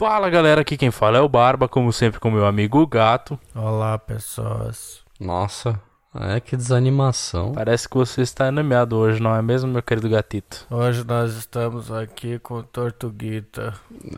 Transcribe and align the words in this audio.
Fala 0.00 0.30
galera, 0.30 0.62
aqui 0.62 0.78
quem 0.78 0.90
fala 0.90 1.18
é 1.18 1.20
o 1.20 1.28
Barba, 1.28 1.68
como 1.68 1.92
sempre 1.92 2.18
com 2.18 2.30
meu 2.30 2.46
amigo 2.46 2.86
Gato. 2.86 3.38
Olá, 3.54 3.98
pessoas. 3.98 5.00
Nossa, 5.20 5.78
é 6.18 6.40
que 6.40 6.56
desanimação. 6.56 7.52
Parece 7.52 7.86
que 7.86 7.98
você 7.98 8.22
está 8.22 8.46
animado 8.46 8.96
hoje, 8.96 9.20
não 9.20 9.36
é 9.36 9.42
mesmo, 9.42 9.70
meu 9.70 9.82
querido 9.82 10.08
gatito? 10.08 10.64
Hoje 10.70 11.04
nós 11.06 11.34
estamos 11.36 11.92
aqui 11.92 12.38
com 12.38 12.62
Tortuguita. 12.62 13.74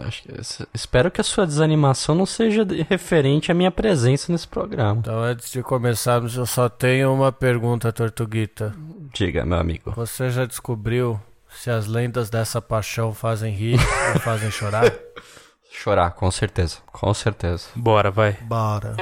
Acho 0.07 0.23
que- 0.23 0.33
espero 0.73 1.11
que 1.11 1.21
a 1.21 1.25
sua 1.25 1.45
desanimação 1.45 2.15
não 2.15 2.27
seja 2.27 2.65
referente 2.89 3.51
à 3.51 3.55
minha 3.55 3.73
presença 3.73 4.31
nesse 4.31 4.47
programa. 4.47 5.01
Então, 5.01 5.19
antes 5.19 5.51
de 5.51 5.65
começarmos, 5.65 6.37
eu 6.37 6.47
só 6.47 6.69
tenho 6.69 7.13
uma 7.13 7.33
pergunta, 7.33 7.93
Tortuguita. 7.93 8.73
Diga, 9.13 9.45
meu 9.45 9.59
amigo. 9.59 9.91
Você 9.97 10.31
já 10.31 10.45
descobriu 10.47 11.21
se 11.51 11.71
as 11.71 11.89
lendas 11.89 12.31
dessa 12.31 12.63
paixão 12.63 13.13
fazem 13.13 13.53
rir 13.53 13.81
ou 14.15 14.21
fazem 14.21 14.49
chorar? 14.49 14.85
Chorar, 15.73 16.11
com 16.13 16.31
certeza. 16.31 16.79
Com 16.93 17.13
certeza. 17.15 17.69
Bora, 17.75 18.11
vai. 18.11 18.33
Bora. 18.43 18.95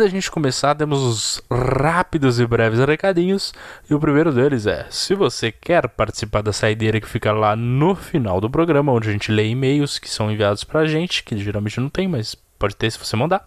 Da 0.00 0.08
gente 0.08 0.30
começar, 0.30 0.74
temos 0.74 1.02
os 1.02 1.42
rápidos 1.50 2.40
e 2.40 2.46
breves 2.46 2.80
recadinhos. 2.80 3.52
E 3.88 3.94
o 3.94 4.00
primeiro 4.00 4.32
deles 4.32 4.66
é: 4.66 4.86
se 4.88 5.14
você 5.14 5.52
quer 5.52 5.86
participar 5.88 6.40
da 6.42 6.52
saideira 6.52 7.00
que 7.00 7.08
fica 7.08 7.32
lá 7.32 7.54
no 7.54 7.94
final 7.94 8.40
do 8.40 8.48
programa, 8.48 8.92
onde 8.92 9.10
a 9.10 9.12
gente 9.12 9.30
lê 9.30 9.46
e-mails 9.48 9.98
que 9.98 10.08
são 10.08 10.32
enviados 10.32 10.64
pra 10.64 10.86
gente, 10.86 11.22
que 11.22 11.36
geralmente 11.36 11.78
não 11.78 11.90
tem, 11.90 12.08
mas 12.08 12.34
pode 12.58 12.74
ter 12.74 12.90
se 12.90 12.98
você 12.98 13.14
mandar. 13.14 13.46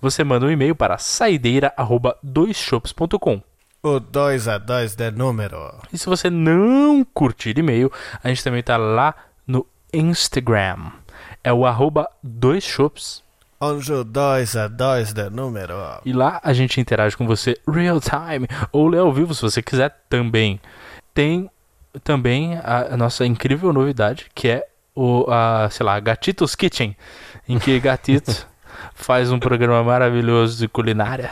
Você 0.00 0.24
manda 0.24 0.46
um 0.46 0.50
e-mail 0.50 0.74
para 0.74 0.98
saideira@doisshops.com. 0.98 3.40
O 3.82 4.00
2 4.00 4.48
a 4.48 4.56
2 4.58 4.96
de 4.96 5.12
número. 5.12 5.72
E 5.92 5.98
se 5.98 6.06
você 6.06 6.28
não 6.28 7.06
curtir 7.14 7.56
e-mail, 7.56 7.92
a 8.22 8.28
gente 8.28 8.42
também 8.42 8.62
tá 8.62 8.76
lá 8.76 9.14
no 9.46 9.64
Instagram. 9.94 10.90
É 11.44 11.52
o 11.52 11.64
arroba 11.64 12.10
dois 12.22 12.64
shops. 12.64 13.22
Onde 13.60 13.92
o 13.92 14.04
2 14.04 14.56
a 14.56 14.68
2 14.68 15.12
de 15.12 15.30
número. 15.30 15.74
E 16.04 16.12
lá 16.12 16.40
a 16.42 16.52
gente 16.52 16.80
interage 16.80 17.16
com 17.16 17.26
você 17.26 17.56
real 17.66 18.00
time 18.00 18.46
ou 18.70 18.86
lê 18.88 18.98
ao 18.98 19.12
vivo 19.12 19.34
se 19.34 19.42
você 19.42 19.62
quiser 19.62 19.96
também. 20.08 20.60
Tem 21.14 21.50
também 22.04 22.56
a, 22.56 22.94
a 22.94 22.96
nossa 22.96 23.24
incrível 23.24 23.72
novidade 23.72 24.26
que 24.34 24.48
é 24.48 24.66
o, 24.94 25.26
a, 25.30 25.68
sei 25.70 25.84
lá, 25.84 26.00
Gatitos 26.00 26.54
Kitchen, 26.54 26.96
em 27.46 27.58
que 27.58 27.78
Gatito 27.78 28.46
faz 28.94 29.30
um 29.30 29.38
programa 29.38 29.82
maravilhoso 29.84 30.58
de 30.58 30.66
culinária, 30.66 31.30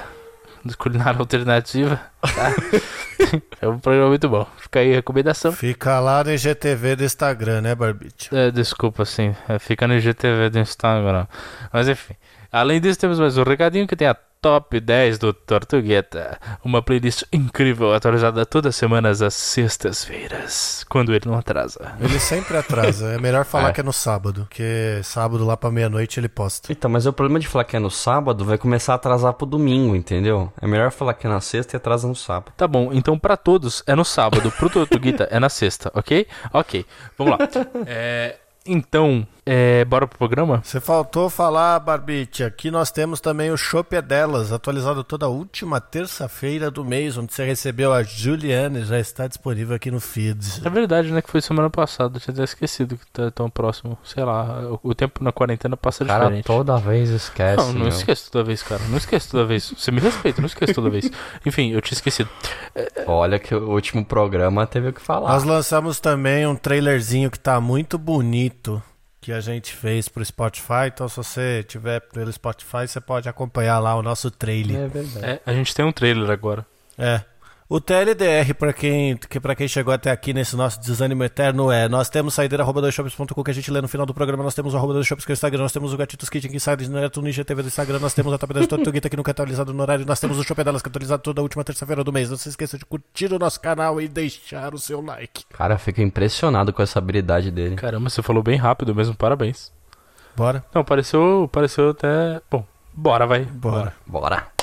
de 0.65 0.77
culinária 0.77 1.19
alternativa. 1.19 2.01
tá? 2.21 2.53
é 3.61 3.69
um 3.69 3.79
programa 3.79 4.09
muito 4.09 4.29
bom. 4.29 4.47
Fica 4.57 4.81
aí 4.81 4.93
a 4.93 4.97
recomendação. 4.97 5.53
Fica 5.53 6.01
lá 6.01 6.25
no 6.25 6.33
IGTV 6.33 6.97
do 6.97 7.05
Instagram, 7.05 7.61
né, 7.61 7.75
Barbite? 7.75 8.35
É, 8.35 8.51
desculpa, 8.51 9.05
sim. 9.05 9.35
É, 9.49 9.59
fica 9.59 9.87
no 9.87 9.95
IGTV 9.95 10.51
do 10.51 10.59
Instagram. 10.59 11.27
Mas 11.73 11.89
enfim. 11.89 12.15
Além 12.55 12.81
disso, 12.81 13.01
temos 13.01 13.19
mais 13.19 13.37
um 13.37 13.43
recadinho 13.43 13.85
que 13.85 13.97
tem 13.97 14.07
a 14.07 14.15
Top 14.15 14.79
10 14.79 15.19
do 15.19 15.33
Tortugueta. 15.33 16.39
Uma 16.65 16.81
playlist 16.81 17.25
incrível, 17.33 17.93
atualizada 17.93 18.47
todas 18.47 18.69
as 18.69 18.77
semanas 18.77 19.21
às 19.23 19.35
sextas-feiras. 19.35 20.85
Quando 20.89 21.13
ele 21.13 21.25
não 21.27 21.37
atrasa. 21.37 21.97
Ele 22.01 22.17
sempre 22.21 22.57
atrasa. 22.57 23.15
É 23.15 23.19
melhor 23.19 23.45
falar 23.45 23.71
É. 23.71 23.73
que 23.73 23.81
é 23.81 23.83
no 23.83 23.93
sábado, 23.93 24.43
porque 24.49 25.01
sábado 25.03 25.45
lá 25.45 25.57
pra 25.57 25.69
meia-noite 25.69 26.21
ele 26.21 26.29
posta. 26.29 26.71
Então, 26.71 26.89
mas 26.89 27.07
o 27.07 27.13
problema 27.13 27.41
de 27.41 27.49
falar 27.49 27.65
que 27.65 27.75
é 27.75 27.81
no 27.81 27.91
sábado 27.91 28.45
vai 28.45 28.57
começar 28.57 28.93
a 28.93 28.97
atrasar 28.97 29.33
pro 29.33 29.47
domingo, 29.47 29.97
entendeu? 29.97 30.53
É 30.63 30.67
melhor 30.69 30.93
falar 30.93 31.15
que 31.15 31.27
é 31.27 31.31
na 31.31 31.41
sexta 31.41 31.75
e 31.75 31.77
atrasa 31.79 32.07
no 32.07 32.15
sábado. 32.15 32.53
Tá 32.57 32.69
bom, 32.69 32.91
então 32.93 33.19
pra 33.19 33.37
todos 33.37 33.83
é 33.85 33.97
no 33.97 34.05
sábado, 34.05 34.53
pro 34.53 34.71
Tortuguita 34.71 35.27
é 35.29 35.41
na 35.41 35.49
sexta, 35.49 35.91
ok? 35.93 36.25
Ok, 36.53 36.87
vamos 37.19 37.33
lá. 37.37 37.49
É, 37.89 38.37
então, 38.65 39.27
é, 39.47 39.85
bora 39.85 40.07
pro 40.07 40.17
programa? 40.17 40.63
Você 40.65 40.81
faltou 40.81 41.29
falar, 41.29 41.79
Barbite. 41.79 42.43
Aqui 42.43 42.71
nós 42.71 42.91
temos 42.91 43.21
também 43.21 43.51
o 43.51 43.57
Chopp 43.57 43.95
é 43.95 44.01
Delas, 44.01 44.53
atualizado 44.53 45.05
toda 45.05 45.29
última 45.29 45.81
terça-feira 45.81 46.71
do 46.71 46.83
mês, 46.83 47.19
onde 47.19 47.35
você 47.35 47.45
recebeu 47.45 47.93
a 47.93 48.03
Juliane, 48.03 48.85
já 48.85 48.99
está 48.99 49.27
disponível 49.27 49.77
aqui 49.77 49.91
no 49.91 50.01
feed. 50.01 50.63
É 50.65 50.71
verdade, 50.71 51.13
né? 51.13 51.21
Que 51.21 51.31
foi 51.31 51.43
semana 51.43 51.69
passada. 51.69 52.17
Eu 52.17 52.21
tinha 52.21 52.33
até 52.33 52.45
esquecido 52.45 52.97
que 52.97 53.07
tá 53.13 53.31
tão 53.31 53.51
próximo. 53.51 53.99
Sei 54.03 54.25
lá, 54.25 54.79
o, 54.83 54.91
o 54.91 54.95
tempo 54.95 55.23
na 55.23 55.31
quarentena 55.31 55.77
passa 55.77 56.05
cara 56.07 56.25
diferente. 56.25 56.47
toda 56.47 56.79
vez 56.79 57.11
esquece. 57.11 57.57
Não, 57.59 57.73
não 57.73 57.81
meu. 57.81 57.89
esqueço 57.89 58.31
toda 58.31 58.45
vez, 58.45 58.63
cara. 58.63 58.83
Não 58.89 58.97
esqueço 58.97 59.31
toda 59.31 59.45
vez. 59.45 59.75
Você 59.77 59.91
me 59.91 60.01
respeita, 60.01 60.41
não 60.41 60.47
esqueço 60.47 60.73
toda 60.73 60.89
vez. 60.89 61.11
Enfim, 61.45 61.71
eu 61.71 61.83
tinha 61.83 61.97
esquecido. 61.97 62.31
Olha 63.07 63.39
que 63.39 63.55
o 63.55 63.71
último 63.71 64.05
programa 64.05 64.67
teve 64.67 64.89
o 64.89 64.93
que 64.93 65.03
falar. 65.03 65.29
Nós 65.29 65.45
lançamos 65.45 66.01
também 66.01 66.47
um 66.47 66.57
trailerzinho 66.57 67.31
que 67.31 67.39
tá 67.39 67.61
muito 67.61 67.99
bonito 67.99 68.83
que 69.25 69.33
a 69.33 69.41
gente 69.41 69.75
fez 69.75 70.07
pro 70.07 70.23
Spotify. 70.23 70.89
Então, 70.89 71.09
se 71.09 71.17
você 71.17 71.65
tiver 71.67 71.99
pelo 72.13 72.31
Spotify, 72.31 72.87
você 72.87 73.01
pode 73.01 73.27
acompanhar 73.27 73.79
lá 73.79 73.97
o 73.97 74.03
nosso 74.03 74.31
trailer. 74.31 74.77
É 74.77 74.87
verdade. 74.87 75.25
É, 75.25 75.41
a 75.47 75.53
gente 75.55 75.75
tem 75.75 75.83
um 75.83 75.93
trailer 75.93 76.29
agora. 76.29 76.67
É. 76.99 77.23
O 77.67 77.81
TLDR, 77.81 78.53
pra 78.53 78.75
quem, 78.75 79.17
que 79.17 79.41
quem 79.57 79.69
chegou 79.69 79.95
até 79.95 80.11
aqui 80.11 80.35
nesse 80.35 80.55
nosso 80.55 80.79
desânimo 80.81 81.25
eterno, 81.25 81.73
é: 81.73 81.89
nós 81.89 82.11
temos 82.11 82.35
saideira.doisshops.com 82.35 83.43
que 83.43 83.51
a 83.51 83.55
gente 83.55 83.71
lê 83.71 83.81
no 83.81 83.89
final 83.89 84.05
do 84.05 84.13
programa, 84.13 84.45
nós 84.45 84.55
temos 84.55 84.75
o 84.75 84.77
arroba 84.77 84.93
dois 84.93 85.07
shops 85.07 85.25
que 85.25 85.33
é 85.33 85.33
o 85.33 85.35
Instagram, 85.35 85.63
nós 85.63 85.73
temos 85.73 85.95
o 85.95 85.97
Gatitos 85.97 86.29
Kitchen 86.29 86.51
que 86.51 86.61
sai 86.61 86.77
direto 86.77 87.23
no 87.23 87.29
IGTV 87.29 87.63
do 87.63 87.69
Instagram, 87.69 88.01
nós 88.01 88.13
temos 88.13 88.35
a 88.35 88.39
Top 88.39 88.53
10 88.53 88.67
Tortuguita 88.67 89.09
que 89.09 89.17
nunca 89.17 89.31
é 89.31 89.33
atualizado 89.33 89.73
no 89.73 89.83
horário, 89.83 90.05
nós 90.05 90.21
temos 90.21 90.39
o 90.39 90.45
Shop 90.45 90.63
Delas 90.63 90.83
que 90.83 90.89
é 90.89 90.91
atualizado 90.91 91.23
toda 91.23 91.41
a 91.41 91.43
última 91.43 91.65
terça-feira 91.65 92.05
do 92.05 92.13
mês. 92.13 92.29
Não 92.29 92.37
se 92.37 92.51
esqueça 92.51 92.77
de 92.77 92.85
curtir 92.85 93.33
o 93.33 93.39
nosso 93.39 93.59
canal 93.59 93.99
e 93.99 94.09
deixar 94.09 94.75
o 94.75 94.79
seu 94.79 95.01
like. 95.01 95.45
Cara, 95.49 95.79
fica 95.79 96.03
impressionado 96.03 96.71
com 96.71 96.83
essa 96.83 96.99
habilidade 96.99 97.51
dele. 97.51 97.77
Caramba, 97.77 98.11
você 98.11 98.23
falou 98.23 98.43
bem 98.43 98.59
rápido 98.59 98.95
mesmo, 98.95 99.17
parabéns. 99.17 99.73
Bora? 100.37 100.63
Não, 100.75 100.85
pareceu, 100.85 101.49
pareceu 101.51 101.91
até. 101.91 102.43
Bom, 102.51 102.67
bora, 102.93 103.27
vai. 103.27 103.45
Bora. 103.45 103.95
Bora. 104.07 104.54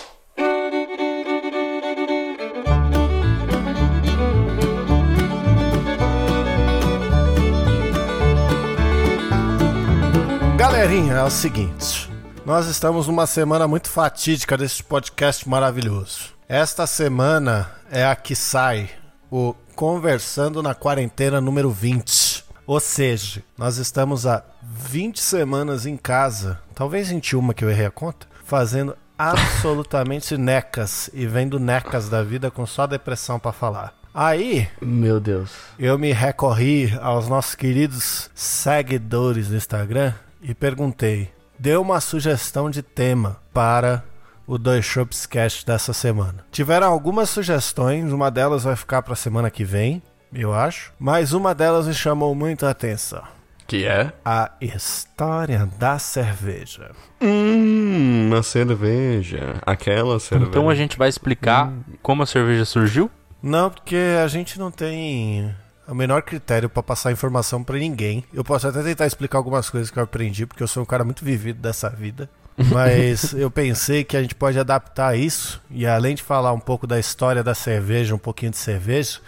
Galerinha, 10.61 11.13
é 11.13 11.23
o 11.23 11.29
seguinte. 11.31 12.07
Nós 12.45 12.67
estamos 12.67 13.07
numa 13.07 13.25
semana 13.25 13.67
muito 13.67 13.89
fatídica 13.89 14.55
desse 14.55 14.83
podcast 14.83 15.49
maravilhoso. 15.49 16.35
Esta 16.47 16.85
semana 16.85 17.71
é 17.91 18.05
a 18.05 18.15
que 18.15 18.35
sai 18.35 18.87
o 19.31 19.55
Conversando 19.75 20.61
na 20.61 20.75
Quarentena 20.75 21.41
número 21.41 21.71
20. 21.71 22.45
Ou 22.67 22.79
seja, 22.79 23.41
nós 23.57 23.77
estamos 23.77 24.27
há 24.27 24.43
20 24.61 25.19
semanas 25.19 25.87
em 25.87 25.97
casa, 25.97 26.59
talvez 26.75 27.09
21 27.09 27.53
que 27.53 27.65
eu 27.65 27.69
errei 27.71 27.87
a 27.87 27.91
conta, 27.91 28.27
fazendo 28.45 28.95
absolutamente 29.17 30.37
necas 30.37 31.09
e 31.11 31.25
vendo 31.25 31.59
necas 31.59 32.07
da 32.07 32.21
vida 32.21 32.51
com 32.51 32.67
só 32.67 32.85
depressão 32.85 33.39
pra 33.39 33.51
falar. 33.51 33.95
Aí, 34.13 34.69
Meu 34.79 35.19
Deus. 35.19 35.49
eu 35.79 35.97
me 35.97 36.11
recorri 36.11 36.95
aos 37.01 37.27
nossos 37.27 37.55
queridos 37.55 38.29
seguidores 38.35 39.47
do 39.47 39.55
Instagram 39.55 40.13
e 40.41 40.53
perguntei: 40.53 41.29
dê 41.57 41.75
uma 41.75 41.99
sugestão 41.99 42.69
de 42.69 42.81
tema 42.81 43.37
para 43.53 44.03
o 44.47 44.57
Dois 44.57 44.83
Shops 44.83 45.25
Cast 45.25 45.65
dessa 45.65 45.93
semana. 45.93 46.45
Tiveram 46.51 46.87
algumas 46.87 47.29
sugestões, 47.29 48.11
uma 48.11 48.29
delas 48.29 48.63
vai 48.63 48.75
ficar 48.75 49.01
para 49.01 49.13
a 49.13 49.17
semana 49.17 49.49
que 49.49 49.63
vem, 49.63 50.01
eu 50.33 50.53
acho, 50.53 50.93
mas 50.99 51.33
uma 51.33 51.53
delas 51.53 51.87
me 51.87 51.93
chamou 51.93 52.33
muito 52.33 52.65
a 52.65 52.71
atenção. 52.71 53.23
Que 53.67 53.85
é? 53.85 54.11
A 54.25 54.51
história 54.59 55.69
da 55.79 55.97
cerveja. 55.97 56.91
Hum, 57.21 58.27
uma 58.27 58.43
cerveja. 58.43 59.55
Aquela 59.65 60.19
cerveja. 60.19 60.49
Então 60.49 60.69
a 60.69 60.75
gente 60.75 60.97
vai 60.97 61.07
explicar 61.07 61.71
como 62.01 62.23
a 62.23 62.25
cerveja 62.25 62.65
surgiu? 62.65 63.09
Não, 63.41 63.69
porque 63.69 63.95
a 64.21 64.27
gente 64.27 64.59
não 64.59 64.69
tem. 64.69 65.55
O 65.91 65.95
menor 65.95 66.21
critério 66.21 66.69
pra 66.69 66.81
passar 66.81 67.11
informação 67.11 67.63
pra 67.63 67.77
ninguém. 67.77 68.23
Eu 68.33 68.43
posso 68.43 68.67
até 68.67 68.81
tentar 68.81 69.05
explicar 69.05 69.37
algumas 69.37 69.69
coisas 69.69 69.91
que 69.91 69.99
eu 69.99 70.03
aprendi, 70.03 70.45
porque 70.45 70.63
eu 70.63 70.67
sou 70.67 70.83
um 70.83 70.85
cara 70.85 71.03
muito 71.03 71.23
vivido 71.23 71.59
dessa 71.59 71.89
vida. 71.89 72.29
Mas 72.71 73.33
eu 73.33 73.49
pensei 73.49 74.03
que 74.03 74.15
a 74.15 74.21
gente 74.21 74.35
pode 74.35 74.59
adaptar 74.59 75.17
isso 75.17 75.61
e 75.69 75.85
além 75.85 76.15
de 76.15 76.23
falar 76.23 76.53
um 76.53 76.59
pouco 76.59 76.85
da 76.85 76.99
história 76.99 77.43
da 77.43 77.53
cerveja, 77.53 78.15
um 78.15 78.19
pouquinho 78.19 78.51
de 78.51 78.57
cerveja, 78.57 79.19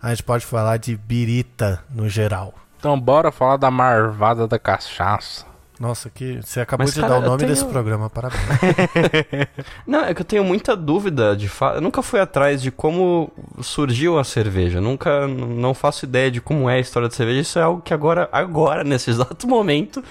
a 0.00 0.10
gente 0.10 0.22
pode 0.22 0.46
falar 0.46 0.76
de 0.76 0.96
birita 0.96 1.82
no 1.90 2.08
geral. 2.08 2.54
Então 2.78 2.98
bora 2.98 3.32
falar 3.32 3.56
da 3.56 3.70
marvada 3.70 4.46
da 4.46 4.58
cachaça. 4.58 5.47
Nossa, 5.78 6.10
que 6.10 6.40
você 6.42 6.60
acabou 6.60 6.84
Mas, 6.86 6.94
de 6.94 7.00
cara, 7.00 7.14
dar 7.14 7.18
o 7.20 7.22
nome 7.22 7.38
tenho- 7.38 7.50
desse 7.50 7.64
programa, 7.64 8.10
parabéns. 8.10 8.40
Não, 9.86 10.00
é 10.04 10.12
que 10.12 10.20
eu 10.22 10.24
tenho 10.24 10.42
muita 10.42 10.76
dúvida 10.76 11.36
de 11.36 11.48
fato. 11.48 11.76
Eu 11.76 11.80
nunca 11.80 12.02
fui 12.02 12.18
atrás 12.18 12.60
de 12.60 12.70
como 12.72 13.30
surgiu 13.62 14.18
a 14.18 14.24
cerveja. 14.24 14.80
Nunca, 14.80 15.26
não 15.28 15.72
faço 15.74 16.04
ideia 16.04 16.30
de 16.30 16.40
como 16.40 16.68
é 16.68 16.74
a 16.74 16.80
história 16.80 17.08
da 17.08 17.14
cerveja. 17.14 17.40
Isso 17.40 17.58
é 17.58 17.62
algo 17.62 17.80
que 17.80 17.94
agora, 17.94 18.28
agora, 18.32 18.82
nesse 18.82 19.10
exato 19.10 19.46
momento, 19.48 20.02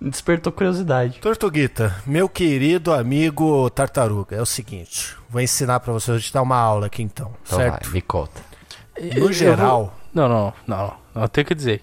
despertou 0.00 0.50
curiosidade. 0.52 1.18
Tortuguita, 1.20 1.94
meu 2.06 2.28
querido 2.28 2.92
amigo 2.92 3.68
Tartaruga, 3.70 4.36
é 4.36 4.40
o 4.40 4.46
seguinte, 4.46 5.14
vou 5.28 5.40
ensinar 5.42 5.80
pra 5.80 5.92
você, 5.92 6.10
vou 6.12 6.20
te 6.20 6.32
dar 6.32 6.42
uma 6.42 6.56
aula 6.56 6.86
aqui 6.86 7.02
então, 7.02 7.32
Então 7.44 7.58
certo? 7.58 7.84
vai, 7.84 7.92
me 7.92 8.00
conta. 8.02 8.40
No 9.18 9.32
geral, 9.32 9.94
Não, 10.14 10.28
não, 10.28 10.54
não, 10.66 10.94
não. 11.14 11.22
Eu 11.22 11.28
tenho 11.28 11.46
que 11.46 11.54
dizer. 11.54 11.82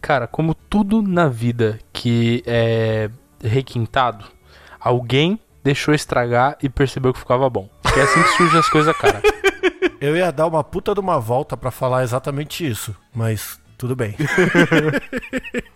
Cara, 0.00 0.26
como 0.26 0.54
tudo 0.54 1.02
na 1.02 1.28
vida 1.28 1.78
que 1.92 2.42
é 2.46 3.10
requintado, 3.42 4.24
alguém 4.80 5.38
deixou 5.64 5.94
estragar 5.94 6.56
e 6.62 6.68
percebeu 6.68 7.12
que 7.12 7.18
ficava 7.20 7.48
bom. 7.48 7.68
Porque 7.82 8.00
é 8.00 8.02
assim 8.02 8.22
que 8.22 8.28
surgem 8.36 8.58
as 8.60 8.68
coisas, 8.68 8.96
cara. 8.96 9.20
eu 10.00 10.16
ia 10.16 10.30
dar 10.32 10.46
uma 10.46 10.64
puta 10.64 10.92
de 10.94 11.00
uma 11.00 11.18
volta 11.20 11.56
pra 11.56 11.70
falar 11.70 12.02
exatamente 12.02 12.66
isso, 12.68 12.94
mas 13.14 13.58
tudo 13.78 13.94
bem. 13.96 14.14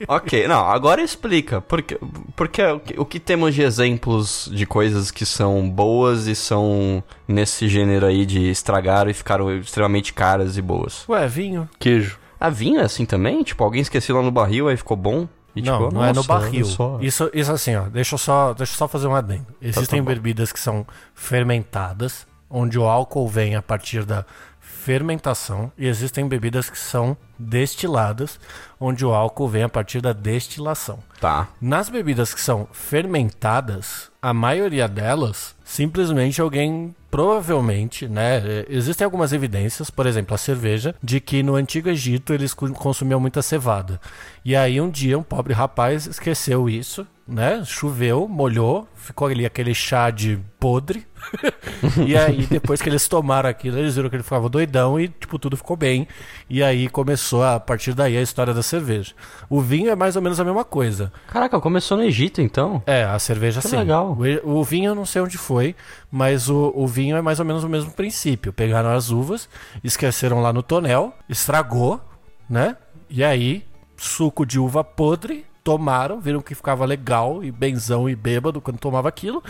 Ok, 0.09 0.47
não, 0.47 0.61
agora 0.69 1.03
explica. 1.03 1.61
Porque, 1.61 1.99
porque 2.37 2.63
o 2.63 2.79
que- 2.81 3.01
o 3.01 3.05
que 3.05 3.19
temos 3.19 3.55
de 3.55 3.63
exemplos 3.63 4.49
de 4.53 4.65
coisas 4.67 5.11
que 5.11 5.25
são 5.27 5.69
boas 5.69 6.27
e 6.27 6.35
são 6.35 7.03
nesse 7.27 7.69
gênero 7.69 8.07
aí 8.07 8.25
de 8.25 8.49
estragaram 8.51 9.11
e 9.11 9.15
ficaram 9.15 9.53
extremamente 9.57 10.13
caras 10.13 10.57
e 10.57 10.63
boas? 10.63 11.05
Ué, 11.09 11.27
vinho? 11.27 11.69
Queijo. 11.79 12.19
A 12.47 12.51
vinho 12.51 12.79
é 12.79 12.85
assim 12.85 13.05
também? 13.05 13.43
Tipo, 13.43 13.65
alguém 13.65 13.83
esqueceu 13.83 14.15
lá 14.15 14.23
no 14.23 14.31
barril, 14.31 14.69
aí 14.69 14.77
ficou 14.77 14.97
bom? 14.97 15.27
E, 15.57 15.61
não, 15.61 15.79
tipo, 15.79 15.95
não 15.95 16.05
é 16.05 16.11
no 16.11 16.15
nossa, 16.15 16.29
barril. 16.29 16.65
Isso, 17.01 17.29
isso 17.35 17.51
assim, 17.51 17.75
ó, 17.75 17.89
deixa 17.89 18.15
eu 18.15 18.19
só, 18.19 18.55
deixa 18.55 18.73
eu 18.73 18.77
só 18.77 18.87
fazer 18.87 19.09
um 19.09 19.17
adendo. 19.17 19.47
Existem 19.61 20.01
bom. 20.01 20.07
bebidas 20.07 20.53
que 20.53 20.61
são 20.61 20.87
fermentadas, 21.13 22.25
onde 22.49 22.79
o 22.79 22.85
álcool 22.85 23.27
vem 23.27 23.57
a 23.57 23.63
partir 23.63 24.05
da 24.05 24.25
fermentação, 24.61 25.73
e 25.77 25.89
existem 25.89 26.29
bebidas 26.29 26.71
que 26.71 26.79
são 26.79 27.17
destiladas, 27.37 28.39
onde 28.79 29.05
o 29.05 29.13
álcool 29.13 29.49
vem 29.49 29.65
a 29.65 29.69
partir 29.69 30.01
da 30.01 30.13
destilação. 30.13 31.01
Tá. 31.21 31.49
Nas 31.61 31.89
bebidas 31.89 32.33
que 32.33 32.41
são 32.41 32.69
fermentadas, 32.71 34.09
a 34.23 34.33
maioria 34.33 34.87
delas, 34.87 35.57
simplesmente 35.65 36.41
alguém 36.41 36.95
provavelmente, 37.17 38.07
né, 38.07 38.43
eh, 38.45 38.67
existem 38.69 39.03
algumas 39.03 39.33
evidências, 39.33 39.89
por 39.89 40.05
exemplo, 40.05 40.35
a 40.35 40.39
cerveja, 40.39 40.95
de 41.03 41.19
que 41.19 41.43
no 41.43 41.55
antigo 41.55 41.89
Egito 41.89 42.35
eles 42.35 42.53
consumiam 42.53 43.19
muita 43.19 43.41
cevada. 43.41 43.99
E 44.45 44.55
aí 44.55 44.79
um 44.79 44.91
dia 44.91 45.19
um 45.19 45.23
pobre 45.23 45.55
rapaz 45.55 46.07
esqueceu 46.07 46.69
isso, 46.69 47.07
né? 47.27 47.63
Choveu, 47.65 48.29
molhou, 48.29 48.87
ficou 48.95 49.29
ali 49.29 49.45
aquele 49.45 49.75
chá 49.75 50.11
de 50.11 50.39
podre. 50.61 51.07
e 52.07 52.17
aí 52.17 52.47
depois 52.47 52.81
que 52.81 52.89
eles 52.89 53.09
tomaram 53.09 53.49
aquilo, 53.49 53.79
eles 53.79 53.97
viram 53.97 54.09
que 54.09 54.15
ele 54.15 54.23
ficava 54.23 54.49
doidão 54.49 54.99
e 55.01 55.09
tipo 55.09 55.39
tudo 55.39 55.57
ficou 55.57 55.77
bem. 55.77 56.07
E 56.49 56.63
aí 56.63 56.89
começou 56.89 57.43
a 57.43 57.59
partir 57.59 57.95
daí 57.95 58.17
a 58.17 58.23
história 58.23 58.55
da 58.55 58.63
cerveja. 58.63 59.13
O 59.51 59.61
vinho 59.61 59.91
é 59.91 59.97
mais 59.97 60.15
ou 60.15 60.23
menos 60.23 60.39
a 60.39 60.45
mesma 60.45 60.65
coisa. 60.65 61.13
Caraca, 61.27 61.61
começou 61.61 61.97
no 61.97 62.05
Egito 62.05 62.41
então. 62.41 62.83
É, 62.87 63.03
a 63.05 63.19
cerveja 63.19 63.61
Que 63.61 63.69
sim. 63.69 63.77
legal. 63.77 64.17
O, 64.45 64.59
o 64.59 64.65
vinho 64.65 64.91
eu 64.91 64.95
não 64.95 65.05
sei 65.05 65.21
onde 65.21 65.37
foi, 65.37 65.75
mas 66.11 66.49
o, 66.49 66.73
o 66.77 66.87
vinho 66.87 67.17
é 67.17 67.23
mais 67.23 67.41
ou 67.41 67.45
menos 67.45 67.65
o 67.65 67.69
mesmo 67.69 67.91
princípio. 67.91 68.53
Pegaram 68.53 68.91
as 68.91 69.11
uvas, 69.11 69.49
esqueceram 69.83 70.41
lá 70.41 70.53
no 70.53 70.63
tonel, 70.63 71.13
estragou, 71.29 72.01
né? 72.49 72.77
E 73.11 73.25
aí, 73.25 73.65
suco 73.97 74.45
de 74.45 74.59
uva 74.59 74.85
podre, 74.85 75.45
tomaram, 75.67 76.21
viram 76.21 76.41
que 76.41 76.55
ficava 76.55 76.85
legal 76.85 77.43
e 77.43 77.51
benzão 77.51 78.09
e 78.09 78.15
bêbado 78.15 78.61
quando 78.61 78.79
tomava 78.79 79.09
aquilo. 79.09 79.43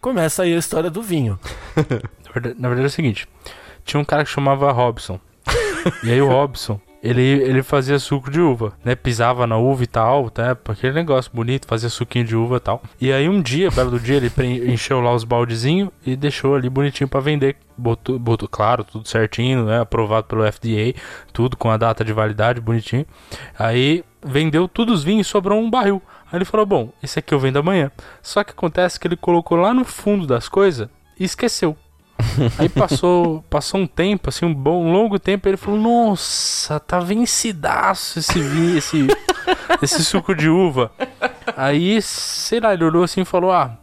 Começa 0.00 0.42
aí 0.42 0.52
a 0.52 0.58
história 0.58 0.90
do 0.90 1.00
vinho. 1.00 1.38
Na 2.26 2.32
verdade, 2.34 2.60
na 2.60 2.68
verdade 2.68 2.86
é 2.86 2.88
o 2.88 2.90
seguinte: 2.90 3.28
tinha 3.84 4.00
um 4.00 4.04
cara 4.04 4.24
que 4.24 4.30
chamava 4.30 4.72
Robson. 4.72 5.20
e 6.02 6.10
aí 6.10 6.20
o 6.20 6.28
Robson, 6.28 6.80
ele, 7.02 7.22
ele 7.22 7.62
fazia 7.62 7.98
suco 7.98 8.30
de 8.30 8.40
uva, 8.40 8.72
né? 8.84 8.94
Pisava 8.94 9.46
na 9.46 9.56
uva 9.56 9.84
e 9.84 9.86
tal, 9.86 10.24
né? 10.36 10.56
Aquele 10.68 10.92
negócio 10.92 11.30
bonito, 11.32 11.66
fazia 11.66 11.88
suquinho 11.88 12.24
de 12.24 12.36
uva 12.36 12.56
e 12.56 12.60
tal. 12.60 12.82
E 13.00 13.12
aí 13.12 13.28
um 13.28 13.40
dia, 13.40 13.70
belo 13.70 13.92
do 13.92 14.00
dia, 14.00 14.16
ele 14.16 14.30
encheu 14.72 15.00
lá 15.00 15.14
os 15.14 15.24
baldezinhos 15.24 15.90
e 16.04 16.16
deixou 16.16 16.56
ali 16.56 16.68
bonitinho 16.68 17.08
pra 17.08 17.20
vender. 17.20 17.56
Botou, 17.76 18.18
botou, 18.18 18.48
claro, 18.48 18.84
tudo 18.84 19.08
certinho, 19.08 19.64
né? 19.64 19.80
Aprovado 19.80 20.26
pelo 20.26 20.50
FDA, 20.50 20.94
tudo 21.32 21.56
com 21.56 21.70
a 21.70 21.76
data 21.76 22.04
de 22.04 22.12
validade, 22.12 22.60
bonitinho. 22.60 23.06
Aí 23.58 24.04
vendeu 24.22 24.68
todos 24.68 24.98
os 24.98 25.04
vinhos 25.04 25.26
e 25.26 25.30
sobrou 25.30 25.60
um 25.60 25.70
barril. 25.70 26.02
Aí 26.30 26.38
ele 26.38 26.44
falou: 26.44 26.66
Bom, 26.66 26.92
esse 27.02 27.18
aqui 27.18 27.34
eu 27.34 27.38
vendo 27.38 27.58
amanhã. 27.58 27.90
Só 28.22 28.44
que 28.44 28.52
acontece 28.52 28.98
que 28.98 29.06
ele 29.06 29.16
colocou 29.16 29.58
lá 29.58 29.74
no 29.74 29.84
fundo 29.84 30.26
das 30.26 30.48
coisas 30.48 30.88
e 31.18 31.24
esqueceu. 31.24 31.76
Aí 32.58 32.68
passou, 32.68 33.42
passou 33.48 33.80
um 33.80 33.86
tempo, 33.86 34.28
assim, 34.28 34.44
um 34.44 34.54
bom, 34.54 34.84
um 34.84 34.92
longo 34.92 35.18
tempo, 35.18 35.48
ele 35.48 35.56
falou: 35.56 35.80
Nossa, 35.80 36.78
tá 36.78 37.00
vencidaço 37.00 38.18
esse 38.18 38.40
vinho, 38.40 38.78
esse, 38.78 39.08
esse 39.82 40.04
suco 40.04 40.34
de 40.34 40.48
uva. 40.48 40.92
Aí, 41.56 42.00
sei 42.02 42.60
lá, 42.60 42.74
ele 42.74 42.84
olhou 42.84 43.02
assim 43.02 43.22
e 43.22 43.24
falou: 43.24 43.52
Ah, 43.52 43.76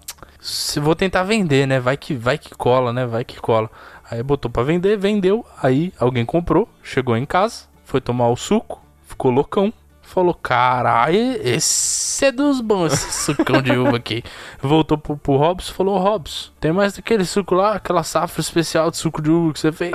vou 0.81 0.95
tentar 0.95 1.23
vender, 1.23 1.67
né? 1.67 1.79
Vai 1.79 1.97
que, 1.97 2.13
vai 2.13 2.37
que 2.37 2.55
cola, 2.55 2.93
né? 2.93 3.05
Vai 3.05 3.25
que 3.25 3.39
cola. 3.39 3.69
Aí 4.09 4.23
botou 4.23 4.49
pra 4.49 4.63
vender, 4.63 4.97
vendeu. 4.97 5.45
Aí 5.61 5.93
alguém 5.99 6.25
comprou, 6.25 6.69
chegou 6.81 7.17
em 7.17 7.25
casa, 7.25 7.65
foi 7.83 7.99
tomar 7.99 8.29
o 8.29 8.37
suco, 8.37 8.81
ficou 9.05 9.31
loucão. 9.31 9.73
Falou, 10.07 10.33
caralho, 10.33 11.37
esse 11.43 12.25
é 12.25 12.31
dos 12.31 12.61
bons, 12.61 12.93
esse 12.93 13.25
sucão 13.25 13.61
de 13.61 13.73
uva 13.73 13.97
aqui. 13.97 14.23
Voltou 14.61 14.97
pro, 14.97 15.17
pro 15.17 15.35
Robson 15.35 15.71
e 15.71 15.75
falou, 15.75 15.95
"Ô, 15.95 15.99
Robson, 15.99 16.49
tem 16.61 16.71
mais 16.71 16.93
daquele 16.93 17.25
suco 17.25 17.53
lá, 17.53 17.73
aquela 17.73 18.03
safra 18.03 18.39
especial 18.39 18.89
de 18.89 18.95
suco 18.95 19.21
de 19.21 19.29
uva 19.29 19.51
que 19.51 19.59
você 19.59 19.71
fez. 19.71 19.91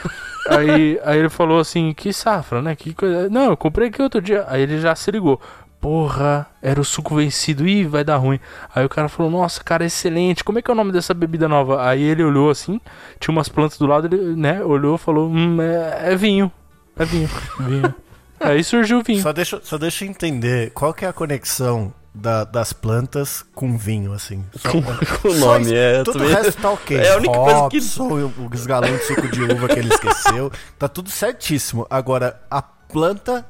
aí, 0.50 1.00
aí 1.02 1.18
ele 1.18 1.30
falou 1.30 1.58
assim, 1.58 1.94
que 1.94 2.12
safra, 2.12 2.60
né? 2.60 2.76
Que 2.76 2.92
coisa. 2.92 3.30
Não, 3.30 3.46
eu 3.46 3.56
comprei 3.56 3.88
aqui 3.88 4.02
outro 4.02 4.20
dia. 4.20 4.44
Aí 4.48 4.60
ele 4.60 4.78
já 4.78 4.94
se 4.94 5.10
ligou. 5.10 5.40
Porra, 5.80 6.46
era 6.62 6.78
o 6.78 6.84
suco 6.84 7.16
vencido, 7.16 7.66
ih, 7.66 7.86
vai 7.86 8.04
dar 8.04 8.18
ruim. 8.18 8.38
Aí 8.74 8.84
o 8.84 8.88
cara 8.88 9.08
falou, 9.08 9.32
nossa, 9.32 9.64
cara, 9.64 9.84
excelente, 9.84 10.44
como 10.44 10.58
é 10.58 10.62
que 10.62 10.70
é 10.70 10.74
o 10.74 10.76
nome 10.76 10.92
dessa 10.92 11.14
bebida 11.14 11.48
nova? 11.48 11.86
Aí 11.86 12.02
ele 12.02 12.22
olhou 12.22 12.50
assim, 12.50 12.80
tinha 13.18 13.32
umas 13.32 13.48
plantas 13.48 13.78
do 13.78 13.86
lado, 13.86 14.06
ele, 14.06 14.36
né, 14.36 14.62
olhou 14.62 14.94
e 14.94 14.98
falou, 14.98 15.28
hum, 15.28 15.60
é, 15.60 16.12
é 16.12 16.16
vinho, 16.16 16.50
é 16.96 17.04
vinho, 17.04 17.28
vinho. 17.60 17.94
Aí 18.44 18.62
surgiu 18.64 18.98
o 18.98 19.02
vinho. 19.02 19.22
Só 19.22 19.32
deixa, 19.32 19.60
só 19.62 19.76
deixa 19.78 20.04
eu 20.04 20.08
entender 20.10 20.70
qual 20.72 20.92
que 20.94 21.04
é 21.04 21.08
a 21.08 21.12
conexão 21.12 21.92
da- 22.14 22.44
das 22.44 22.72
plantas 22.72 23.44
com 23.54 23.76
vinho, 23.76 24.12
assim. 24.12 24.44
Só, 24.56 24.70
Com 24.70 25.28
o 25.28 25.34
nome, 25.34 25.64
isso. 25.66 25.74
é. 25.74 26.04
Tudo 26.04 26.24
o 26.24 26.28
resto 26.28 26.60
tá 26.62 26.70
ok. 26.70 26.96
É 26.96 27.12
a 27.12 27.16
única 27.16 27.34
coisa 27.34 27.68
que- 27.68 27.78
Robson, 27.78 28.08
o, 28.08 28.44
o 28.46 28.48
galão 28.66 28.96
de 28.96 29.02
suco 29.04 29.28
de 29.28 29.42
uva 29.42 29.68
que 29.68 29.78
ele 29.78 29.88
esqueceu. 29.92 30.50
Tá 30.78 30.86
tudo 30.88 31.10
certíssimo. 31.10 31.86
Agora, 31.90 32.40
a 32.50 32.62
planta 32.62 33.44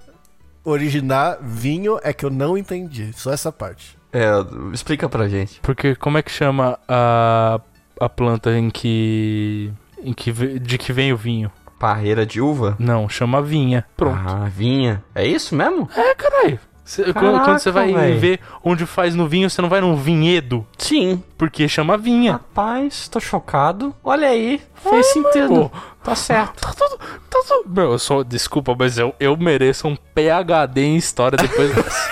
originar 0.65 1.39
vinho 1.43 1.99
é 2.03 2.13
que 2.13 2.25
eu 2.25 2.31
não 2.31 2.57
entendi. 2.57 3.11
Só 3.15 3.33
essa 3.33 3.53
parte. 3.53 3.97
É, 4.13 4.31
explica 4.73 5.09
pra 5.09 5.29
gente. 5.29 5.61
Porque 5.61 5.95
como 5.97 6.17
é 6.19 6.23
que 6.23 6.31
chama 6.31 6.79
a, 6.89 7.61
a 8.01 8.09
planta 8.09 8.57
em 8.57 8.71
que, 8.71 9.73
em 10.03 10.13
que 10.13 10.33
de 10.33 10.79
que 10.79 10.93
vem 10.93 11.13
o 11.13 11.17
vinho? 11.17 11.51
Parreira 11.79 12.25
de 12.25 12.41
uva? 12.41 12.77
Não, 12.79 13.09
chama 13.09 13.43
vinha. 13.43 13.85
Pronto. 13.97 14.19
Ah, 14.27 14.49
vinha. 14.49 15.03
É 15.15 15.27
isso 15.27 15.55
mesmo? 15.55 15.89
É, 15.97 16.15
caralho. 16.15 16.59
Cê- 16.85 17.03
quando- 17.05 17.15
Caraca, 17.15 17.45
quando 17.47 17.59
você 17.61 17.71
vai 17.71 17.93
véi. 17.95 18.17
ver 18.19 18.41
onde 18.63 18.85
faz 18.85 19.15
no 19.15 19.27
vinho, 19.27 19.49
você 19.49 19.63
não 19.63 19.71
vai 19.71 19.81
num 19.81 19.97
vinhedo, 19.97 20.67
Sim. 20.77 21.23
porque 21.39 21.67
chama 21.67 21.97
vinha. 21.97 22.33
Rapaz, 22.33 23.09
tô 23.09 23.19
chocado. 23.19 23.95
Olha 24.05 24.29
aí, 24.29 24.61
fez 24.75 25.07
sentido. 25.13 25.71
Pô, 25.71 25.71
Tá 26.03 26.15
certo. 26.15 26.61
tá 26.61 26.75
tudo, 26.75 26.99
tá 27.31 27.41
tudo. 27.49 27.71
Meu, 27.75 27.93
eu 27.93 27.99
só, 27.99 28.23
desculpa, 28.23 28.77
mas 28.79 28.99
eu, 28.99 29.15
eu 29.19 29.35
mereço 29.35 29.89
um 29.89 29.97
PhD 30.15 30.83
em 30.83 30.97
história 30.97 31.39
depois 31.39 31.73
dessa. 31.75 32.11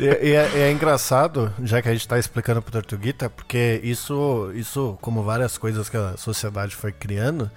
E, 0.00 0.28
e 0.28 0.32
é, 0.32 0.68
é 0.68 0.72
engraçado, 0.72 1.52
já 1.62 1.80
que 1.80 1.88
a 1.88 1.92
gente 1.92 2.06
tá 2.06 2.18
explicando 2.18 2.60
pro 2.62 2.72
Tortuguita, 2.72 3.28
porque 3.30 3.80
isso, 3.82 4.50
isso, 4.54 4.98
como 5.00 5.22
várias 5.22 5.56
coisas 5.58 5.88
que 5.88 5.96
a 5.96 6.16
sociedade 6.16 6.74
foi 6.74 6.92
criando, 6.92 7.50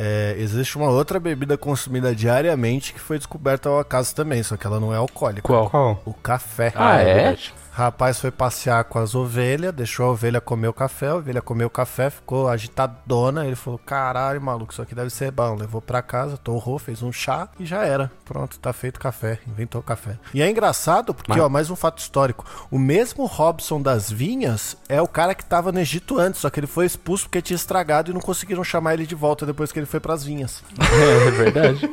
é, 0.00 0.36
existe 0.38 0.76
uma 0.76 0.88
outra 0.88 1.18
bebida 1.18 1.58
consumida 1.58 2.14
diariamente 2.14 2.92
que 2.92 3.00
foi 3.00 3.18
descoberta 3.18 3.68
ao 3.68 3.80
acaso 3.80 4.14
também, 4.14 4.40
só 4.44 4.56
que 4.56 4.64
ela 4.64 4.78
não 4.78 4.94
é 4.94 4.96
alcoólica. 4.96 5.42
Qual? 5.42 5.68
Qual? 5.68 6.00
O 6.04 6.14
café. 6.14 6.72
Ah, 6.76 6.98
é? 6.98 7.14
verdade. 7.14 7.52
rapaz 7.78 8.18
foi 8.20 8.32
passear 8.32 8.82
com 8.84 8.98
as 8.98 9.14
ovelhas, 9.14 9.72
deixou 9.72 10.06
a 10.06 10.10
ovelha 10.10 10.40
comer 10.40 10.66
o 10.66 10.72
café, 10.72 11.08
a 11.08 11.14
ovelha 11.14 11.40
comeu 11.40 11.68
o 11.68 11.70
café, 11.70 12.10
ficou 12.10 12.48
agitadona. 12.48 13.46
Ele 13.46 13.54
falou: 13.54 13.78
caralho, 13.78 14.40
maluco, 14.40 14.72
isso 14.72 14.82
aqui 14.82 14.94
deve 14.94 15.10
ser 15.10 15.30
bom. 15.30 15.54
Levou 15.54 15.80
pra 15.80 16.02
casa, 16.02 16.36
torrou, 16.36 16.78
fez 16.78 17.02
um 17.02 17.12
chá 17.12 17.48
e 17.58 17.64
já 17.64 17.84
era. 17.84 18.10
Pronto, 18.24 18.58
tá 18.58 18.72
feito 18.72 18.98
café. 18.98 19.38
Inventou 19.46 19.80
café. 19.80 20.18
E 20.34 20.42
é 20.42 20.50
engraçado 20.50 21.14
porque, 21.14 21.32
Mas... 21.32 21.40
ó, 21.40 21.48
mais 21.48 21.70
um 21.70 21.76
fato 21.76 21.98
histórico: 21.98 22.44
o 22.70 22.78
mesmo 22.78 23.26
Robson 23.26 23.80
das 23.80 24.10
Vinhas 24.10 24.76
é 24.88 25.00
o 25.00 25.08
cara 25.08 25.34
que 25.34 25.44
tava 25.44 25.70
no 25.70 25.78
Egito 25.78 26.18
antes, 26.18 26.40
só 26.40 26.50
que 26.50 26.58
ele 26.58 26.66
foi 26.66 26.84
expulso 26.86 27.24
porque 27.24 27.42
tinha 27.42 27.56
estragado 27.56 28.10
e 28.10 28.14
não 28.14 28.20
conseguiram 28.20 28.64
chamar 28.64 28.94
ele 28.94 29.06
de 29.06 29.14
volta 29.14 29.46
depois 29.46 29.70
que 29.70 29.78
ele 29.78 29.86
foi 29.88 30.00
pras 30.00 30.22
vinhas. 30.22 30.62
É, 30.78 31.28
é 31.28 31.30
verdade. 31.30 31.90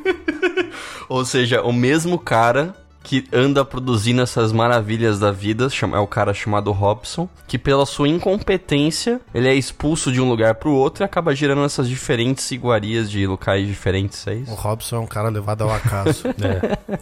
Ou 1.07 1.23
seja, 1.23 1.61
o 1.61 1.71
mesmo 1.71 2.17
cara 2.17 2.75
que 3.05 3.23
anda 3.31 3.63
produzindo 3.63 4.21
essas 4.21 4.51
maravilhas 4.51 5.19
da 5.19 5.31
vida, 5.31 5.67
é 5.93 5.99
o 5.99 6.07
cara 6.07 6.33
chamado 6.33 6.71
Robson, 6.71 7.29
que 7.47 7.57
pela 7.57 7.85
sua 7.85 8.07
incompetência, 8.07 9.21
ele 9.31 9.47
é 9.47 9.53
expulso 9.53 10.11
de 10.11 10.19
um 10.19 10.27
lugar 10.27 10.55
pro 10.55 10.71
outro 10.71 11.03
e 11.03 11.05
acaba 11.05 11.35
gerando 11.35 11.63
essas 11.63 11.87
diferentes 11.87 12.49
iguarias 12.49 13.09
de 13.09 13.27
locais 13.27 13.67
diferentes, 13.67 14.25
é 14.25 14.33
isso? 14.33 14.51
O 14.51 14.55
Robson 14.55 14.95
é 14.95 14.99
um 14.99 15.07
cara 15.07 15.29
levado 15.29 15.61
ao 15.61 15.69
acaso. 15.69 16.23
é. 16.41 16.97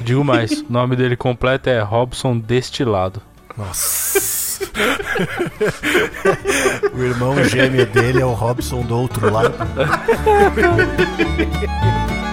Digo 0.00 0.24
mais, 0.24 0.60
o 0.60 0.66
nome 0.68 0.96
dele 0.96 1.16
completo 1.16 1.70
é 1.70 1.80
Robson 1.80 2.36
Destilado. 2.36 3.22
Nossa. 3.56 4.47
o 6.92 7.02
irmão 7.02 7.42
gêmeo 7.44 7.86
dele 7.86 8.20
é 8.20 8.26
o 8.26 8.32
Robson 8.32 8.82
do 8.82 8.96
outro 8.96 9.32
lado. 9.32 9.54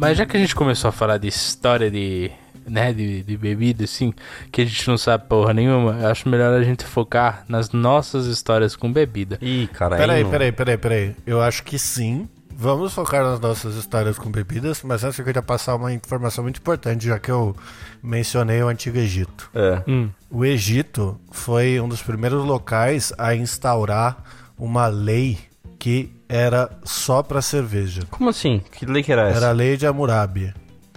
Mas 0.00 0.16
já 0.16 0.24
que 0.24 0.34
a 0.34 0.40
gente 0.40 0.54
começou 0.54 0.88
a 0.88 0.92
falar 0.92 1.18
de 1.18 1.28
história 1.28 1.90
de, 1.90 2.30
né, 2.66 2.90
de, 2.90 3.22
de 3.22 3.36
bebida, 3.36 3.84
assim, 3.84 4.14
que 4.50 4.62
a 4.62 4.64
gente 4.64 4.88
não 4.88 4.96
sabe 4.96 5.26
porra 5.28 5.52
nenhuma, 5.52 5.92
eu 6.00 6.08
acho 6.08 6.26
melhor 6.26 6.58
a 6.58 6.64
gente 6.64 6.86
focar 6.86 7.44
nas 7.46 7.70
nossas 7.70 8.24
histórias 8.24 8.74
com 8.74 8.90
bebida. 8.90 9.38
Ih, 9.42 9.68
caralho. 9.70 10.00
Peraí, 10.00 10.24
peraí, 10.24 10.52
peraí, 10.52 10.78
peraí. 10.78 11.16
Eu 11.26 11.42
acho 11.42 11.62
que 11.62 11.78
sim. 11.78 12.26
Vamos 12.50 12.94
focar 12.94 13.22
nas 13.22 13.40
nossas 13.40 13.74
histórias 13.74 14.18
com 14.18 14.30
bebidas, 14.30 14.82
mas 14.82 15.04
antes 15.04 15.18
eu 15.18 15.24
queria 15.24 15.42
passar 15.42 15.74
uma 15.76 15.92
informação 15.92 16.44
muito 16.44 16.56
importante, 16.56 17.06
já 17.06 17.18
que 17.18 17.30
eu 17.30 17.54
mencionei 18.02 18.62
o 18.62 18.68
Antigo 18.68 18.96
Egito. 18.96 19.50
É. 19.54 19.82
Hum. 19.86 20.08
O 20.30 20.46
Egito 20.46 21.20
foi 21.30 21.78
um 21.78 21.88
dos 21.88 22.00
primeiros 22.00 22.42
locais 22.42 23.12
a 23.18 23.34
instaurar 23.34 24.24
uma 24.58 24.86
lei 24.86 25.49
que 25.80 26.12
era 26.28 26.70
só 26.84 27.22
para 27.22 27.40
cerveja. 27.40 28.02
Como 28.10 28.28
assim? 28.28 28.62
Que 28.70 28.84
lei 28.84 29.02
que 29.02 29.10
era 29.10 29.28
essa? 29.30 29.38
Era 29.38 29.48
a 29.48 29.52
lei 29.52 29.78
de 29.78 29.86
Hammurabi, 29.86 30.52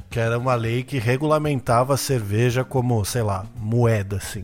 que 0.09 0.19
era 0.19 0.37
uma 0.37 0.53
lei 0.55 0.83
que 0.83 0.99
regulamentava 0.99 1.93
a 1.93 1.97
cerveja 1.97 2.65
como, 2.65 3.03
sei 3.05 3.23
lá, 3.23 3.45
moeda, 3.55 4.17
assim. 4.17 4.43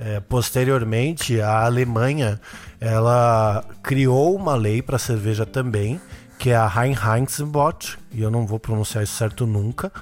É, 0.00 0.20
posteriormente, 0.20 1.38
a 1.40 1.66
Alemanha 1.66 2.40
ela 2.80 3.62
criou 3.82 4.34
uma 4.34 4.56
lei 4.56 4.80
para 4.80 4.96
cerveja 4.98 5.44
também, 5.44 6.00
que 6.38 6.48
é 6.48 6.56
a 6.56 6.66
Reinheitsgebot, 6.66 7.98
e 8.10 8.22
eu 8.22 8.30
não 8.30 8.46
vou 8.46 8.58
pronunciar 8.58 9.04
isso 9.04 9.16
certo 9.16 9.46
nunca, 9.46 9.92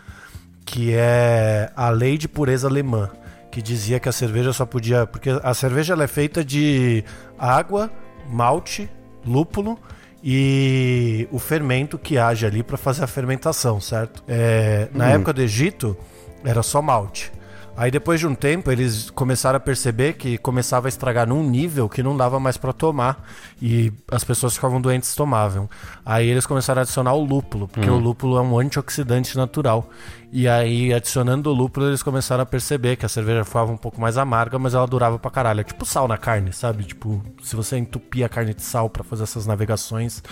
que 0.64 0.94
é 0.94 1.72
a 1.74 1.90
lei 1.90 2.16
de 2.16 2.28
pureza 2.28 2.68
alemã, 2.68 3.10
que 3.50 3.60
dizia 3.60 3.98
que 3.98 4.08
a 4.08 4.12
cerveja 4.12 4.52
só 4.52 4.64
podia, 4.64 5.06
porque 5.06 5.30
a 5.42 5.54
cerveja 5.54 5.94
é 6.00 6.06
feita 6.06 6.44
de 6.44 7.02
água, 7.36 7.90
malte, 8.28 8.88
lúpulo 9.26 9.78
e 10.22 11.28
o 11.30 11.38
fermento 11.38 11.98
que 11.98 12.18
age 12.18 12.46
ali 12.46 12.62
para 12.62 12.76
fazer 12.76 13.04
a 13.04 13.06
fermentação, 13.06 13.80
certo? 13.80 14.22
É, 14.26 14.88
na 14.92 15.06
uhum. 15.06 15.10
época 15.12 15.32
do 15.32 15.42
Egito, 15.42 15.96
era 16.44 16.62
só 16.62 16.80
malte. 16.80 17.32
Aí 17.76 17.90
depois 17.90 18.18
de 18.18 18.26
um 18.26 18.34
tempo 18.34 18.70
eles 18.72 19.10
começaram 19.10 19.58
a 19.58 19.60
perceber 19.60 20.14
que 20.14 20.38
começava 20.38 20.88
a 20.88 20.90
estragar 20.90 21.28
num 21.28 21.42
nível 21.42 21.90
que 21.90 22.02
não 22.02 22.16
dava 22.16 22.40
mais 22.40 22.56
para 22.56 22.72
tomar 22.72 23.22
e 23.60 23.92
as 24.10 24.24
pessoas 24.24 24.54
ficavam 24.54 24.80
doentes 24.80 25.14
tomavam. 25.14 25.68
Aí 26.04 26.26
eles 26.26 26.46
começaram 26.46 26.80
a 26.80 26.82
adicionar 26.82 27.12
o 27.12 27.22
lúpulo, 27.22 27.68
porque 27.68 27.90
hum. 27.90 27.96
o 27.96 27.98
lúpulo 27.98 28.38
é 28.38 28.40
um 28.40 28.58
antioxidante 28.58 29.36
natural. 29.36 29.90
E 30.32 30.48
aí 30.48 30.94
adicionando 30.94 31.50
o 31.50 31.52
lúpulo 31.52 31.88
eles 31.88 32.02
começaram 32.02 32.42
a 32.42 32.46
perceber 32.46 32.96
que 32.96 33.04
a 33.04 33.08
cerveja 33.10 33.44
ficava 33.44 33.70
um 33.70 33.76
pouco 33.76 34.00
mais 34.00 34.16
amarga, 34.16 34.58
mas 34.58 34.72
ela 34.72 34.86
durava 34.86 35.18
pra 35.18 35.30
caralho. 35.30 35.60
É 35.60 35.64
tipo 35.64 35.84
sal 35.84 36.08
na 36.08 36.16
carne, 36.16 36.54
sabe? 36.54 36.82
Tipo, 36.82 37.22
se 37.42 37.54
você 37.54 37.76
entupir 37.76 38.24
a 38.24 38.28
carne 38.28 38.54
de 38.54 38.62
sal 38.62 38.88
para 38.88 39.04
fazer 39.04 39.24
essas 39.24 39.46
navegações, 39.46 40.22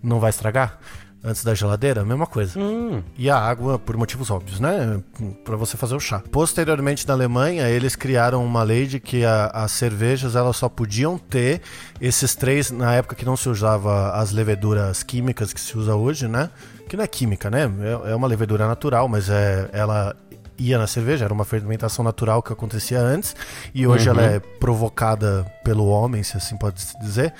não 0.00 0.20
vai 0.20 0.30
estragar 0.30 0.78
antes 1.24 1.42
da 1.42 1.54
geladeira, 1.54 2.04
mesma 2.04 2.26
coisa. 2.26 2.60
Hum. 2.60 3.02
E 3.16 3.30
a 3.30 3.38
água, 3.38 3.78
por 3.78 3.96
motivos 3.96 4.30
óbvios, 4.30 4.60
né? 4.60 5.02
Para 5.42 5.56
você 5.56 5.76
fazer 5.76 5.94
o 5.94 6.00
chá. 6.00 6.22
Posteriormente, 6.30 7.08
na 7.08 7.14
Alemanha, 7.14 7.66
eles 7.68 7.96
criaram 7.96 8.44
uma 8.44 8.62
lei 8.62 8.86
de 8.86 9.00
que 9.00 9.24
a, 9.24 9.46
as 9.46 9.72
cervejas 9.72 10.36
elas 10.36 10.56
só 10.56 10.68
podiam 10.68 11.16
ter 11.16 11.62
esses 11.98 12.34
três, 12.34 12.70
na 12.70 12.94
época 12.94 13.16
que 13.16 13.24
não 13.24 13.36
se 13.36 13.48
usava 13.48 14.12
as 14.12 14.32
leveduras 14.32 15.02
químicas 15.02 15.52
que 15.52 15.60
se 15.60 15.78
usa 15.78 15.94
hoje, 15.94 16.28
né? 16.28 16.50
Que 16.88 16.96
não 16.96 17.02
é 17.02 17.06
química, 17.06 17.50
né? 17.50 17.70
É, 17.80 18.12
é 18.12 18.14
uma 18.14 18.26
levedura 18.26 18.68
natural, 18.68 19.08
mas 19.08 19.30
é, 19.30 19.70
ela 19.72 20.14
ia 20.58 20.78
na 20.78 20.86
cerveja, 20.86 21.24
era 21.24 21.34
uma 21.34 21.44
fermentação 21.44 22.04
natural 22.04 22.42
que 22.42 22.52
acontecia 22.52 23.00
antes 23.00 23.34
e 23.74 23.86
hoje 23.88 24.08
uhum. 24.08 24.16
ela 24.16 24.26
é 24.34 24.38
provocada 24.38 25.44
pelo 25.64 25.86
homem, 25.86 26.22
se 26.22 26.36
assim 26.36 26.56
pode 26.56 26.80
dizer 27.00 27.34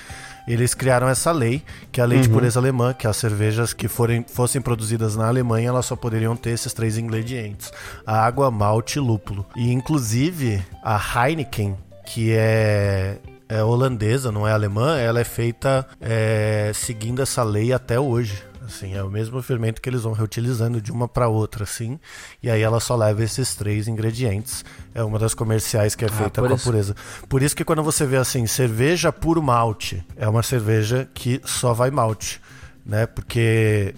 eles 0.47 0.73
criaram 0.73 1.07
essa 1.07 1.31
lei, 1.31 1.63
que 1.91 1.99
é 1.99 2.03
a 2.03 2.07
lei 2.07 2.19
uhum. 2.19 2.23
de 2.23 2.29
pureza 2.29 2.59
alemã, 2.59 2.93
que 2.93 3.07
as 3.07 3.17
cervejas 3.17 3.73
que 3.73 3.87
forem, 3.87 4.25
fossem 4.27 4.61
produzidas 4.61 5.15
na 5.15 5.27
Alemanha, 5.27 5.69
elas 5.69 5.85
só 5.85 5.95
poderiam 5.95 6.35
ter 6.35 6.51
esses 6.51 6.73
três 6.73 6.97
ingredientes: 6.97 7.71
água, 8.05 8.51
malte 8.51 8.97
e 8.97 9.01
lúpulo. 9.01 9.45
E 9.55 9.71
inclusive 9.71 10.63
a 10.83 10.97
Heineken, 10.97 11.75
que 12.05 12.33
é 12.33 13.17
é 13.47 13.63
holandesa, 13.63 14.31
não 14.31 14.47
é 14.47 14.51
alemã, 14.51 14.97
ela 14.97 15.19
é 15.19 15.23
feita 15.23 15.87
é, 16.01 16.71
seguindo 16.73 17.21
essa 17.21 17.43
lei 17.43 17.71
até 17.71 17.99
hoje. 17.99 18.43
Assim, 18.65 18.95
é 18.95 19.03
o 19.03 19.09
mesmo 19.09 19.41
fermento 19.41 19.81
que 19.81 19.87
eles 19.89 20.01
vão 20.01 20.13
reutilizando 20.13 20.81
de 20.81 20.91
uma 20.91 21.07
para 21.07 21.27
outra, 21.27 21.63
assim. 21.63 21.99
E 22.41 22.49
aí 22.49 22.61
ela 22.61 22.79
só 22.79 22.95
leva 22.95 23.23
esses 23.23 23.55
três 23.55 23.87
ingredientes. 23.87 24.65
É 24.93 25.03
uma 25.03 25.19
das 25.19 25.33
comerciais 25.33 25.95
que 25.95 26.03
é 26.03 26.07
ah, 26.07 26.11
feita 26.11 26.41
com 26.41 26.47
isso. 26.47 26.55
a 26.55 26.71
pureza. 26.71 26.95
Por 27.29 27.41
isso 27.41 27.55
que 27.55 27.63
quando 27.63 27.83
você 27.83 28.05
vê 28.05 28.17
assim, 28.17 28.47
cerveja 28.47 29.11
puro 29.11 29.41
malte, 29.41 30.05
é 30.15 30.27
uma 30.27 30.43
cerveja 30.43 31.07
que 31.13 31.39
só 31.45 31.73
vai 31.73 31.91
malte, 31.91 32.41
né? 32.85 33.05
Porque 33.05 33.93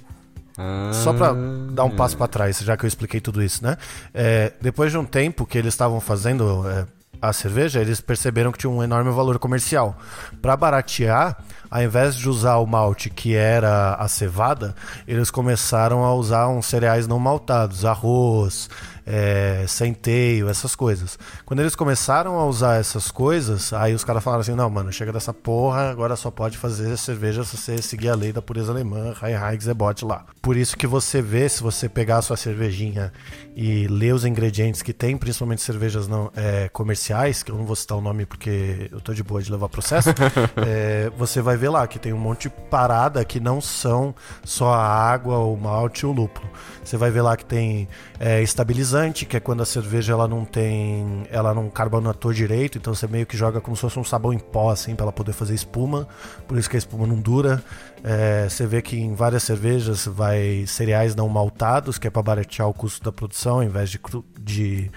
ah. 0.58 0.92
Só 0.92 1.14
para 1.14 1.34
dar 1.72 1.84
um 1.84 1.92
passo 1.92 2.18
para 2.18 2.28
trás, 2.28 2.58
já 2.60 2.76
que 2.76 2.84
eu 2.84 2.88
expliquei 2.88 3.22
tudo 3.22 3.44
isso, 3.44 3.64
né? 3.64 3.78
É, 4.12 4.52
depois 4.60 4.92
de 4.92 4.98
um 4.98 5.06
tempo 5.06 5.46
que 5.46 5.56
eles 5.58 5.74
estavam 5.74 6.02
fazendo 6.02 6.68
é, 6.68 6.88
a 7.22 7.34
cerveja, 7.34 7.82
eles 7.82 8.02
perceberam 8.02 8.52
que 8.52 8.58
tinha 8.58 8.70
um 8.70 8.84
enorme 8.84 9.12
valor 9.12 9.40
comercial. 9.40 9.98
Para 10.42 10.56
baratear, 10.56 11.38
ao 11.70 11.82
invés 11.82 12.16
de 12.16 12.30
usar 12.30 12.58
o 12.58 12.66
malte 12.66 13.10
que 13.10 13.36
era 13.36 13.96
a 13.96 14.08
cevada, 14.08 14.76
eles 15.08 15.30
começaram 15.30 16.04
a 16.04 16.14
usar 16.14 16.48
uns 16.48 16.66
cereais 16.66 17.08
não 17.08 17.20
maltados, 17.20 17.86
arroz, 17.86 18.70
é, 19.08 19.64
centeio, 19.68 20.50
essas 20.50 20.76
coisas. 20.76 21.18
Quando 21.46 21.62
eles 21.62 21.76
começaram 21.76 22.38
a 22.38 22.46
usar 22.46 22.76
essas 22.76 23.10
coisas, 23.10 23.72
aí 23.72 23.94
os 23.94 24.04
caras 24.04 24.22
falaram 24.22 24.42
assim: 24.42 24.54
não, 24.54 24.70
mano, 24.70 24.92
chega 24.92 25.14
dessa 25.14 25.34
porra, 25.34 25.90
agora 25.90 26.16
só 26.18 26.30
pode 26.30 26.58
fazer 26.58 26.98
cerveja 26.98 27.44
se 27.46 27.56
você 27.56 27.82
seguir 27.82 28.10
a 28.10 28.16
lei 28.16 28.34
da 28.34 28.42
pureza 28.42 28.72
alemã, 28.72 29.14
Reinheitsgebot 29.20 30.04
lá. 30.04 30.26
Por 30.42 30.58
isso 30.58 30.76
que 30.76 30.86
você 30.86 31.22
vê, 31.22 31.48
se 31.48 31.64
você 31.64 31.88
pegar 31.88 32.18
a 32.18 32.22
sua 32.22 32.36
cervejinha 32.36 33.14
e 33.56 33.88
ler 33.88 34.14
os 34.14 34.26
ingredientes 34.26 34.82
que 34.82 34.92
tem, 34.92 35.18
principalmente 35.18 35.62
cervejas 35.62 36.08
não 36.08 36.30
é, 36.36 36.68
comerciais, 36.70 37.42
que 37.42 37.52
eu 37.52 37.56
não 37.56 37.66
vou 37.66 37.76
citar 37.76 37.98
o 37.98 38.02
nome 38.02 38.26
porque 38.26 38.90
eu 38.92 39.00
tô 39.00 39.14
de 39.14 39.24
boa 39.24 39.42
de 39.42 39.52
levar 39.52 39.70
processo, 39.70 40.10
é, 40.68 41.10
você 41.18 41.42
vai 41.42 41.56
ver 41.56 41.70
lá 41.70 41.88
que 41.88 41.98
tem 41.98 42.12
um 42.12 42.18
monte 42.18 42.44
de 42.44 42.50
parada 42.70 43.24
que 43.24 43.40
não 43.40 43.62
são 43.62 44.14
só 44.44 44.74
a 44.74 44.86
água, 44.86 45.38
o 45.40 45.56
malte 45.56 46.02
e 46.02 46.06
o 46.06 46.12
lúpulo. 46.12 46.48
Você 46.84 46.98
vai 46.98 47.10
ver 47.10 47.22
lá 47.22 47.38
que 47.38 47.46
tem 47.46 47.88
é, 48.20 48.42
estabilizante, 48.42 48.97
que 49.26 49.38
é 49.38 49.40
quando 49.40 49.62
a 49.62 49.66
cerveja 49.66 50.14
ela 50.14 50.28
não 50.28 50.44
tem, 50.44 51.26
ela 51.30 51.54
não 51.54 51.70
carbonatou 51.70 52.34
direito, 52.34 52.78
então 52.78 52.94
você 52.94 53.08
meio 53.08 53.26
que 53.26 53.38
joga 53.38 53.62
como 53.62 53.76
se 53.76 53.82
fosse 53.82 54.00
um 54.00 54.04
sabão 54.04 54.34
em 54.34 54.40
pó 54.40 54.72
assim 54.72 54.96
para 54.96 55.06
ela 55.06 55.12
poder 55.12 55.34
fazer 55.34 55.54
espuma, 55.54 56.08
por 56.48 56.58
isso 56.58 56.70
que 56.70 56.76
a 56.76 56.80
espuma 56.80 57.06
não 57.06 57.20
dura. 57.20 57.64
É, 58.04 58.48
você 58.50 58.66
vê 58.66 58.82
que 58.82 58.98
em 58.98 59.14
várias 59.14 59.44
cervejas 59.44 60.06
vai 60.06 60.66
cereais 60.68 61.16
não 61.16 61.30
maltados, 61.30 61.98
que 61.98 62.08
é 62.08 62.10
para 62.10 62.22
baratear 62.22 62.68
o 62.68 62.74
custo 62.74 63.04
da 63.04 63.12
produção, 63.12 63.56
ao 63.56 63.64
invés 63.64 63.90
de, 63.90 64.00
de 64.40 64.92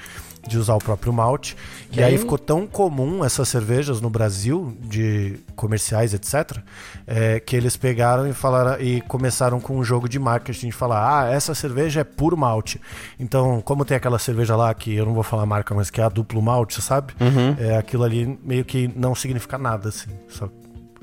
de 0.46 0.58
usar 0.58 0.74
o 0.74 0.78
próprio 0.78 1.12
malte. 1.12 1.56
E 1.92 2.02
aí 2.02 2.16
ficou 2.18 2.38
tão 2.38 2.66
comum 2.66 3.24
essas 3.24 3.48
cervejas 3.48 4.00
no 4.00 4.08
Brasil, 4.08 4.76
de 4.80 5.38
comerciais, 5.56 6.14
etc., 6.14 6.58
é, 7.06 7.40
que 7.40 7.56
eles 7.56 7.76
pegaram 7.76 8.28
e 8.28 8.32
falaram 8.32 8.80
e 8.80 9.00
começaram 9.02 9.60
com 9.60 9.76
um 9.76 9.84
jogo 9.84 10.08
de 10.08 10.18
marketing 10.18 10.66
de 10.66 10.72
falar: 10.72 11.20
ah, 11.20 11.30
essa 11.30 11.54
cerveja 11.54 12.00
é 12.00 12.04
puro 12.04 12.36
malte. 12.36 12.80
Então, 13.18 13.60
como 13.60 13.84
tem 13.84 13.96
aquela 13.96 14.18
cerveja 14.18 14.56
lá 14.56 14.72
que 14.72 14.94
eu 14.94 15.04
não 15.04 15.14
vou 15.14 15.22
falar 15.22 15.42
a 15.42 15.46
marca, 15.46 15.74
mas 15.74 15.90
que 15.90 16.00
é 16.00 16.04
a 16.04 16.08
duplo 16.08 16.40
malte, 16.40 16.80
sabe? 16.80 17.14
É, 17.58 17.76
aquilo 17.76 18.04
ali 18.04 18.38
meio 18.42 18.64
que 18.64 18.88
não 18.96 19.14
significa 19.14 19.58
nada, 19.58 19.88
assim. 19.88 20.10
Só 20.28 20.48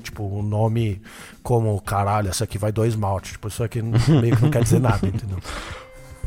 Tipo, 0.02 0.22
o 0.22 0.42
nome 0.42 1.02
como, 1.42 1.78
caralho, 1.80 2.28
essa 2.28 2.44
aqui 2.44 2.56
vai 2.56 2.70
dois 2.70 2.94
malte. 2.94 3.32
Tipo, 3.32 3.48
isso 3.48 3.62
aqui 3.64 3.82
meio 4.08 4.36
que 4.36 4.42
não 4.42 4.50
quer 4.50 4.62
dizer 4.62 4.80
nada, 4.80 5.06
entendeu? 5.06 5.38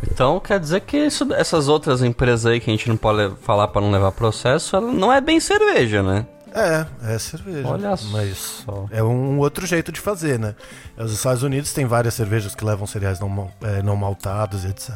Então 0.04 0.40
quer 0.40 0.60
dizer 0.60 0.82
que 0.82 0.98
isso- 0.98 1.32
essas 1.34 1.68
outras 1.68 2.02
empresas 2.04 2.46
aí 2.46 2.60
que 2.60 2.70
a 2.70 2.74
gente 2.74 2.90
não 2.90 2.98
pode 2.98 3.36
falar 3.42 3.68
pra 3.68 3.82
não 3.82 3.92
levar 3.92 4.12
processo, 4.12 4.76
ela 4.76 4.92
não 4.92 5.12
é 5.12 5.22
bem 5.22 5.40
cerveja, 5.40 6.02
né? 6.02 6.26
É, 6.54 6.86
é 7.14 7.18
cerveja. 7.18 7.66
Olha 7.68 7.96
Mas 8.12 8.64
só. 8.66 8.86
é 8.92 9.02
um 9.02 9.40
outro 9.40 9.66
jeito 9.66 9.90
de 9.90 10.02
fazer, 10.02 10.38
né? 10.38 10.54
Os 10.98 11.14
Estados 11.14 11.44
Unidos 11.44 11.72
tem 11.72 11.86
várias 11.86 12.14
cervejas 12.14 12.54
que 12.54 12.66
levam 12.66 12.86
cereais 12.86 13.22
não, 13.22 13.50
é, 13.62 13.82
não 13.82 13.96
maltados, 13.96 14.66
etc. 14.66 14.94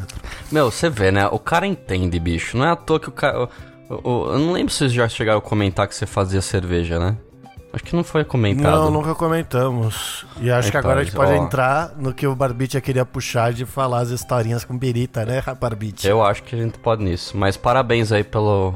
Meu, 0.51 0.69
você 0.69 0.89
vê, 0.89 1.12
né? 1.12 1.27
O 1.27 1.39
cara 1.39 1.65
entende, 1.65 2.19
bicho. 2.19 2.57
Não 2.57 2.65
é 2.65 2.71
à 2.71 2.75
toa 2.75 3.00
que 3.00 3.07
o 3.07 3.12
cara. 3.12 3.47
o- 3.89 3.93
o- 4.03 4.33
eu 4.33 4.39
não 4.39 4.51
lembro 4.51 4.69
se 4.74 4.79
vocês 4.79 4.91
já 4.91 5.07
chegaram 5.07 5.39
a 5.39 5.41
comentar 5.41 5.88
que 5.88 5.95
você 5.95 6.05
fazia 6.05 6.41
cerveja, 6.41 7.00
né? 7.00 7.15
Acho 7.75 7.84
que 7.84 7.94
não 7.96 8.05
foi 8.05 8.24
comentado. 8.24 8.72
Não, 8.74 8.89
nunca 8.89 9.13
comentamos. 9.13 10.25
E 10.39 10.50
acho 10.50 10.72
que 10.72 10.77
Então, 10.77 10.89
agora 10.89 11.01
a 11.01 11.03
gente 11.03 11.13
pode 11.15 11.34
ó. 11.34 11.36
entrar 11.44 11.91
no 11.98 12.13
que 12.13 12.25
o 12.25 12.34
Barbicha 12.34 12.79
queria 12.79 13.05
puxar 13.05 13.51
de 13.51 13.65
falar 13.65 14.00
as 14.00 14.10
historinhas 14.12 14.63
com 14.63 14.77
birita, 14.77 15.25
né, 15.25 15.44
Barbicha? 15.60 16.08
Eu 16.08 16.24
acho 16.24 16.41
que 16.44 16.55
a 16.55 16.58
gente 16.58 16.79
pode 16.79 17.03
nisso. 17.03 17.36
Mas 17.38 17.58
parabéns 17.58 18.13
aí 18.13 18.24
pelo, 18.24 18.75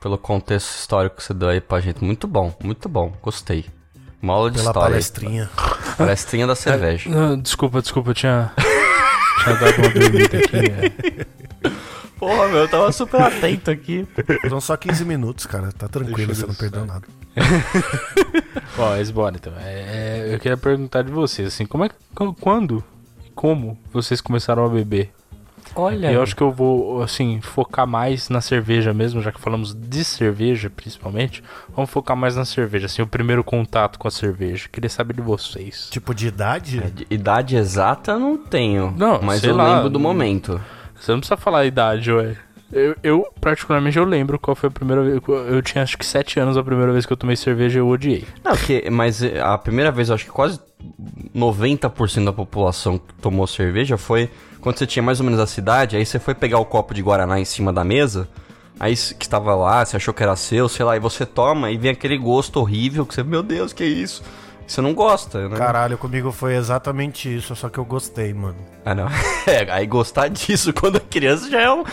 pelo 0.00 0.16
contexto 0.16 0.70
histórico 0.78 1.16
que 1.16 1.24
você 1.24 1.34
deu 1.34 1.48
aí 1.48 1.60
pra 1.60 1.80
gente. 1.80 2.04
Muito 2.04 2.28
bom, 2.28 2.54
muito 2.62 2.88
bom. 2.88 3.12
Gostei. 3.20 3.66
Uma 4.22 4.34
aula 4.34 4.50
de 4.50 4.58
Pela 4.58 4.70
história. 4.70 4.86
aí. 4.86 4.92
palestrinha. 4.92 5.50
Palestrinha 5.98 6.46
da 6.46 6.54
cerveja. 6.54 7.10
Não, 7.10 7.36
desculpa, 7.38 7.82
desculpa, 7.82 8.10
eu 8.10 8.14
tinha. 8.14 8.52
tinha 9.42 9.56
dado 9.56 9.78
uma 9.78 9.88
dormida 9.88 10.38
aqui. 10.38 10.56
é. 11.66 11.70
Porra, 12.18 12.46
meu, 12.48 12.58
eu 12.58 12.68
tava 12.68 12.92
super 12.92 13.20
atento 13.20 13.70
aqui. 13.72 14.06
Foram 14.42 14.60
só 14.60 14.76
15 14.76 15.04
minutos, 15.04 15.46
cara. 15.46 15.70
Tá 15.72 15.88
tranquilo, 15.88 16.34
você 16.34 16.46
não 16.46 16.54
perdeu 16.54 16.86
nada. 16.86 17.02
Bom, 18.76 18.88
mas 18.88 19.10
bora 19.10 19.36
então. 19.36 19.52
É, 19.58 20.24
é, 20.28 20.34
eu 20.34 20.38
queria 20.38 20.56
perguntar 20.56 21.02
de 21.02 21.10
vocês, 21.10 21.48
assim, 21.48 21.66
como 21.66 21.84
é 21.84 21.90
Quando 22.40 22.82
e 23.24 23.30
como 23.30 23.78
vocês 23.92 24.20
começaram 24.20 24.64
a 24.64 24.68
beber? 24.68 25.12
Olha. 25.74 26.10
Eu 26.10 26.22
acho 26.22 26.34
que 26.34 26.42
eu 26.42 26.50
vou, 26.50 27.02
assim, 27.02 27.40
focar 27.42 27.86
mais 27.86 28.30
na 28.30 28.40
cerveja 28.40 28.94
mesmo, 28.94 29.20
já 29.20 29.30
que 29.30 29.40
falamos 29.40 29.74
de 29.74 30.04
cerveja, 30.04 30.70
principalmente. 30.70 31.42
Vamos 31.74 31.90
focar 31.90 32.16
mais 32.16 32.34
na 32.34 32.46
cerveja, 32.46 32.86
assim, 32.86 33.02
o 33.02 33.06
primeiro 33.06 33.44
contato 33.44 33.98
com 33.98 34.08
a 34.08 34.10
cerveja. 34.10 34.68
Queria 34.72 34.88
saber 34.88 35.14
de 35.14 35.20
vocês. 35.20 35.88
Tipo 35.90 36.14
de 36.14 36.28
idade? 36.28 36.80
De 36.80 37.06
Idade 37.10 37.56
exata 37.56 38.12
eu 38.12 38.18
não 38.18 38.38
tenho. 38.38 38.94
Não, 38.96 39.20
mas 39.20 39.40
sei 39.40 39.50
eu 39.50 39.56
lá. 39.56 39.76
lembro 39.76 39.90
do 39.90 40.00
momento. 40.00 40.60
Você 40.98 41.12
não 41.12 41.18
precisa 41.18 41.36
falar 41.36 41.60
a 41.60 41.66
idade, 41.66 42.10
ué. 42.10 42.36
Eu, 42.72 42.96
eu, 43.02 43.26
particularmente, 43.40 43.96
eu 43.96 44.04
lembro 44.04 44.38
qual 44.38 44.54
foi 44.54 44.68
a 44.68 44.72
primeira 44.72 45.02
vez. 45.02 45.20
Eu 45.48 45.62
tinha 45.62 45.84
acho 45.84 45.96
que 45.96 46.04
7 46.04 46.40
anos 46.40 46.56
a 46.56 46.64
primeira 46.64 46.92
vez 46.92 47.06
que 47.06 47.12
eu 47.12 47.16
tomei 47.16 47.36
cerveja 47.36 47.78
e 47.78 47.80
eu 47.80 47.88
odiei. 47.88 48.24
Não, 48.44 48.56
que, 48.56 48.90
mas 48.90 49.22
eh, 49.22 49.40
a 49.40 49.56
primeira 49.56 49.92
vez, 49.92 50.08
eu 50.08 50.16
acho 50.16 50.24
que 50.24 50.30
quase 50.32 50.60
90% 51.34 52.24
da 52.24 52.32
população 52.32 52.98
que 52.98 53.14
tomou 53.14 53.46
cerveja 53.46 53.96
foi 53.96 54.30
quando 54.60 54.78
você 54.78 54.86
tinha 54.86 55.02
mais 55.02 55.20
ou 55.20 55.26
menos 55.26 55.38
a 55.38 55.46
cidade, 55.46 55.96
aí 55.96 56.04
você 56.04 56.18
foi 56.18 56.34
pegar 56.34 56.58
o 56.58 56.64
copo 56.64 56.92
de 56.92 57.00
Guaraná 57.00 57.38
em 57.38 57.44
cima 57.44 57.72
da 57.72 57.84
mesa, 57.84 58.28
aí 58.80 58.96
que 58.96 59.24
estava 59.24 59.54
lá, 59.54 59.84
você 59.84 59.96
achou 59.96 60.12
que 60.12 60.24
era 60.24 60.34
seu, 60.34 60.68
sei 60.68 60.84
lá, 60.84 60.96
e 60.96 61.00
você 61.00 61.24
toma 61.24 61.70
e 61.70 61.76
vem 61.76 61.92
aquele 61.92 62.18
gosto 62.18 62.58
horrível 62.58 63.06
que 63.06 63.14
você, 63.14 63.22
meu 63.22 63.44
Deus, 63.44 63.72
que 63.72 63.84
é 63.84 63.86
isso? 63.86 64.24
Você 64.66 64.80
não 64.80 64.92
gosta, 64.92 65.48
né? 65.48 65.56
Caralho, 65.56 65.96
comigo 65.96 66.32
foi 66.32 66.56
exatamente 66.56 67.32
isso, 67.32 67.54
só 67.54 67.68
que 67.68 67.78
eu 67.78 67.84
gostei, 67.84 68.34
mano. 68.34 68.56
Ah, 68.84 68.94
não. 68.94 69.06
É, 69.46 69.70
aí 69.70 69.86
gostar 69.86 70.26
disso 70.26 70.72
quando 70.74 70.96
é 70.96 71.00
criança 71.00 71.48
já 71.48 71.60
é 71.60 71.70
um, 71.70 71.84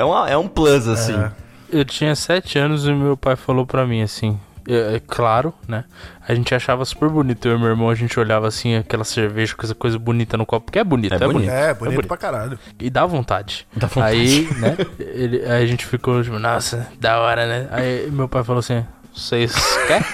é 0.00 0.04
uma, 0.04 0.28
é 0.30 0.36
um 0.36 0.48
plus, 0.48 0.86
assim. 0.88 1.14
É. 1.18 1.30
Eu 1.70 1.84
tinha 1.84 2.14
7 2.14 2.58
anos 2.58 2.86
e 2.86 2.92
meu 2.92 3.16
pai 3.16 3.36
falou 3.36 3.66
pra 3.66 3.86
mim 3.86 4.02
assim. 4.02 4.38
É, 4.66 4.96
é 4.96 5.00
claro, 5.00 5.52
né? 5.66 5.84
A 6.26 6.34
gente 6.34 6.54
achava 6.54 6.84
super 6.84 7.08
bonito. 7.08 7.46
Eu 7.48 7.56
e 7.56 7.58
meu 7.58 7.68
irmão, 7.68 7.88
a 7.90 7.94
gente 7.94 8.18
olhava 8.20 8.46
assim, 8.46 8.76
aquela 8.76 9.04
cerveja, 9.04 9.54
coisa, 9.54 9.74
coisa 9.74 9.98
bonita 9.98 10.36
no 10.36 10.44
copo. 10.44 10.66
Porque 10.66 10.78
é 10.78 10.84
bonito, 10.84 11.12
É 11.12 11.16
é, 11.16 11.18
bonito. 11.20 11.32
bonito. 11.34 11.50
É, 11.50 11.74
bonito 11.74 12.06
pra 12.06 12.16
caralho. 12.16 12.58
E 12.78 12.90
dá 12.90 13.04
vontade. 13.06 13.66
Dá 13.74 13.86
vontade. 13.86 14.16
Aí, 14.16 14.48
né? 14.58 14.76
ele- 14.98 15.44
aí 15.44 15.62
a 15.62 15.66
gente 15.66 15.86
ficou 15.86 16.22
tipo, 16.22 16.38
nossa, 16.38 16.86
da 17.00 17.18
hora, 17.20 17.46
né? 17.46 17.68
Aí 17.70 18.10
meu 18.10 18.28
pai 18.28 18.44
falou 18.44 18.60
assim: 18.60 18.84
vocês 19.14 19.54
quer? 19.86 20.04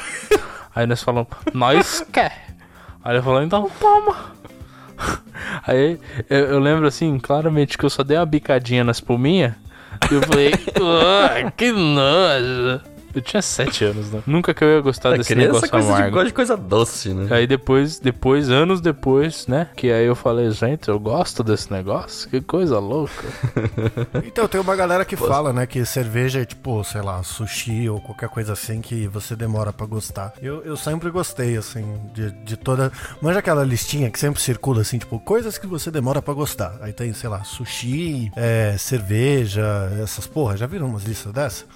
Aí 0.75 0.87
nós 0.87 1.03
falamos, 1.03 1.29
nós 1.53 2.05
quer. 2.13 2.47
Aí 3.05 3.15
ele 3.17 3.23
falou, 3.23 3.43
então 3.43 3.71
toma. 3.81 4.17
Aí 5.67 5.99
eu, 6.31 6.39
eu 6.47 6.59
lembro 6.61 6.87
assim, 6.87 7.19
claramente 7.19 7.77
que 7.77 7.85
eu 7.85 7.91
só 7.91 8.03
dei 8.03 8.17
uma 8.17 8.27
bicadinha 8.27 8.83
na 8.85 8.93
espuminha. 8.93 9.57
Eu 10.11 10.23
falei, 10.23 10.53
"Ah, 10.81 11.51
que 11.57 11.73
nojo. 11.73 12.81
Eu 13.15 13.23
tinha 13.23 13.43
7 13.43 13.85
anos, 13.85 14.11
né? 14.11 14.23
Nunca 14.27 14.53
que 14.53 14.65
eu 14.65 14.69
ia 14.69 14.81
gostar 14.81 15.11
A 15.15 15.17
desse 15.17 15.33
criança 15.33 15.61
negócio 15.67 15.81
de, 15.81 15.87
amargo. 15.87 16.11
gosta 16.11 16.27
de 16.27 16.33
coisa 16.35 16.57
doce, 16.57 17.09
né? 17.11 17.29
Aí 17.35 17.47
depois, 17.47 17.99
depois, 17.99 18.51
anos 18.51 18.81
depois, 18.81 19.47
né? 19.47 19.69
Que 19.77 19.91
aí 19.91 20.07
eu 20.07 20.15
falei, 20.15 20.51
gente, 20.51 20.89
eu 20.89 20.99
gosto 20.99 21.43
desse 21.45 21.71
negócio, 21.73 22.29
que 22.29 22.41
coisa 22.41 22.79
louca. 22.79 23.25
Então, 24.27 24.49
tem 24.49 24.61
uma 24.61 24.75
galera 24.75 25.05
que 25.05 25.17
fala, 25.17 25.53
né, 25.53 25.67
que 25.67 25.85
cerveja 25.85 26.41
é 26.41 26.45
tipo, 26.45 26.83
sei 26.85 27.03
lá, 27.03 27.23
sushi 27.23 27.89
ou 27.89 28.01
qualquer 28.01 28.29
coisa 28.29 28.53
assim 28.53 28.81
que 28.81 29.07
você 29.07 29.37
demora 29.37 29.73
pra 29.73 29.87
gostar. 29.87 30.33
Eu, 30.41 30.63
eu 30.65 30.77
sempre 30.77 31.11
gostei, 31.11 31.57
assim, 31.57 31.85
de, 32.13 32.31
de 32.31 32.57
toda. 32.57 32.91
Manja 33.21 33.39
aquela 33.39 33.65
listinha 33.65 34.11
que 34.11 34.19
sempre 34.19 34.41
circula, 34.41 34.81
assim, 34.81 34.99
tipo, 34.99 35.19
coisas 35.21 35.59
que 35.59 35.67
você 35.67 35.91
demora 35.91 36.21
pra 36.23 36.35
gostar. 36.35 36.77
Aí 36.81 36.93
tem, 36.93 37.13
sei 37.13 37.29
lá, 37.29 37.45
sushi, 37.45 38.31
é, 38.37 38.77
cerveja, 38.79 39.63
essas 40.03 40.27
porra. 40.27 40.57
Já 40.57 40.67
viram 40.67 40.87
umas 40.87 41.05
listas 41.05 41.33
dessas? 41.33 41.67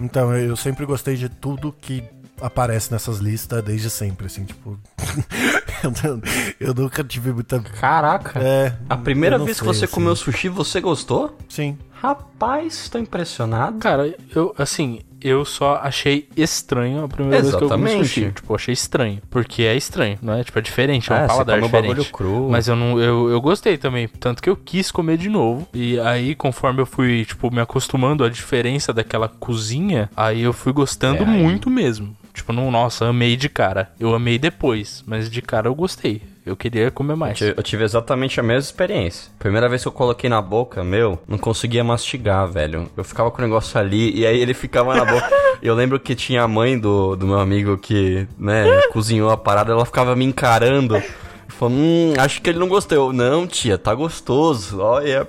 Então, 0.00 0.34
eu, 0.36 0.48
eu 0.48 0.56
sempre 0.72 0.86
gostei 0.86 1.16
de 1.16 1.28
tudo 1.28 1.70
que 1.70 2.02
aparece 2.40 2.90
nessas 2.90 3.18
listas 3.18 3.62
desde 3.62 3.90
sempre, 3.90 4.26
assim, 4.26 4.44
tipo. 4.44 4.78
eu, 6.58 6.74
nunca 6.74 7.04
tive 7.04 7.30
muita. 7.30 7.60
Caraca. 7.60 8.40
É, 8.40 8.74
A 8.88 8.96
primeira 8.96 9.38
vez 9.38 9.58
que 9.60 9.64
sei, 9.64 9.74
você 9.74 9.84
assim. 9.84 9.94
comeu 9.94 10.16
sushi, 10.16 10.48
você 10.48 10.80
gostou? 10.80 11.36
Sim. 11.48 11.78
Rapaz, 11.92 12.88
tô 12.88 12.98
impressionado. 12.98 13.78
Cara, 13.78 14.16
eu, 14.34 14.54
assim, 14.56 15.00
eu 15.28 15.44
só 15.44 15.80
achei 15.82 16.28
estranho 16.36 17.04
a 17.04 17.08
primeira 17.08 17.42
vez 17.42 17.54
que 17.54 17.62
eu 17.62 17.68
comi 17.68 17.84
Exatamente. 17.84 18.08
sushi. 18.08 18.32
Tipo, 18.32 18.54
achei 18.54 18.72
estranho. 18.72 19.20
Porque 19.30 19.62
é 19.62 19.74
estranho, 19.76 20.18
não 20.22 20.34
é? 20.34 20.44
Tipo, 20.44 20.58
é 20.58 20.62
diferente, 20.62 21.10
é 21.10 21.14
um 21.14 21.18
É, 21.18 21.20
você 21.22 21.26
paladar 21.28 21.58
o 21.58 21.62
diferente. 21.62 21.88
bagulho 21.88 22.04
cru. 22.10 22.48
Mas 22.50 22.68
eu 22.68 22.76
não, 22.76 23.00
eu, 23.00 23.30
eu 23.30 23.40
gostei 23.40 23.76
também. 23.78 24.08
Tanto 24.08 24.42
que 24.42 24.48
eu 24.50 24.56
quis 24.56 24.90
comer 24.90 25.16
de 25.16 25.28
novo. 25.28 25.68
E 25.74 25.98
aí, 26.00 26.34
conforme 26.34 26.80
eu 26.80 26.86
fui, 26.86 27.24
tipo, 27.24 27.50
me 27.52 27.60
acostumando 27.60 28.24
à 28.24 28.28
diferença 28.28 28.92
daquela 28.92 29.28
cozinha, 29.28 30.10
aí 30.16 30.42
eu 30.42 30.52
fui 30.52 30.72
gostando 30.72 31.22
É, 31.24 31.26
aí- 31.26 31.42
muito 31.42 31.68
mesmo. 31.70 32.16
Tipo, 32.34 32.52
não, 32.52 32.70
nossa, 32.70 33.06
amei 33.06 33.36
de 33.36 33.48
cara. 33.48 33.92
Eu 34.00 34.14
amei 34.14 34.38
depois, 34.38 35.04
mas 35.06 35.30
de 35.30 35.42
cara 35.42 35.68
eu 35.68 35.74
gostei. 35.74 36.22
Eu 36.44 36.56
queria 36.56 36.90
comer 36.90 37.14
mais. 37.14 37.40
Eu 37.40 37.54
eu 37.56 37.62
tive 37.62 37.84
exatamente 37.84 38.40
a 38.40 38.42
mesma 38.42 38.60
experiência. 38.60 39.30
Primeira 39.38 39.68
vez 39.68 39.82
que 39.82 39.88
eu 39.88 39.92
coloquei 39.92 40.28
na 40.28 40.42
boca, 40.42 40.82
meu, 40.82 41.18
não 41.28 41.38
conseguia 41.38 41.84
mastigar, 41.84 42.48
velho. 42.48 42.90
Eu 42.96 43.04
ficava 43.04 43.30
com 43.30 43.38
o 43.38 43.44
negócio 43.44 43.78
ali 43.78 44.18
e 44.18 44.26
aí 44.26 44.40
ele 44.40 44.52
ficava 44.52 44.94
na 44.94 45.04
boca. 45.04 45.30
Eu 45.62 45.76
lembro 45.76 46.00
que 46.00 46.16
tinha 46.16 46.42
a 46.42 46.48
mãe 46.48 46.76
do, 46.76 47.14
do 47.14 47.24
meu 47.24 47.38
amigo 47.38 47.78
que, 47.78 48.26
né, 48.36 48.64
cozinhou 48.90 49.30
a 49.30 49.36
parada, 49.36 49.70
ela 49.70 49.86
ficava 49.86 50.16
me 50.16 50.24
encarando. 50.24 51.00
Falando, 51.46 51.76
hum, 51.76 52.14
acho 52.18 52.42
que 52.42 52.50
ele 52.50 52.58
não 52.58 52.66
gostou. 52.66 53.12
Não, 53.12 53.46
tia, 53.46 53.78
tá 53.78 53.94
gostoso. 53.94 54.80
Olha. 54.80 55.28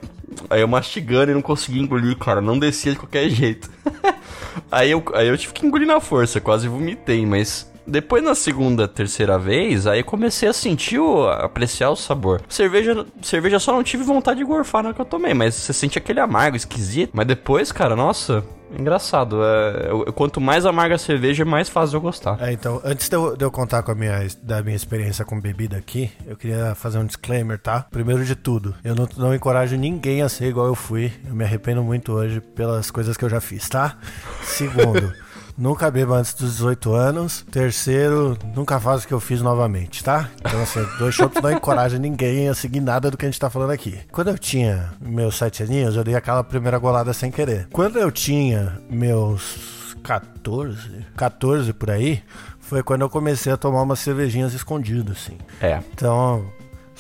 Aí 0.50 0.62
eu 0.62 0.68
mastigando 0.68 1.30
e 1.30 1.36
não 1.36 1.42
conseguia 1.44 1.84
engolir, 1.84 2.18
cara. 2.18 2.42
Não 2.42 2.58
descia 2.58 2.94
de 2.94 2.98
qualquer 2.98 3.30
jeito. 3.30 3.70
aí, 4.72 4.90
eu, 4.90 5.04
aí 5.14 5.28
eu 5.28 5.38
tive 5.38 5.54
que 5.54 5.68
engolir 5.68 5.88
na 5.88 6.00
força, 6.00 6.42
quase 6.42 6.68
vomitei, 6.68 7.24
mas. 7.28 7.72
Depois 7.86 8.24
na 8.24 8.34
segunda, 8.34 8.88
terceira 8.88 9.38
vez, 9.38 9.86
aí 9.88 10.04
comecei 10.04 10.48
a 10.48 10.54
sentir, 10.54 11.00
o, 11.00 11.28
a 11.28 11.46
apreciar 11.46 11.90
o 11.90 11.96
sabor. 11.96 12.42
Cerveja, 12.48 13.06
cerveja 13.22 13.60
só 13.60 13.74
não 13.74 13.84
tive 13.84 14.04
vontade 14.04 14.40
de 14.40 14.46
gorfar 14.46 14.84
na 14.84 14.94
que 14.94 15.02
eu 15.02 15.06
tomei, 15.06 15.34
mas 15.34 15.56
você 15.56 15.74
sente 15.74 15.98
aquele 15.98 16.20
amargo, 16.20 16.56
esquisito. 16.56 17.12
Mas 17.14 17.28
depois, 17.28 17.72
cara, 17.72 17.96
nossa, 17.96 18.44
engraçado. 18.78 19.40
É, 19.44 20.12
quanto 20.14 20.42
mais 20.42 20.66
amarga 20.66 20.96
a 20.96 20.98
cerveja, 20.98 21.46
mais 21.46 21.70
fácil 21.70 21.98
eu 21.98 22.02
gostar. 22.02 22.38
É, 22.42 22.52
então, 22.52 22.82
antes 22.84 23.10
de 23.10 23.16
eu, 23.16 23.36
de 23.36 23.44
eu 23.44 23.52
contar 23.52 23.84
com 23.84 23.92
a 23.92 23.96
minha, 23.96 24.28
da 24.42 24.62
minha 24.64 24.76
experiência 24.76 25.24
com 25.24 25.40
bebida 25.40 25.78
aqui, 25.78 26.12
eu 26.26 26.36
queria 26.36 26.76
fazer 26.76 26.98
um 26.98 27.06
disclaimer, 27.06 27.60
tá? 27.60 27.86
Primeiro 27.92 28.26
de 28.26 28.36
tudo, 28.36 28.76
eu 28.84 28.96
não, 28.96 29.08
não 29.18 29.36
encorajo 29.36 29.76
ninguém 29.76 30.22
a 30.22 30.30
ser 30.30 30.46
igual 30.46 30.68
eu 30.68 30.76
fui. 30.76 31.12
Eu 31.28 31.36
me 31.36 31.44
arrependo 31.44 31.84
muito 31.84 32.14
hoje 32.14 32.40
pelas 32.40 32.90
coisas 32.90 33.18
que 33.18 33.26
eu 33.26 33.30
já 33.30 33.42
fiz, 33.42 33.68
tá? 33.70 33.98
Segundo, 34.42 35.14
nunca 35.58 35.90
beba 35.90 36.16
antes 36.16 36.34
dos 36.34 36.54
18 36.54 36.94
anos. 36.94 37.46
Terceiro, 37.52 38.38
nunca 38.56 38.80
faça 38.80 39.06
o 39.06 39.08
que 39.08 39.14
eu 39.14 39.20
fiz 39.20 39.42
novamente, 39.42 40.04
tá? 40.04 40.30
Então, 40.40 40.62
assim, 40.62 40.86
dois 40.98 41.16
chopps 41.16 41.42
não 41.42 41.52
encorajam 41.52 42.00
ninguém 42.00 42.50
a 42.50 42.54
seguir 42.54 42.82
nada 42.82 43.10
do 43.10 43.18
que 43.18 43.26
a 43.26 43.30
gente 43.30 43.40
tá 43.40 43.50
falando 43.50 43.72
aqui. 43.72 44.00
Quando 44.12 44.30
eu 44.30 44.38
tinha 44.38 44.94
meus 45.02 45.36
sete 45.38 45.64
aninhos, 45.64 45.96
eu 45.96 46.04
dei 46.04 46.16
aquela 46.16 46.44
primeira 46.44 46.78
golada 46.78 47.14
sem 47.14 47.32
querer. 47.32 47.68
Quando 47.72 47.98
eu 47.98 48.12
tinha 48.12 48.80
meus 48.90 49.96
14, 50.04 51.06
14 51.16 51.74
por 51.74 51.90
aí, 51.92 52.22
foi 52.60 52.84
quando 52.84 53.02
eu 53.02 53.10
comecei 53.10 53.52
a 53.52 53.58
tomar 53.58 53.82
umas 53.82 54.00
cervejinhas 54.00 54.54
escondidas, 54.54 55.18
assim. 55.18 55.38
É. 55.62 55.80
Então, 55.94 56.46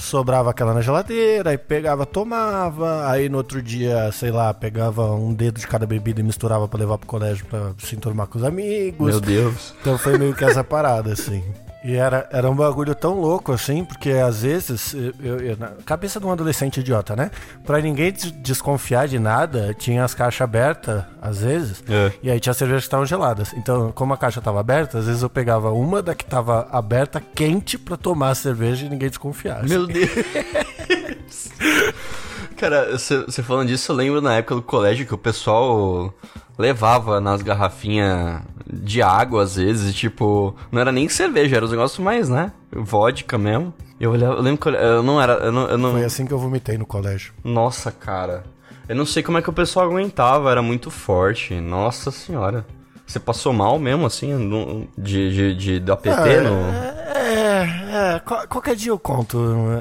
sobrava 0.03 0.49
aquela 0.49 0.73
na 0.73 0.81
geladeira, 0.81 1.51
aí 1.51 1.57
pegava, 1.57 2.05
tomava, 2.05 3.09
aí 3.09 3.29
no 3.29 3.37
outro 3.37 3.61
dia, 3.61 4.11
sei 4.11 4.31
lá, 4.31 4.53
pegava 4.53 5.11
um 5.13 5.33
dedo 5.33 5.59
de 5.59 5.67
cada 5.67 5.85
bebida 5.85 6.19
e 6.19 6.23
misturava 6.23 6.67
pra 6.67 6.79
levar 6.79 6.97
pro 6.97 7.07
colégio 7.07 7.45
pra 7.45 7.71
se 7.79 7.95
enturmar 7.95 8.27
com 8.27 8.37
os 8.37 8.43
amigos. 8.43 9.07
Meu 9.07 9.21
Deus. 9.21 9.73
Então 9.81 9.97
foi 9.97 10.17
meio 10.17 10.35
que 10.35 10.43
essa 10.43 10.63
parada, 10.63 11.13
assim. 11.13 11.43
E 11.83 11.95
era, 11.97 12.29
era 12.31 12.49
um 12.49 12.55
bagulho 12.55 12.95
tão 12.95 13.19
louco, 13.19 13.51
assim, 13.51 13.83
porque 13.83 14.11
às 14.11 14.41
vezes, 14.43 14.93
eu, 14.93 15.37
eu- 15.41 15.57
cabeça 15.85 16.17
de 16.17 16.25
um 16.25 16.31
adolescente 16.31 16.79
idiota, 16.79 17.13
né? 17.13 17.29
Pra 17.65 17.81
ninguém 17.81 18.09
des- 18.13 18.31
desconfiar 18.31 19.05
de 19.07 19.19
nada, 19.19 19.73
tinha 19.77 20.01
as 20.05 20.13
caixas 20.15 20.39
abertas, 20.41 21.03
às 21.21 21.39
vezes, 21.41 21.83
É. 21.89 22.11
e 22.23 22.31
aí 22.31 22.39
tinha 22.39 22.53
cervejas 22.53 22.83
que 22.83 22.87
estavam 22.87 23.05
geladas. 23.05 23.51
Então, 23.53 23.91
como 23.91 24.13
a 24.13 24.17
caixa 24.17 24.39
tava 24.41 24.61
aberta, 24.61 24.99
às 24.99 25.07
vezes 25.07 25.23
eu 25.23 25.29
pegava 25.29 25.71
uma 25.71 26.01
da 26.01 26.15
que 26.15 26.23
tava 26.23 26.69
aberta, 26.71 27.19
quente, 27.35 27.77
pra 27.77 27.97
tomar 27.97 28.29
a 28.29 28.35
cerveja 28.35 28.85
e 28.85 28.89
ninguém 28.89 29.09
desconfiasse. 29.09 29.67
Meu 29.67 29.85
Deus. 29.85 30.09
Cara, 32.57 32.91
você 32.97 33.43
falando 33.43 33.67
disso, 33.67 33.91
eu 33.91 33.95
lembro 33.95 34.21
na 34.21 34.35
época 34.35 34.55
do 34.55 34.61
colégio 34.61 35.05
que 35.05 35.13
o 35.13 35.17
pessoal 35.17 36.13
levava 36.57 37.19
nas 37.19 37.41
garrafinhas 37.41 38.41
de 38.71 39.01
água, 39.01 39.43
às 39.43 39.55
vezes, 39.55 39.93
tipo, 39.95 40.55
não 40.71 40.79
era 40.81 40.91
nem 40.91 41.07
cerveja, 41.09 41.55
era 41.57 41.65
os 41.65 41.71
negócios 41.71 41.99
mais, 41.99 42.29
né? 42.29 42.51
Vodka 42.71 43.37
mesmo. 43.37 43.73
Eu, 43.99 44.11
olhava, 44.11 44.35
eu 44.35 44.41
lembro 44.41 44.59
que 44.61 44.69
eu, 44.69 44.73
eu 44.73 45.03
não 45.03 45.21
era. 45.21 45.33
Eu 45.33 45.51
não, 45.51 45.67
eu 45.67 45.77
não- 45.77 45.91
Foi 45.91 46.03
assim 46.03 46.25
que 46.25 46.31
eu 46.33 46.39
vomitei 46.39 46.77
no 46.77 46.85
colégio. 46.85 47.33
Nossa, 47.43 47.91
cara. 47.91 48.43
Eu 48.89 48.95
não 48.95 49.05
sei 49.05 49.23
como 49.23 49.37
é 49.37 49.41
que 49.41 49.49
o 49.49 49.53
pessoal 49.53 49.85
aguentava, 49.85 50.51
era 50.51 50.61
muito 50.61 50.91
forte. 50.91 51.53
Nossa 51.59 52.11
senhora. 52.11 52.65
Você 53.05 53.19
passou 53.19 53.53
mal 53.53 53.77
mesmo, 53.77 54.05
assim, 54.05 54.33
no- 54.33 54.87
de, 54.97 55.33
de, 55.33 55.55
de, 55.55 55.79
do 55.79 55.93
APT 55.93 56.09
no. 56.41 56.93
É, 57.15 58.15
é, 58.15 58.19
qual- 58.25 58.47
qualquer 58.47 58.75
dia 58.75 58.91
eu 58.91 58.97
conto 58.99 59.39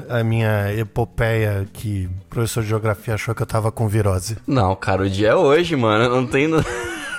a 0.09 0.23
minha 0.23 0.71
epopeia 0.77 1.65
que 1.73 2.09
o 2.21 2.25
professor 2.29 2.61
de 2.63 2.69
geografia 2.69 3.13
achou 3.15 3.33
que 3.33 3.41
eu 3.41 3.45
tava 3.47 3.71
com 3.71 3.87
virose. 3.87 4.37
Não, 4.45 4.75
cara, 4.75 5.03
o 5.03 5.09
dia 5.09 5.29
é 5.29 5.35
hoje, 5.35 5.75
mano. 5.75 6.13
Não 6.15 6.27
tem. 6.27 6.49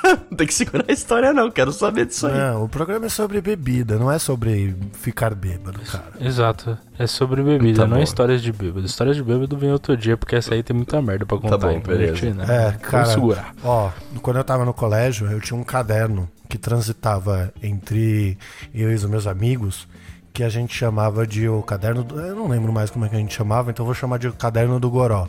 Não 0.31 0.37
tem 0.37 0.47
que 0.47 0.55
segurar 0.55 0.85
a 0.89 0.93
história, 0.93 1.33
não. 1.33 1.51
Quero 1.51 1.73
saber 1.73 2.07
disso 2.07 2.27
aí. 2.27 2.35
Não, 2.37 2.65
o 2.65 2.69
programa 2.69 3.07
é 3.07 3.09
sobre 3.09 3.41
bebida, 3.41 3.97
não 3.99 4.11
é 4.13 4.19
sobre 4.19 4.77
ficar 4.93 5.35
bêbado, 5.35 5.81
cara. 5.81 6.05
Exato. 6.21 6.77
É 6.99 7.07
sobre 7.07 7.43
bebida, 7.43 7.83
Tá 7.83 7.87
não 7.87 7.97
bom. 7.97 8.01
é 8.01 8.05
histórias 8.05 8.43
de 8.43 8.53
bêbado. 8.53 8.85
Histórias 8.85 9.17
de 9.17 9.23
bêbado 9.23 9.57
vem 9.57 9.73
outro 9.73 9.97
dia, 9.97 10.17
porque 10.17 10.37
essa 10.37 10.55
aí 10.55 10.63
tem 10.63 10.77
muita 10.77 11.01
merda 11.01 11.25
pra 11.25 11.39
contar. 11.39 11.57
bom, 11.59 11.71
então 11.71 11.95
a 11.95 11.97
beleza. 11.97 12.17
gente, 12.17 12.37
né, 12.37 12.45
É, 12.49 12.65
Vamos 12.71 12.83
cara. 12.83 13.05
segurar. 13.07 13.55
Ó, 13.65 13.91
quando 14.23 14.37
eu 14.37 14.45
tava 14.45 14.65
no 14.65 14.75
colégio, 14.75 15.31
eu 15.31 15.41
tinha 15.41 15.59
um 15.59 15.65
caderno 15.65 16.29
que 16.49 16.59
transitava 16.59 17.53
entre 17.63 18.37
eu 18.75 18.93
e 18.93 18.95
os 18.95 19.05
meus 19.07 19.27
amigos, 19.27 19.89
que 20.35 20.43
a 20.43 20.49
gente 20.49 20.75
chamava 20.75 21.25
de 21.25 21.49
o 21.49 21.63
caderno 21.63 22.03
do, 22.03 22.19
eu 22.19 22.35
não 22.35 22.49
lembro 22.49 22.73
mais 22.73 22.91
como 22.91 23.05
é 23.05 23.09
que 23.09 23.15
a 23.15 23.19
gente 23.21 23.33
chamava, 23.33 23.71
então 23.71 23.87
vou 23.87 23.95
chamar 23.95 24.19
de 24.19 24.27
o 24.27 24.33
caderno 24.33 24.81
do 24.81 24.91
goró. 24.91 25.29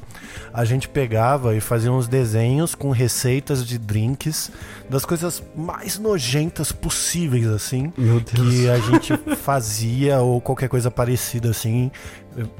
A 0.51 0.65
gente 0.65 0.89
pegava 0.89 1.55
e 1.55 1.61
fazia 1.61 1.91
uns 1.91 2.07
desenhos 2.07 2.73
com 2.73 2.89
receitas 2.89 3.63
de 3.63 3.77
drinks 3.77 4.51
das 4.89 5.05
coisas 5.05 5.43
mais 5.55 5.99
nojentas 5.99 6.71
possíveis 6.71 7.47
assim, 7.47 7.93
Meu 7.95 8.19
Deus. 8.19 8.49
que 8.49 8.67
a 8.67 8.79
gente 8.79 9.15
fazia 9.35 10.21
ou 10.21 10.41
qualquer 10.41 10.69
coisa 10.69 10.89
parecida 10.89 11.51
assim, 11.51 11.91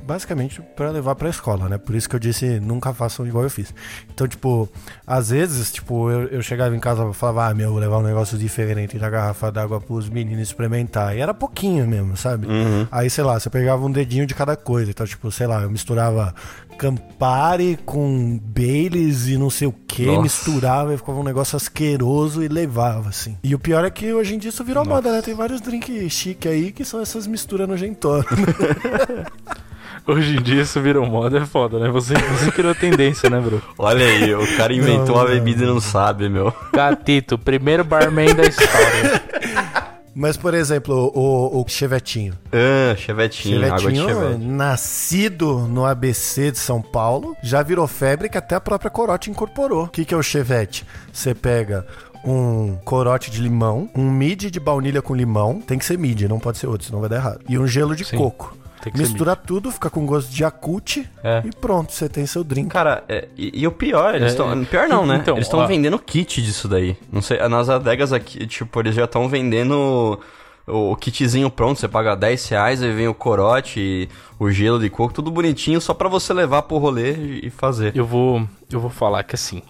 basicamente 0.06 0.62
pra 0.76 0.90
levar 0.90 1.16
pra 1.16 1.30
escola, 1.30 1.68
né? 1.68 1.78
Por 1.78 1.96
isso 1.96 2.10
que 2.10 2.16
eu 2.16 2.20
disse 2.20 2.60
nunca 2.60 2.94
façam 2.94 3.26
igual 3.28 3.44
eu 3.44 3.50
fiz. 3.50 3.74
Então, 4.14 4.28
tipo, 4.28 4.70
às 5.06 5.30
vezes, 5.30 5.72
tipo, 5.72 6.10
eu, 6.10 6.28
eu 6.28 6.42
chegava 6.42 6.76
em 6.76 6.80
casa 6.80 7.08
e 7.10 7.14
falava, 7.14 7.48
ah, 7.48 7.54
meu, 7.54 7.72
vou 7.72 7.80
levar 7.80 7.98
um 7.98 8.04
negócio 8.04 8.38
diferente 8.38 8.98
da 8.98 9.10
garrafa 9.10 9.52
d'água 9.52 9.82
pros 9.82 10.10
meninos 10.10 10.48
experimentar. 10.48 11.16
E 11.16 11.20
era 11.20 11.34
pouquinho 11.34 11.88
mesmo, 11.88 12.16
sabe? 12.16 12.48
Aí, 12.92 13.10
sei 13.10 13.24
lá, 13.24 13.40
você 13.40 13.50
pegava 13.50 13.86
um 13.86 13.92
dedinho 13.92 14.26
de 14.26 14.34
cada 14.34 14.56
coisa. 14.56 14.92
Então, 14.92 15.06
tipo, 15.06 15.32
sei 15.32 15.48
lá, 15.48 15.62
eu 15.62 15.70
misturava 15.70 16.34
Campari 16.78 17.80
com 17.86 18.40
Baileys 18.44 19.28
e 19.28 19.38
não 19.38 19.50
sei 19.50 19.68
o 19.68 19.72
que, 19.72 20.06
Nossa. 20.06 20.22
misturava 20.22 20.94
e 20.94 20.98
ficava 20.98 21.20
um 21.20 21.24
negócio 21.24 21.56
asqueroso 21.56 22.44
e 22.44 22.48
levava, 22.48 23.10
assim. 23.10 23.38
E 23.44 23.56
o 23.56 23.60
pior 23.60 23.86
é 23.86 23.90
que 23.90 24.14
hoje 24.14 24.36
em 24.36 24.38
dia 24.38 24.50
isso 24.50 24.64
virou 24.64 24.86
moda, 24.86 25.12
né? 25.12 25.22
Tem 25.22 25.34
vários 25.34 25.62
drinks 25.62 26.12
chique 26.12 26.48
aí 26.48 26.72
que 26.72 26.84
são 26.84 27.02
essas 27.02 27.26
misturas 27.28 27.68
nojentonas. 27.68 28.26
Hoje 30.08 30.38
em 30.38 30.42
dia 30.42 30.62
isso 30.62 30.80
virou 30.82 31.06
moda, 31.06 31.40
é 31.40 31.46
foda, 31.46 31.80
né? 31.80 31.90
Você, 31.90 32.14
você 32.14 32.52
criou 32.52 32.76
tendência, 32.76 33.30
né, 33.30 33.40
bro? 33.40 33.62
Olha 33.78 34.06
aí, 34.06 34.36
o 34.36 34.58
cara 34.58 34.74
inventou 34.74 35.16
Não, 35.16 35.22
a 35.24 35.26
bebida 35.26 35.64
e 35.64 35.68
não 35.68 35.80
sabe, 35.80 36.30
meu. 36.30 36.54
Gatito, 36.72 37.38
primeiro 37.38 37.84
barman 37.84 38.36
da 38.36 38.44
história. 38.44 39.24
Mas, 40.18 40.38
por 40.38 40.54
exemplo, 40.54 41.12
o, 41.14 41.62
o 41.62 41.66
Chevetinho. 41.68 42.34
Ah, 42.50 42.96
chevetinho, 42.96 43.58
água 43.66 43.92
de 43.92 44.00
Chevetinho, 44.00 44.38
nascido 44.38 45.68
no 45.68 45.86
ABC 45.86 46.52
de 46.52 46.58
São 46.58 46.82
Paulo, 46.82 47.36
já 47.44 47.62
virou 47.62 47.86
febre 47.86 48.30
que 48.30 48.38
até 48.38 48.56
a 48.56 48.62
própria 48.62 48.90
Corote 48.90 49.30
incorporou. 49.30 49.84
O 49.84 49.90
que, 49.90 50.06
que 50.06 50.14
é 50.14 50.18
o 50.18 50.24
Chevette? 50.24 50.86
Você 51.12 51.36
pega 51.36 51.86
um 52.24 52.78
corote 52.86 53.30
de 53.30 53.42
limão, 53.42 53.90
um 53.94 54.10
mid 54.10 54.46
de 54.46 54.60
baunilha 54.60 55.02
com 55.02 55.14
limão, 55.14 55.60
tem 55.60 55.78
que 55.78 55.86
ser 55.86 55.98
mid, 55.98 56.22
não 56.24 56.40
pode 56.40 56.60
ser 56.60 56.68
outro, 56.68 56.88
senão 56.88 57.02
vai 57.02 57.10
dar 57.10 57.18
errado. 57.18 57.42
E 57.48 57.60
um 57.60 57.68
gelo 57.68 57.94
de 57.94 58.06
Sim, 58.06 58.18
coco. 58.18 58.58
Tem 58.86 58.94
que 58.94 58.98
ser 59.00 59.04
Mistura 59.06 59.36
tudo, 59.36 59.70
fica 59.72 59.90
com 59.90 60.06
gosto 60.06 60.30
de 60.32 60.42
Yakult 60.44 60.98
É. 61.24 61.42
e 61.46 61.52
pronto, 61.52 61.92
você 61.92 62.08
tem 62.08 62.26
seu 62.26 62.44
drink. 62.44 62.70
Cara, 62.70 63.04
é, 63.10 63.28
e, 63.38 63.62
e 63.62 63.68
o 63.68 63.72
pior, 63.72 64.16
eles 64.16 64.28
É, 64.28 64.32
estão. 64.32 64.64
pior 64.66 64.88
não, 64.88 65.06
né? 65.06 65.18
então, 65.22 65.36
eles 65.36 65.48
estão 65.48 65.66
vendendo 65.68 66.00
kit 66.00 66.42
disso 66.42 66.68
daí. 66.68 66.96
Não 67.12 67.22
sei, 67.22 67.38
nas 67.50 67.68
adegas 67.70 68.14
aqui, 68.14 68.48
tipo, 68.48 68.80
eles 68.80 68.96
já 68.96 69.04
estão 69.06 69.28
vendendo 69.28 70.20
o, 70.68 70.92
o 70.92 70.96
kitzinho 70.96 71.50
pronto. 71.50 71.80
Você 71.80 71.88
paga 71.88 72.16
10 72.16 72.48
reais, 72.50 72.82
aí 72.82 72.92
vem 72.94 73.08
o 73.08 73.14
corote, 73.14 73.80
e 73.80 74.10
o 74.40 74.50
gelo 74.50 74.80
de 74.80 74.90
coco, 74.90 75.14
tudo 75.14 75.30
bonitinho, 75.32 75.82
só 75.82 75.94
pra 75.94 76.08
você 76.10 76.34
levar 76.34 76.62
pro 76.64 76.78
rolê 76.78 77.14
e- 77.14 77.48
e 77.48 77.50
fazer. 77.50 77.96
Eu 77.96 78.06
vou, 78.06 78.48
eu 78.72 78.80
vou 78.80 78.90
falar 78.90 79.24
que 79.24 79.36
assim, 79.36 79.62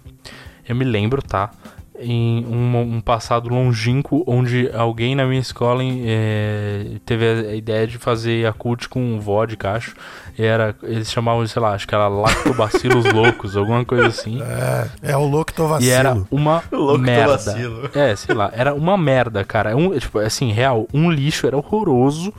eu 0.68 0.76
me 0.76 0.86
lembro, 0.86 1.22
tá? 1.22 1.52
Em 1.98 2.46
um, 2.46 2.78
um 2.98 3.02
passado 3.02 3.48
longínquo, 3.48 4.22
onde 4.28 4.70
alguém 4.74 5.16
na 5.16 5.26
minha 5.26 5.40
escola 5.40 5.82
eh, 5.82 6.98
teve 7.06 7.26
a 7.26 7.56
ideia 7.56 7.88
de 7.88 7.98
fazer 7.98 8.42
Yakult 8.42 8.88
com 8.90 9.18
vodka, 9.20 9.72
acho. 9.72 9.96
E 10.38 10.44
era, 10.44 10.76
eles 10.84 11.10
chamavam, 11.10 11.48
sei 11.48 11.62
lá, 11.62 11.74
acho 11.74 11.88
que 11.88 11.96
era 11.96 12.10
lactobacillus 12.10 13.06
loucos, 13.14 13.56
alguma 13.56 13.86
coisa 13.86 14.08
assim. 14.08 14.42
É, 14.42 15.12
é 15.14 15.18
o 15.18 15.26
Loctovacilo. 15.26 15.90
E 15.90 15.94
era 15.94 16.18
uma 16.30 16.62
merda. 17.00 17.32
Lactobacilo. 17.32 17.90
É, 17.96 18.14
sei 18.16 18.36
lá, 18.36 18.52
era 18.54 18.74
uma 18.74 18.98
merda, 18.98 19.46
cara. 19.46 19.74
Um, 19.78 19.98
tipo, 19.98 20.20
assim, 20.20 20.52
real, 20.52 20.88
um 20.94 21.10
lixo, 21.10 21.48
era 21.48 21.56
horroroso. 21.56 22.34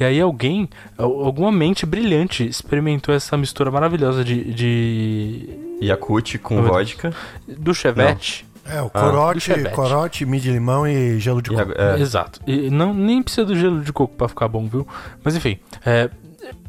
E 0.00 0.04
aí 0.04 0.18
alguém, 0.20 0.66
al- 0.96 1.22
alguma 1.24 1.52
mente 1.52 1.84
brilhante, 1.84 2.46
experimentou 2.48 3.14
essa 3.14 3.36
mistura 3.36 3.70
maravilhosa 3.70 4.24
de, 4.24 4.54
de 4.54 5.48
Yakut 5.82 6.38
com 6.38 6.62
vodka. 6.62 7.12
do 7.46 7.74
chevette. 7.74 8.46
É, 8.64 8.80
o 8.80 8.88
corote, 8.88 9.40
Chevette. 9.40 9.74
corote, 9.74 10.24
mid 10.24 10.42
de 10.42 10.52
limão 10.52 10.86
e 10.86 11.18
gelo 11.18 11.42
de 11.42 11.50
coco. 11.50 11.72
a- 11.76 11.94
é, 11.96 12.00
Exato. 12.00 12.40
E 12.46 12.70
não, 12.70 12.94
nem 12.94 13.22
precisa 13.22 13.44
do 13.44 13.56
gelo 13.56 13.80
de 13.82 13.92
coco 13.92 14.14
pra 14.16 14.28
ficar 14.28 14.48
bom, 14.48 14.66
viu? 14.66 14.86
Mas 15.24 15.34
enfim, 15.36 15.58
é, 15.84 16.08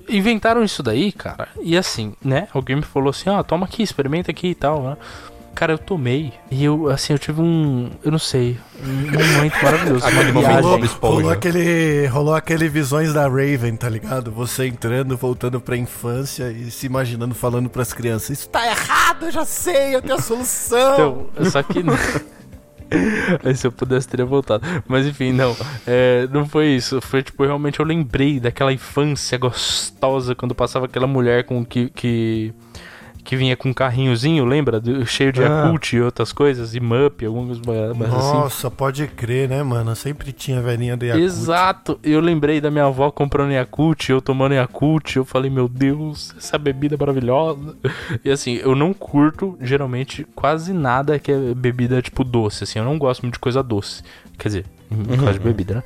inventaram 0.09 0.63
isso 0.63 0.81
daí, 0.83 1.11
cara. 1.11 1.47
E 1.61 1.77
assim, 1.77 2.13
né? 2.23 2.47
Alguém 2.53 2.75
me 2.77 2.81
falou 2.81 3.09
assim: 3.09 3.29
ó, 3.29 3.41
toma 3.43 3.65
aqui, 3.65 3.83
experimenta 3.83 4.31
aqui 4.31 4.47
e 4.49 4.55
tal, 4.55 4.81
né? 4.83 4.97
Cara, 5.55 5.73
eu 5.73 5.77
tomei 5.77 6.33
e 6.49 6.63
eu, 6.63 6.89
assim, 6.89 7.13
eu 7.13 7.19
tive 7.19 7.39
um, 7.39 7.91
eu 8.03 8.11
não 8.11 8.17
sei, 8.17 8.57
um 8.81 9.33
momento 9.35 9.63
maravilhoso. 9.63 10.05
Aquele 10.05 10.31
momento 10.31 10.85
Esponja. 10.85 11.13
rolou 11.13 11.29
aquele, 11.31 12.07
rolou 12.07 12.35
aquele 12.35 12.67
visões 12.67 13.13
da 13.13 13.27
Raven, 13.27 13.75
tá 13.75 13.87
ligado? 13.87 14.31
Você 14.31 14.65
entrando, 14.65 15.15
voltando 15.15 15.61
pra 15.61 15.77
infância 15.77 16.51
e 16.51 16.71
se 16.71 16.87
imaginando 16.87 17.35
falando 17.35 17.69
pras 17.69 17.93
crianças: 17.93 18.31
Isso 18.31 18.49
tá 18.49 18.65
errado, 18.65 19.27
eu 19.27 19.31
já 19.31 19.45
sei, 19.45 19.95
eu 19.95 20.01
tenho 20.01 20.15
a 20.15 20.21
solução. 20.21 21.27
Então, 21.35 21.45
só 21.51 21.61
que. 21.61 21.83
Aí 23.43 23.55
se 23.55 23.65
eu 23.67 23.71
pudesse 23.71 24.07
teria 24.07 24.25
voltado. 24.25 24.65
Mas 24.87 25.05
enfim, 25.05 25.31
não. 25.31 25.55
É, 25.85 26.27
não 26.31 26.45
foi 26.47 26.67
isso. 26.67 27.01
Foi 27.01 27.23
tipo, 27.23 27.43
realmente 27.43 27.79
eu 27.79 27.85
lembrei 27.85 28.39
daquela 28.39 28.71
infância 28.71 29.37
gostosa 29.37 30.35
quando 30.35 30.55
passava 30.55 30.85
aquela 30.85 31.07
mulher 31.07 31.43
com 31.43 31.65
que. 31.65 31.89
que 31.89 32.53
que 33.23 33.35
vinha 33.37 33.55
com 33.55 33.69
um 33.69 33.73
carrinhozinho, 33.73 34.43
lembra? 34.45 34.79
Do- 34.79 35.05
cheio 35.05 35.31
de 35.31 35.41
Ah. 35.41 35.47
Yakult 35.63 35.93
e 35.93 36.01
outras 36.01 36.33
coisas, 36.33 36.75
e 36.75 36.79
Mup, 36.79 37.23
algumas 37.25 37.57
coisas 37.59 37.91
assim. 37.91 38.11
Nossa, 38.11 38.69
pode 38.69 39.07
crer, 39.07 39.47
né, 39.47 39.63
mano? 39.63 39.95
Sempre 39.95 40.31
tinha 40.33 40.61
velhinha 40.61 40.97
de 40.97 41.05
Yakult. 41.07 41.23
Exato, 41.25 41.99
eu 42.03 42.19
lembrei 42.19 42.59
da 42.59 42.69
minha 42.69 42.85
avó 42.85 43.09
comprando 43.11 43.51
Yakult, 43.51 44.09
eu 44.09 44.21
tomando 44.21 44.53
Yakult, 44.53 45.15
eu 45.15 45.23
falei, 45.25 45.49
meu 45.49 45.67
Deus, 45.69 46.33
essa 46.37 46.57
bebida 46.57 46.95
é 46.95 46.97
maravilhosa. 46.97 47.75
E 48.25 48.29
assim, 48.29 48.55
eu 48.55 48.75
não 48.75 48.93
curto, 48.93 49.57
geralmente, 49.61 50.25
quase 50.35 50.73
nada 50.73 51.17
que 51.17 51.31
é 51.31 51.53
bebida 51.53 52.01
tipo 52.01 52.23
doce, 52.23 52.63
assim, 52.65 52.79
eu 52.79 52.85
não 52.85 52.97
gosto 52.97 53.21
muito 53.21 53.35
de 53.35 53.39
coisa 53.39 53.63
doce. 53.63 54.03
Quer 54.37 54.47
dizer, 54.49 54.65
em 54.91 55.15
causa 55.17 55.33
de 55.33 55.39
bebida, 55.39 55.75
né? 55.75 55.83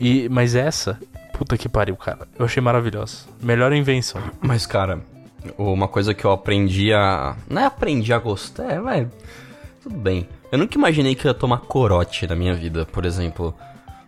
E, 0.00 0.28
mas 0.30 0.54
essa, 0.54 0.98
puta 1.34 1.58
que 1.58 1.68
pariu, 1.68 1.94
cara, 1.96 2.20
eu 2.38 2.44
achei 2.46 2.62
maravilhosa. 2.62 3.18
Melhor 3.42 3.72
invenção. 3.74 4.20
Mas, 4.40 4.64
cara, 4.64 5.00
uma 5.58 5.88
coisa 5.88 6.14
que 6.14 6.24
eu 6.24 6.30
aprendi 6.32 6.92
a. 6.92 7.36
Não 7.48 7.62
é 7.62 7.66
aprendi 7.66 8.12
a 8.12 8.18
gostar, 8.18 8.64
é, 8.70 8.80
vai. 8.80 9.08
Tudo 9.82 9.96
bem. 9.96 10.28
Eu 10.52 10.58
nunca 10.58 10.76
imaginei 10.76 11.14
que 11.14 11.26
eu 11.26 11.30
ia 11.30 11.34
tomar 11.34 11.58
corote 11.58 12.26
na 12.26 12.34
minha 12.34 12.54
vida, 12.54 12.84
por 12.86 13.04
exemplo. 13.04 13.54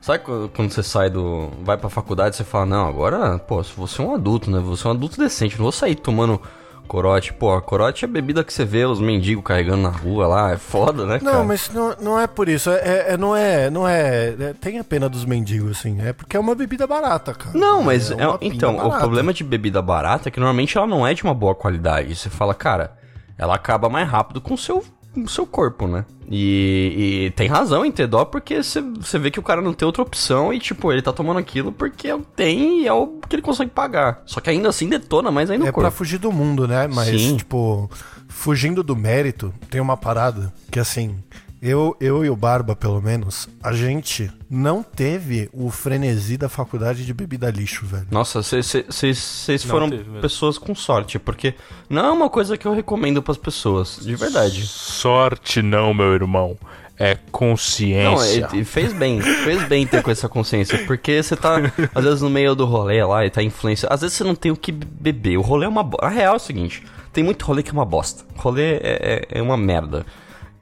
Sabe 0.00 0.18
qu- 0.24 0.50
quando 0.54 0.70
você 0.72 0.82
sai 0.82 1.08
do. 1.08 1.50
vai 1.62 1.76
pra 1.76 1.88
faculdade 1.88 2.34
você 2.36 2.44
fala, 2.44 2.66
não, 2.66 2.88
agora, 2.88 3.38
pô, 3.38 3.62
você 3.62 4.02
é 4.02 4.04
um 4.04 4.14
adulto, 4.14 4.50
né? 4.50 4.58
Você 4.60 4.86
é 4.86 4.90
um 4.90 4.94
adulto 4.94 5.16
decente, 5.18 5.56
não 5.56 5.62
vou 5.64 5.72
sair 5.72 5.94
tomando 5.94 6.40
corote. 6.92 7.32
Pô, 7.32 7.58
corote 7.62 8.04
é 8.04 8.08
bebida 8.08 8.44
que 8.44 8.52
você 8.52 8.66
vê 8.66 8.84
os 8.84 9.00
mendigos 9.00 9.42
carregando 9.42 9.82
na 9.82 9.88
rua 9.88 10.26
lá, 10.26 10.52
é 10.52 10.58
foda, 10.58 11.06
né, 11.06 11.18
cara? 11.18 11.38
Não, 11.38 11.42
mas 11.44 11.70
não, 11.70 11.96
não 11.98 12.20
é 12.20 12.26
por 12.26 12.50
isso. 12.50 12.68
É, 12.68 12.74
é- 12.74 13.12
é- 13.14 13.16
não 13.16 13.34
é. 13.34 13.70
Não 13.70 13.88
é, 13.88 14.28
é- 14.38 14.54
Tem 14.60 14.78
a 14.78 14.84
pena 14.84 15.08
dos 15.08 15.24
mendigos, 15.24 15.78
assim. 15.78 15.98
É 16.02 16.12
porque 16.12 16.36
é 16.36 16.40
uma 16.40 16.54
bebida 16.54 16.86
barata, 16.86 17.32
cara. 17.32 17.56
Não, 17.58 17.82
mas 17.82 18.10
é- 18.10 18.14
pinga 18.36 18.38
então, 18.54 18.74
o 18.74 18.76
barata. 18.76 18.98
problema 18.98 19.32
de 19.32 19.42
bebida 19.42 19.80
barata 19.80 20.28
é 20.28 20.30
que 20.30 20.38
normalmente 20.38 20.76
ela 20.76 20.86
não 20.86 21.06
é 21.06 21.14
de 21.14 21.22
uma 21.24 21.32
boa 21.32 21.54
qualidade. 21.54 22.14
Você 22.14 22.28
fala, 22.28 22.52
cara, 22.54 22.92
ela 23.38 23.54
acaba 23.54 23.88
mais 23.88 24.06
rápido 24.06 24.38
com 24.42 24.52
o 24.52 24.58
seu, 24.58 24.84
o 25.16 25.28
seu 25.28 25.46
corpo, 25.46 25.86
né? 25.86 26.04
E, 26.30 27.26
e 27.26 27.30
tem 27.32 27.46
razão 27.48 27.84
em 27.84 27.92
ter 27.92 28.06
dó, 28.06 28.24
porque 28.24 28.62
você 28.62 29.18
vê 29.18 29.30
que 29.30 29.38
o 29.38 29.42
cara 29.42 29.60
não 29.60 29.74
tem 29.74 29.84
outra 29.84 30.02
opção 30.02 30.52
e, 30.52 30.58
tipo, 30.58 30.90
ele 30.90 31.02
tá 31.02 31.12
tomando 31.12 31.38
aquilo 31.38 31.70
porque 31.72 32.08
é 32.08 32.18
tem 32.34 32.82
e 32.82 32.86
é 32.86 32.92
o 32.92 33.06
que 33.28 33.34
ele 33.36 33.42
consegue 33.42 33.70
pagar. 33.70 34.22
Só 34.24 34.40
que 34.40 34.48
ainda 34.48 34.68
assim 34.68 34.88
detona 34.88 35.30
mais 35.30 35.50
ainda 35.50 35.66
É 35.66 35.70
o 35.70 35.72
pra 35.72 35.82
corpo. 35.82 35.96
fugir 35.98 36.18
do 36.18 36.32
mundo, 36.32 36.66
né? 36.66 36.86
Mas, 36.88 37.20
Sim. 37.20 37.36
tipo, 37.36 37.90
fugindo 38.28 38.82
do 38.82 38.96
mérito, 38.96 39.52
tem 39.68 39.80
uma 39.80 39.96
parada 39.96 40.52
que, 40.70 40.80
assim, 40.80 41.16
eu, 41.62 41.96
eu 42.00 42.24
e 42.24 42.28
o 42.28 42.34
Barba, 42.34 42.74
pelo 42.74 43.00
menos, 43.00 43.48
a 43.62 43.72
gente 43.72 44.28
não 44.50 44.82
teve 44.82 45.48
o 45.52 45.70
frenesi 45.70 46.36
da 46.36 46.48
faculdade 46.48 47.06
de 47.06 47.14
bebida 47.14 47.48
lixo, 47.52 47.86
velho. 47.86 48.08
Nossa, 48.10 48.42
vocês 48.42 49.46
Não 49.48 49.70
foram 49.70 49.88
teve 49.88 50.20
pessoas 50.20 50.58
com 50.58 50.74
sorte, 50.74 51.20
porque 51.20 51.54
não 51.88 52.04
é 52.04 52.10
uma 52.10 52.28
coisa 52.28 52.58
que 52.58 52.66
eu 52.66 52.74
recomendo 52.74 53.22
pras 53.22 53.36
pessoas, 53.36 54.00
de 54.02 54.16
verdade. 54.16 54.66
Sorte 54.66 55.62
não, 55.62 55.94
meu 55.94 56.12
irmão. 56.12 56.58
É 56.98 57.14
Não, 57.14 57.20
consciência. 57.30 58.48
e, 58.52 58.60
e 58.60 58.64
fez 58.64 58.92
bem, 58.92 59.20
fez 59.20 59.66
bem 59.66 59.86
ter 59.86 60.02
com 60.02 60.10
essa 60.10 60.28
consciência, 60.28 60.84
porque 60.84 61.22
você 61.22 61.34
tá, 61.34 61.56
às 61.94 62.04
vezes, 62.04 62.20
no 62.22 62.28
meio 62.28 62.54
do 62.54 62.64
rolê 62.66 63.02
lá 63.04 63.24
e 63.24 63.30
tá 63.30 63.42
influência. 63.42 63.88
Às 63.88 64.02
vezes 64.02 64.16
você 64.16 64.24
não 64.24 64.34
tem 64.34 64.52
o 64.52 64.56
que 64.56 64.70
beber. 64.70 65.36
O 65.36 65.42
rolê 65.42 65.64
é 65.64 65.68
uma 65.68 65.82
bosta. 65.82 66.06
A 66.06 66.10
real 66.10 66.34
é 66.34 66.36
o 66.36 66.40
seguinte: 66.40 66.84
tem 67.12 67.22
muito 67.24 67.44
rolê 67.44 67.62
que 67.62 67.70
é 67.70 67.72
uma 67.72 67.84
bosta. 67.84 68.24
Rolê 68.36 68.74
é, 68.74 69.26
é, 69.32 69.38
é 69.38 69.42
uma 69.42 69.56
merda. 69.56 70.04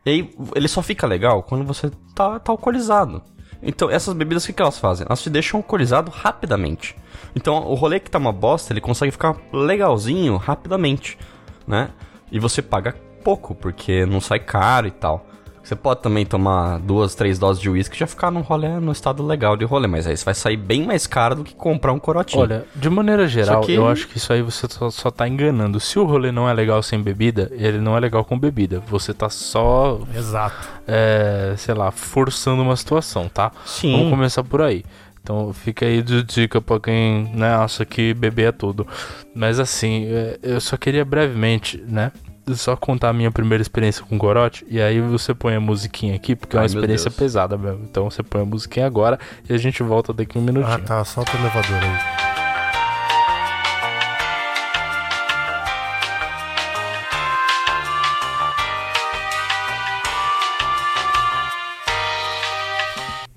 E 0.04 0.10
aí, 0.10 0.34
ele 0.54 0.68
só 0.68 0.82
fica 0.82 1.06
legal 1.06 1.42
quando 1.42 1.64
você 1.64 1.90
tá, 2.14 2.38
tá 2.38 2.52
alcoolizado. 2.52 3.22
Então, 3.62 3.90
essas 3.90 4.14
bebidas, 4.14 4.44
o 4.44 4.46
que, 4.46 4.52
que 4.54 4.62
elas 4.62 4.78
fazem? 4.78 5.06
Elas 5.06 5.22
te 5.22 5.28
deixam 5.28 5.58
alcoolizado 5.58 6.10
rapidamente. 6.10 6.96
Então, 7.34 7.66
o 7.66 7.74
rolê 7.74 8.00
que 8.00 8.10
tá 8.10 8.18
uma 8.18 8.32
bosta, 8.32 8.72
ele 8.72 8.80
consegue 8.80 9.12
ficar 9.12 9.36
legalzinho 9.52 10.36
rapidamente, 10.36 11.18
né? 11.66 11.90
E 12.32 12.38
você 12.38 12.62
paga 12.62 12.94
pouco, 13.22 13.54
porque 13.54 14.06
não 14.06 14.20
sai 14.20 14.40
caro 14.40 14.86
e 14.86 14.90
tal. 14.90 15.26
Você 15.70 15.76
pode 15.76 16.02
também 16.02 16.26
tomar 16.26 16.80
duas, 16.80 17.14
três 17.14 17.38
doses 17.38 17.62
de 17.62 17.70
uísque 17.70 17.94
e 17.94 18.00
já 18.00 18.04
ficar 18.08 18.28
num 18.32 18.40
rolê, 18.40 18.80
no 18.80 18.90
estado 18.90 19.24
legal 19.24 19.56
de 19.56 19.64
rolê. 19.64 19.86
Mas 19.86 20.04
aí 20.04 20.16
você 20.16 20.24
vai 20.24 20.34
sair 20.34 20.56
bem 20.56 20.84
mais 20.84 21.06
caro 21.06 21.36
do 21.36 21.44
que 21.44 21.54
comprar 21.54 21.92
um 21.92 21.98
corotinho. 22.00 22.42
Olha, 22.42 22.66
de 22.74 22.90
maneira 22.90 23.28
geral, 23.28 23.60
que- 23.60 23.74
eu 23.74 23.86
acho 23.86 24.08
que 24.08 24.16
isso 24.16 24.32
aí 24.32 24.42
você 24.42 24.66
só, 24.68 24.90
só 24.90 25.12
tá 25.12 25.28
enganando. 25.28 25.78
Se 25.78 25.96
o 25.96 26.04
rolê 26.04 26.32
não 26.32 26.48
é 26.48 26.52
legal 26.52 26.82
sem 26.82 27.00
bebida, 27.00 27.48
ele 27.52 27.78
não 27.78 27.96
é 27.96 28.00
legal 28.00 28.24
com 28.24 28.36
bebida. 28.36 28.82
Você 28.88 29.14
tá 29.14 29.30
só, 29.30 30.00
Exato. 30.12 30.68
é, 30.88 31.54
sei 31.56 31.72
lá, 31.76 31.92
forçando 31.92 32.62
uma 32.62 32.74
situação, 32.74 33.28
tá? 33.28 33.52
Sim. 33.64 33.92
Vamos 33.92 34.10
começar 34.10 34.42
por 34.42 34.62
aí. 34.62 34.84
Então 35.22 35.52
fica 35.52 35.86
aí 35.86 36.02
de 36.02 36.24
dica 36.24 36.60
pra 36.60 36.80
quem 36.80 37.30
né, 37.32 37.54
acha 37.54 37.84
que 37.84 38.12
beber 38.12 38.48
é 38.48 38.52
tudo. 38.52 38.84
Mas 39.32 39.60
assim, 39.60 40.06
é, 40.06 40.36
eu 40.42 40.60
só 40.60 40.76
queria 40.76 41.04
brevemente, 41.04 41.80
né? 41.86 42.10
Só 42.56 42.76
contar 42.76 43.10
a 43.10 43.12
minha 43.12 43.30
primeira 43.30 43.62
experiência 43.62 44.04
com 44.04 44.18
corote. 44.18 44.64
E 44.68 44.80
aí 44.80 45.00
você 45.00 45.34
põe 45.34 45.54
a 45.54 45.60
musiquinha 45.60 46.14
aqui, 46.14 46.34
porque 46.36 46.56
é 46.56 46.58
uma 46.58 46.62
Ai, 46.62 46.66
experiência 46.66 47.10
Deus. 47.10 47.18
pesada 47.18 47.56
mesmo. 47.56 47.84
Então 47.84 48.10
você 48.10 48.22
põe 48.22 48.42
a 48.42 48.44
musiquinha 48.44 48.86
agora 48.86 49.18
e 49.48 49.52
a 49.52 49.58
gente 49.58 49.82
volta 49.82 50.12
daqui 50.12 50.38
um 50.38 50.42
minutinho. 50.42 50.72
Ah, 50.72 50.78
tá. 50.78 51.04
Solta 51.04 51.36
o 51.36 51.40
elevador 51.40 51.76
aí. 51.76 52.30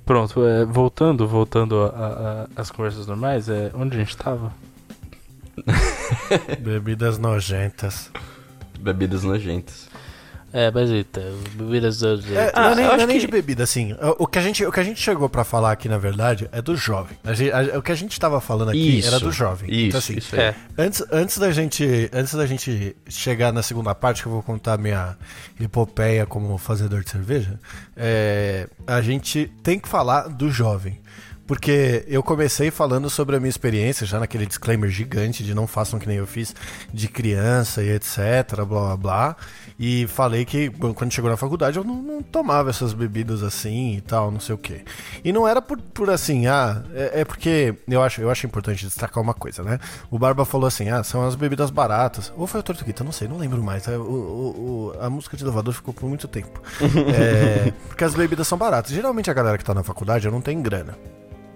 Pronto, 0.05 0.45
é, 0.45 0.65
voltando, 0.65 1.25
voltando 1.27 1.91
às 2.55 2.69
conversas 2.69 3.07
normais, 3.07 3.47
é, 3.47 3.71
onde 3.73 3.95
a 3.95 3.99
gente 3.99 4.17
tava? 4.17 4.53
Bebidas 6.59 7.17
nojentas. 7.17 8.11
Bebidas 8.83 9.23
nojentas. 9.23 9.87
É, 10.55 10.69
mas 10.69 10.87
então, 10.91 11.23
bebidas 11.55 12.03
É, 12.03 12.51
Ah, 12.53 12.65
não 12.65 12.71
é 12.73 12.75
nem, 12.75 12.83
eu 12.85 12.89
não 12.89 12.91
é 12.91 12.95
acho 12.97 13.07
nem 13.07 13.19
que- 13.19 13.25
de 13.25 13.31
bebida, 13.31 13.63
assim. 13.63 13.93
O, 13.93 14.25
o 14.25 14.27
que 14.27 14.37
a 14.37 14.41
gente, 14.43 14.63
o 14.63 14.71
que 14.71 14.79
a 14.79 14.83
gente 14.83 15.01
chegou 15.01 15.27
pra 15.27 15.43
falar 15.43 15.71
aqui, 15.71 15.89
na 15.89 15.97
verdade, 15.97 16.47
é 16.51 16.61
do 16.61 16.75
jovem. 16.75 17.17
A 17.23 17.33
gente- 17.33 17.51
a- 17.51 17.79
o 17.79 17.81
que 17.81 17.91
a 17.91 17.95
gente 17.95 18.19
tava 18.19 18.39
falando 18.39 18.69
aqui 18.69 18.99
Isso. 18.99 19.07
era 19.07 19.19
do 19.19 19.31
jovem. 19.31 19.67
Isso, 19.71 19.87
então, 19.87 19.97
assim, 19.97 20.13
isso. 20.15 20.35
É, 20.35 20.53
Antes, 20.77 21.03
antes, 21.11 21.39
da 21.39 21.49
gente, 21.51 22.07
antes 22.13 22.35
da 22.35 22.45
gente 22.45 22.95
chegar 23.09 23.51
na 23.51 23.63
segunda 23.63 23.95
parte, 23.95 24.21
que 24.21 24.27
eu 24.27 24.31
vou 24.31 24.43
contar 24.43 24.73
a 24.73 24.77
minha 24.77 25.17
epopeia 25.59 26.27
como 26.27 26.55
fazedor 26.59 27.03
de 27.03 27.09
cerveja, 27.09 27.59
é, 27.97 28.67
a 28.85 29.01
gente 29.01 29.51
tem 29.63 29.79
que 29.79 29.89
falar 29.89 30.27
do 30.27 30.51
jovem. 30.51 30.99
Porque 31.45 32.05
eu 32.07 32.23
comecei 32.23 32.71
falando 32.71 33.09
sobre 33.09 33.35
a 33.35 33.39
minha 33.39 33.49
experiência, 33.49 34.05
já 34.07 34.17
naquele 34.19 34.45
disclaimer 34.45 34.89
gigante 34.89 35.43
de 35.43 35.53
não 35.53 35.67
façam 35.67 35.99
que 35.99 36.07
nem 36.07 36.17
eu 36.17 36.25
fiz, 36.25 36.55
de 36.93 37.07
criança 37.09 37.83
e 37.83 37.89
etc, 37.89 38.55
blá 38.55 38.65
blá 38.65 38.97
blá. 38.97 39.35
E 39.77 40.07
falei 40.07 40.45
que 40.45 40.69
quando 40.69 41.11
chegou 41.11 41.29
na 41.29 41.35
faculdade 41.35 41.77
eu 41.77 41.83
não, 41.83 42.01
não 42.01 42.21
tomava 42.23 42.69
essas 42.69 42.93
bebidas 42.93 43.43
assim 43.43 43.95
e 43.97 44.01
tal, 44.01 44.31
não 44.31 44.39
sei 44.39 44.55
o 44.55 44.57
quê. 44.57 44.85
E 45.23 45.33
não 45.33 45.45
era 45.47 45.61
por, 45.61 45.77
por 45.81 46.09
assim, 46.09 46.47
ah, 46.47 46.81
é, 46.93 47.21
é 47.21 47.25
porque 47.25 47.75
eu 47.89 48.01
acho, 48.01 48.21
eu 48.21 48.29
acho 48.29 48.45
importante 48.45 48.85
destacar 48.85 49.21
uma 49.21 49.33
coisa, 49.33 49.63
né? 49.63 49.79
O 50.09 50.17
Barba 50.17 50.45
falou 50.45 50.67
assim, 50.67 50.89
ah, 50.89 51.03
são 51.03 51.25
as 51.27 51.35
bebidas 51.35 51.69
baratas. 51.69 52.31
Ou 52.37 52.47
foi 52.47 52.61
o 52.61 52.63
Tortuguita, 52.63 53.03
não 53.03 53.11
sei, 53.11 53.27
não 53.27 53.37
lembro 53.37 53.61
mais. 53.61 53.85
É, 53.87 53.97
o- 53.97 54.01
o- 54.01 54.93
o- 54.95 55.01
a 55.01 55.09
música 55.09 55.35
de 55.35 55.43
elevador 55.43 55.73
ficou 55.73 55.93
por 55.93 56.07
muito 56.07 56.27
tempo. 56.27 56.61
É, 57.13 57.71
porque 57.87 58.03
as 58.03 58.13
bebidas 58.15 58.47
são 58.47 58.57
baratas. 58.57 58.91
Geralmente 58.91 59.29
a 59.29 59.33
galera 59.33 59.57
que 59.57 59.63
tá 59.65 59.73
na 59.73 59.83
faculdade 59.83 60.29
não 60.29 60.39
tem 60.41 60.61
grana 60.61 60.95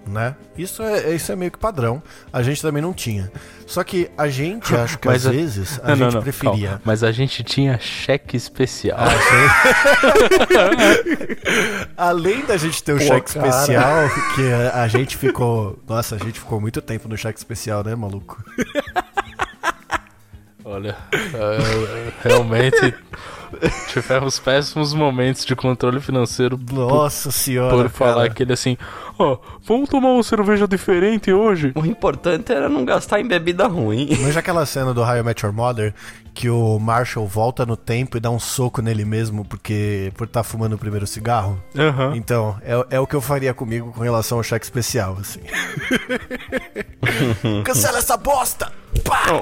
né? 0.10 0.36
Isso 0.58 0.82
é, 0.84 1.14
isso 1.14 1.32
é 1.32 1.36
meio 1.36 1.52
que 1.52 1.58
padrão. 1.58 2.02
A 2.32 2.42
gente 2.44 2.62
também 2.62 2.82
não 2.82 2.94
tinha. 2.94 3.32
Só 3.66 3.84
que 3.84 4.10
a 4.18 4.28
gente, 4.28 4.74
acho 4.76 4.98
que 5.00 5.08
Mas 5.08 5.26
às 5.26 5.34
a- 5.34 5.36
vezes, 5.36 5.80
a 5.84 5.90
não, 5.90 5.96
não, 5.96 6.06
gente 6.06 6.14
não, 6.16 6.22
preferia. 6.22 6.68
calma. 6.70 6.82
Mas 6.86 7.04
a 7.04 7.12
gente 7.12 7.44
tinha 7.44 7.80
cheque 7.80 8.38
especial. 8.38 9.00
Além 11.96 12.46
da 12.46 12.58
gente 12.58 12.84
ter 12.84 12.94
o 12.94 12.98
Pô, 12.98 13.04
cheque 13.04 13.34
cara. 13.34 13.48
especial, 13.48 14.10
que 14.36 14.52
a, 14.52 14.84
a 14.84 14.88
gente 14.88 15.18
ficou. 15.18 15.80
Nossa, 15.88 16.16
a 16.16 16.20
gente 16.20 16.40
ficou 16.40 16.60
muito 16.62 16.82
tempo 16.82 17.08
no 17.08 17.18
cheque 17.18 17.38
especial, 17.40 17.84
né, 17.84 17.96
maluco? 17.96 18.44
Olha, 20.64 20.98
é, 21.14 22.12
realmente 22.28 22.94
tivemos 23.94 24.38
péssimos 24.38 24.94
momentos 24.94 25.46
de 25.46 25.56
controle 25.56 26.02
financeiro 26.02 26.58
por, 26.58 26.90
Nossa 26.90 27.32
senhora. 27.32 27.74
por 27.74 27.90
falar 27.90 28.14
cara. 28.16 28.26
aquele 28.28 28.52
assim, 28.52 28.78
ó, 29.18 29.38
vamos 29.64 29.90
tomar 29.90 30.10
uma 30.10 30.24
cerveja 30.24 30.68
diferente 30.68 31.32
hoje? 31.32 31.72
O 31.76 31.86
importante 31.86 32.52
era 32.52 32.70
não 32.70 32.86
gastar 32.86 33.20
em 33.20 33.28
bebida 33.28 33.68
ruim. 33.68 34.10
Mas 34.22 34.38
aquela 34.38 34.66
cena 34.66 34.94
do 34.94 35.02
How 35.02 35.18
I 35.18 35.24
Met 35.24 35.46
Your 35.46 35.54
Mother 35.54 35.94
que 36.38 36.52
o 36.52 36.78
Marshall 36.78 37.26
volta 37.26 37.66
no 37.66 37.76
tempo 37.76 38.16
e 38.16 38.20
dá 38.20 38.30
um 38.30 38.38
soco 38.40 38.80
nele 38.80 39.04
mesmo 39.04 39.44
porque 39.44 40.12
por 40.16 40.28
estar 40.28 40.44
fumando 40.44 40.74
o 40.74 40.78
primeiro 40.78 41.08
cigarro? 41.08 41.60
Aham. 41.76 42.14
Então, 42.16 42.56
é, 42.62 42.98
é 42.98 43.00
o 43.00 43.08
que 43.08 43.16
eu 43.16 43.22
faria 43.22 43.56
comigo 43.56 43.92
com 43.92 44.02
relação 44.02 44.38
ao 44.38 44.44
cheque 44.44 44.64
especial, 44.64 45.18
assim. 45.20 45.40
Cancela 47.66 47.98
essa 47.98 48.16
bosta! 48.18 48.72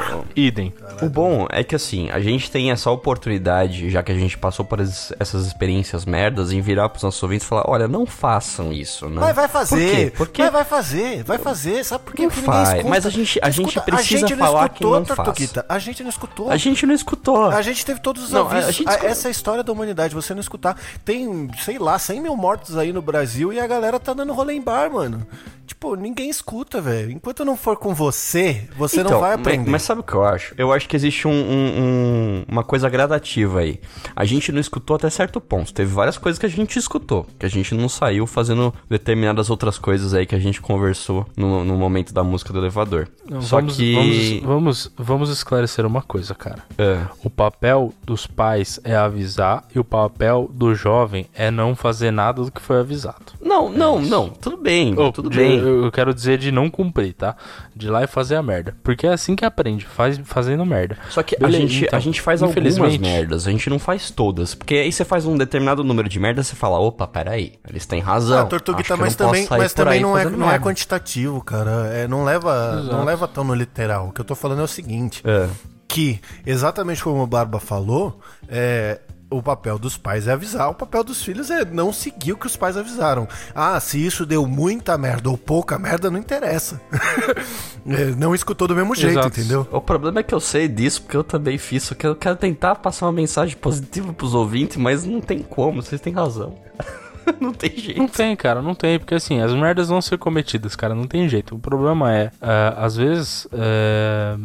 Não, 0.09 0.25
Idem. 0.35 0.73
O 1.01 1.09
bom 1.09 1.47
é 1.49 1.63
que 1.63 1.75
assim, 1.75 2.09
a 2.11 2.19
gente 2.19 2.51
tem 2.51 2.71
essa 2.71 2.91
oportunidade, 2.91 3.89
já 3.89 4.03
que 4.03 4.11
a 4.11 4.15
gente 4.15 4.37
passou 4.37 4.63
por 4.65 4.79
es- 4.79 5.11
essas 5.19 5.47
experiências 5.47 6.05
merdas, 6.05 6.51
em 6.51 6.61
virar 6.61 6.89
pros 6.89 7.01
nossos 7.03 7.21
ouvintes 7.23 7.45
e 7.45 7.49
falar, 7.49 7.63
olha, 7.67 7.87
não 7.87 8.05
façam 8.05 8.71
isso, 8.71 9.07
né? 9.09 9.21
Mas 9.21 9.35
vai 9.35 9.47
fazer. 9.47 9.75
Por 9.77 9.95
quê? 9.95 10.13
Porque 10.17 10.41
Mas 10.43 10.51
vai 10.51 10.63
fazer, 10.65 11.23
vai 11.23 11.37
fazer. 11.39 11.83
Sabe 11.83 12.03
por 12.03 12.13
quê? 12.13 12.23
Não 12.23 12.29
Porque 12.29 12.41
ninguém 12.45 12.63
faz, 12.63 12.69
escuta. 12.77 12.89
mas 12.89 13.05
a 13.05 13.09
gente- 13.09 13.39
a 13.41 13.49
gente 13.49 13.67
Escuta, 13.69 13.81
precisa 13.81 14.27
não 14.29 14.37
falar 14.37 14.69
que 14.69 14.75
escutou, 14.83 14.99
não 14.99 15.05
faz. 15.05 15.53
A 15.69 15.79
gente 15.79 16.03
não 16.03 16.09
escutou. 16.09 16.51
a 16.51 16.57
gente 16.57 16.84
não 16.85 16.93
escutou. 16.93 17.45
A 17.49 17.61
gente 17.61 17.85
teve 17.85 17.99
todos 17.99 18.23
os 18.23 18.31
Não, 18.31 18.41
avisos. 18.47 18.69
a 18.69 18.71
gente 18.71 18.87
A- 18.87 18.91
escuta- 18.91 19.07
Essa 19.11 19.27
é 19.27 19.29
a 19.29 19.31
história 19.31 19.63
da 19.63 19.71
humanidade, 19.71 20.13
você 20.15 20.33
não 20.33 20.41
escutar. 20.41 20.77
Tem, 21.03 21.49
sei 21.63 21.77
lá, 21.77 21.97
100 21.99 22.21
mil 22.21 22.35
mortos 22.35 22.77
aí 22.77 22.91
no 22.93 23.01
Brasil 23.01 23.51
e 23.53 23.59
a 23.59 23.67
galera 23.67 23.99
tá 23.99 24.13
dando 24.13 24.33
rolê 24.33 24.53
em 24.53 24.61
bar, 24.61 24.91
mano. 24.91 25.25
Tipo, 25.65 25.95
ninguém 25.95 26.29
escuta, 26.29 26.79
velho. 26.79 27.11
Enquanto 27.11 27.43
não 27.43 27.57
for 27.57 27.75
com 27.77 27.93
você, 27.93 28.67
você 28.77 29.03
não 29.03 29.19
vai 29.19 29.33
aprender. 29.33 29.69
Mas, 29.69 29.81
sabe 29.81 30.01
o 30.01 30.03
que 30.03 30.13
eu 30.13 30.23
acho? 30.23 30.53
Eu 30.57 30.71
acho 30.71 30.87
que 30.87 30.95
existe 30.95 31.27
um- 31.27 31.31
um- 31.31 31.81
um- 31.81 32.45
uma 32.47 32.63
coisa 32.63 32.87
gradativa 32.89 33.59
aí. 33.61 33.79
A 34.15 34.25
gente 34.25 34.51
não 34.51 34.59
escutou 34.59 34.95
até 34.95 35.09
certo 35.09 35.41
ponto. 35.41 35.73
Teve 35.73 35.91
várias 35.93 36.17
coisas 36.17 36.37
que 36.37 36.45
a 36.45 36.49
gente 36.49 36.77
escutou, 36.77 37.25
que 37.39 37.45
a 37.45 37.49
gente 37.49 37.73
não 37.73 37.89
saiu 37.89 38.27
fazendo 38.27 38.73
determinadas 38.89 39.49
outras 39.49 39.77
coisas 39.79 40.13
aí 40.13 40.25
que 40.25 40.35
a 40.35 40.39
gente 40.39 40.61
conversou 40.61 41.25
no, 41.35 41.63
no 41.63 41.75
momento 41.77 42.13
da 42.13 42.23
música 42.23 42.53
do 42.53 42.59
elevador. 42.59 43.07
Não, 43.29 43.41
Só 43.41 43.57
vamos, 43.57 43.75
que. 43.77 43.93
vamos, 43.95 44.41
vamos, 44.43 44.91
vamos 44.97 45.29
esclarecer 45.29 45.85
uma 45.85 46.01
coisa, 46.01 46.35
cara. 46.35 46.63
É. 46.77 47.01
O 47.23 47.29
papel 47.29 47.93
dos 48.03 48.27
pais 48.27 48.79
é 48.83 48.95
avisar 48.95 49.63
e 49.73 49.79
o 49.79 49.83
papel 49.83 50.49
do 50.53 50.75
jovem 50.75 51.25
é 51.33 51.49
não 51.49 51.75
fazer 51.75 52.11
nada 52.11 52.43
do 52.43 52.51
que 52.51 52.61
foi 52.61 52.79
avisado. 52.79 53.33
Não, 53.41 53.69
não, 53.69 53.99
não. 53.99 54.29
Tudo 54.29 54.57
bem, 54.57 54.97
Ô, 54.99 55.11
tudo 55.11 55.29
de- 55.29 55.37
bem. 55.37 55.54
Eu, 55.55 55.85
eu 55.85 55.91
quero 55.91 56.13
dizer 56.13 56.37
de 56.37 56.51
não 56.51 56.69
cumprir, 56.69 57.13
tá? 57.13 57.35
De 57.75 57.87
ir 57.87 57.89
lá 57.89 58.03
e 58.03 58.07
fazer 58.07 58.35
a 58.35 58.43
merda. 58.43 58.75
Porque 58.83 59.05
é 59.07 59.13
assim 59.13 59.35
que 59.35 59.43
aprende, 59.45 59.85
faz, 59.85 60.19
fazendo 60.23 60.65
merda. 60.65 60.97
Só 61.09 61.23
que 61.23 61.35
a 61.35 61.39
Beleza, 61.39 61.57
gente, 61.67 61.85
então, 61.85 61.97
a 61.97 62.01
gente 62.01 62.21
faz 62.21 62.41
algumas 62.41 62.57
infelizmente- 62.57 62.99
merdas, 63.01 63.47
a 63.47 63.51
gente 63.51 63.69
não 63.69 63.79
faz 63.79 64.09
todas. 64.11 64.53
Porque 64.55 64.75
aí 64.75 64.91
você 64.91 65.03
faz 65.05 65.25
um 65.25 65.37
determinado 65.37 65.83
número 65.83 66.07
de 66.09 66.19
merdas 66.19 66.47
e 66.47 66.49
você 66.49 66.55
fala, 66.55 66.79
opa, 66.79 67.07
peraí, 67.07 67.53
eles 67.67 67.85
têm 67.85 67.99
razão. 68.01 68.39
Ah, 68.39 68.45
Tortuguita, 68.45 68.93
eu 68.93 68.97
mas 68.97 69.15
também, 69.15 69.47
mas 69.49 69.73
também 69.73 70.01
não, 70.01 70.17
é, 70.17 70.25
não 70.25 70.47
é 70.47 70.51
merda." 70.51 70.59
quantitativo, 70.59 71.41
cara. 71.43 71.87
É, 71.93 72.07
não, 72.07 72.23
leva, 72.23 72.81
não 72.83 73.03
leva 73.03 73.27
tão 73.27 73.43
no 73.43 73.53
literal. 73.53 74.07
O 74.07 74.11
que 74.11 74.21
eu 74.21 74.25
tô 74.25 74.35
falando 74.35 74.61
é 74.61 74.63
o 74.63 74.67
seguinte: 74.67 75.21
É. 75.25 75.47
que, 75.87 76.19
exatamente 76.45 77.03
como 77.03 77.21
o 77.23 77.27
Barba 77.27 77.59
falou, 77.59 78.19
é, 78.49 78.99
o 79.29 79.41
papel 79.41 79.77
dos 79.77 79.97
pais 79.97 80.27
é 80.27 80.31
avisar, 80.31 80.69
o 80.69 80.73
papel 80.73 81.03
dos 81.03 81.23
filhos 81.23 81.49
é 81.49 81.65
não 81.65 81.91
seguir 81.91 82.33
o 82.33 82.37
que 82.37 82.47
os 82.47 82.55
pais 82.55 82.77
avisaram. 82.77 83.27
Ah, 83.53 83.79
se 83.79 84.03
isso 84.03 84.25
deu 84.25 84.45
muita 84.45 84.97
merda 84.97 85.29
ou 85.29 85.37
pouca 85.37 85.77
merda, 85.77 86.09
não 86.09 86.19
interessa. 86.19 86.81
É, 87.87 88.05
não 88.15 88.33
escutou 88.33 88.67
do 88.67 88.75
mesmo 88.75 88.95
jeito, 88.95 89.19
Exato. 89.19 89.39
entendeu? 89.39 89.67
O 89.71 89.79
problema 89.79 90.19
é 90.19 90.23
que 90.23 90.33
eu 90.33 90.39
sei 90.39 90.67
disso 90.67 91.03
porque 91.03 91.15
eu 91.15 91.23
também 91.23 91.55
fiz, 91.55 91.83
só 91.83 91.93
que 91.93 92.07
eu 92.07 92.15
quero 92.15 92.35
tentar 92.35 92.73
passar 92.77 93.05
uma 93.05 93.11
mensagem 93.11 93.55
positiva 93.55 94.11
pros 94.11 94.33
ouvintes, 94.33 94.75
mas 94.77 95.05
não 95.05 95.21
tem 95.21 95.43
como, 95.43 95.83
vocês 95.83 96.01
têm 96.01 96.11
razão. 96.11 96.55
não 97.41 97.53
tem 97.53 97.71
Não 97.71 97.77
jeito. 97.77 98.07
tem, 98.17 98.35
cara, 98.35 98.61
não 98.61 98.75
tem, 98.75 98.99
porque 98.99 99.15
assim, 99.15 99.41
as 99.41 99.53
merdas 99.53 99.87
vão 99.89 100.01
ser 100.01 100.17
cometidas, 100.17 100.75
cara, 100.75 100.93
não 100.95 101.05
tem 101.07 101.27
jeito. 101.27 101.55
O 101.55 101.59
problema 101.59 102.13
é, 102.13 102.31
ah, 102.41 102.75
às 102.85 102.95
vezes, 102.95 103.47
é, 103.51 104.35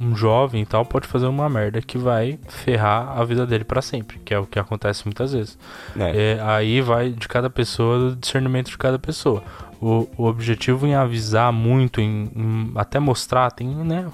um- 0.00 0.14
jovem 0.16 0.62
e 0.62 0.66
tal 0.66 0.84
pode 0.84 1.06
fazer 1.06 1.26
uma 1.26 1.48
merda 1.48 1.80
que 1.82 1.98
vai 1.98 2.38
ferrar 2.48 3.18
a 3.18 3.24
vida 3.24 3.46
dele 3.46 3.64
pra 3.64 3.80
sempre, 3.82 4.18
que 4.24 4.32
é 4.34 4.38
o 4.38 4.46
que 4.46 4.58
acontece 4.58 5.04
muitas 5.04 5.32
vezes. 5.32 5.58
É. 5.98 6.34
É, 6.36 6.40
aí 6.42 6.80
vai 6.80 7.10
de 7.10 7.28
cada 7.28 7.48
pessoa, 7.50 7.98
do 8.10 8.16
discernimento 8.16 8.70
de 8.70 8.78
cada 8.78 8.98
pessoa. 8.98 9.42
O, 9.80 10.08
o 10.16 10.24
objetivo 10.26 10.86
em 10.88 10.94
avisar 10.96 11.52
muito, 11.52 12.00
em, 12.00 12.28
em 12.34 12.72
até 12.74 12.98
mostrar, 12.98 13.48
tem 13.52 13.68
né, 13.68 14.06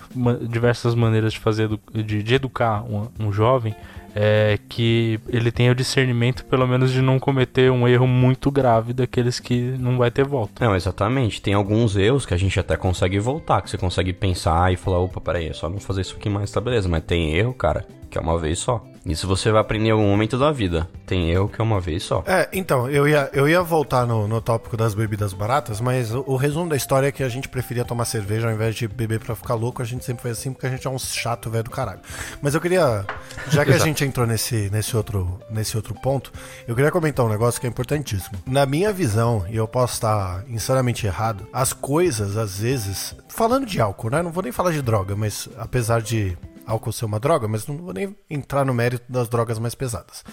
diversas 0.48 0.94
maneiras 0.94 1.32
de 1.32 1.38
fazer, 1.38 1.70
de, 1.92 2.22
de 2.22 2.34
educar 2.34 2.82
um, 2.84 3.08
um 3.18 3.32
jovem, 3.32 3.74
é 4.14 4.59
que 4.68 5.18
ele 5.29 5.50
tenha 5.50 5.72
o 5.72 5.74
discernimento, 5.74 6.44
pelo 6.44 6.66
menos, 6.66 6.92
de 6.92 7.03
não 7.03 7.18
cometer 7.18 7.70
um 7.70 7.88
erro 7.88 8.07
muito 8.07 8.50
grave 8.50 8.92
daqueles 8.92 9.40
que 9.40 9.61
não 9.79 9.98
vai 9.98 10.11
ter 10.11 10.24
volta. 10.24 10.64
Não, 10.64 10.77
exatamente. 10.77 11.42
Tem 11.42 11.55
alguns 11.55 11.96
erros 11.96 12.24
que 12.24 12.35
a 12.35 12.37
gente 12.37 12.59
até 12.59 12.77
consegue 12.77 13.18
voltar, 13.18 13.62
que 13.62 13.70
você 13.70 13.79
consegue 13.79 14.12
pensar 14.12 14.72
e 14.72 14.77
falar, 14.77 14.98
opa, 14.98 15.20
peraí, 15.20 15.48
é 15.48 15.53
só 15.53 15.68
não 15.68 15.81
fazer 15.81 16.03
isso 16.03 16.16
aqui 16.16 16.29
mais, 16.29 16.50
tá 16.50 16.61
beleza. 16.61 16.88
Mas 16.88 17.03
tem 17.05 17.35
erro, 17.35 17.53
cara, 17.53 17.85
que 18.14 18.18
é 18.18 18.20
uma 18.20 18.38
vez 18.38 18.61
só. 18.61 18.81
Isso 19.05 19.27
você 19.27 19.50
vai 19.50 19.61
aprender 19.61 19.88
em 19.88 19.90
algum 19.90 20.07
momento 20.07 20.38
da 20.38 20.53
vida. 20.53 20.88
Tem 21.05 21.33
erro 21.33 21.48
que 21.48 21.61
é 21.61 21.64
uma 21.64 21.81
vez 21.81 22.05
só. 22.05 22.22
É, 22.27 22.48
então, 22.53 22.88
eu 22.88 23.09
ia, 23.09 23.29
eu 23.33 23.48
ia 23.48 23.61
voltar 23.61 24.07
no, 24.07 24.29
no 24.29 24.40
tópico 24.40 24.77
das 24.77 24.94
bebidas 24.94 25.33
baratas, 25.33 25.81
mas 25.81 26.14
o, 26.14 26.22
o 26.24 26.37
resumo 26.37 26.68
da 26.68 26.77
história 26.77 27.09
é 27.09 27.12
que 27.12 27.24
a 27.24 27.29
gente 27.29 27.48
preferia 27.48 27.85
tomar 27.85 28.05
cerveja 28.05 28.46
ao 28.46 28.55
invés 28.55 28.77
de 28.77 28.87
beber 28.87 29.18
pra 29.18 29.35
ficar 29.35 29.55
louco. 29.55 29.83
A 29.83 29.85
gente 29.85 30.05
sempre 30.05 30.22
foi 30.22 30.31
assim 30.31 30.53
porque 30.53 30.64
a 30.64 30.70
gente 30.70 30.87
é 30.87 30.90
um 30.90 30.98
chato 30.98 31.50
velho 31.50 31.64
do 31.64 31.70
caralho. 31.70 31.98
Mas 32.40 32.55
eu 32.55 32.61
queria, 32.61 33.05
já 33.50 33.64
que 33.64 33.72
a 33.72 33.79
gente 33.79 34.05
entrou 34.05 34.29
nesse, 34.29 34.70
nesse, 34.70 34.96
outro, 34.96 35.40
nesse 35.50 35.77
outro 35.77 35.92
ponto, 35.94 36.33
eu 36.68 36.77
queria 36.77 36.92
comentar 36.92 37.27
um 37.27 37.29
negócio 37.29 37.61
que 37.61 37.66
é 37.66 37.70
importantíssimo. 37.70 38.38
Na 38.46 38.64
minha 38.64 38.92
visão, 38.92 39.44
e 39.50 39.57
eu 39.57 39.66
posso 39.66 39.94
estar 39.94 40.44
insanamente 40.48 41.05
errado, 41.05 41.48
as 41.53 41.72
coisas, 41.72 42.37
às 42.37 42.61
vezes, 42.61 43.16
falando 43.29 43.66
de 43.66 43.81
álcool, 43.81 44.11
né? 44.11 44.22
Não 44.22 44.31
vou 44.31 44.44
nem 44.44 44.53
falar 44.53 44.70
de 44.70 44.81
droga, 44.81 45.16
mas 45.16 45.48
apesar 45.59 46.00
de 46.00 46.38
álcool 46.66 46.92
ser 46.92 47.05
uma 47.05 47.20
droga, 47.20 47.46
mas 47.48 47.66
não 47.66 47.77
vou 47.77 47.92
nem 47.92 48.16
entrar 48.29 48.64
no 48.64 48.72
mérito 48.74 49.05
das 49.11 49.29
drogas 49.29 49.59
mais 49.59 49.74
pesadas. 49.74 50.24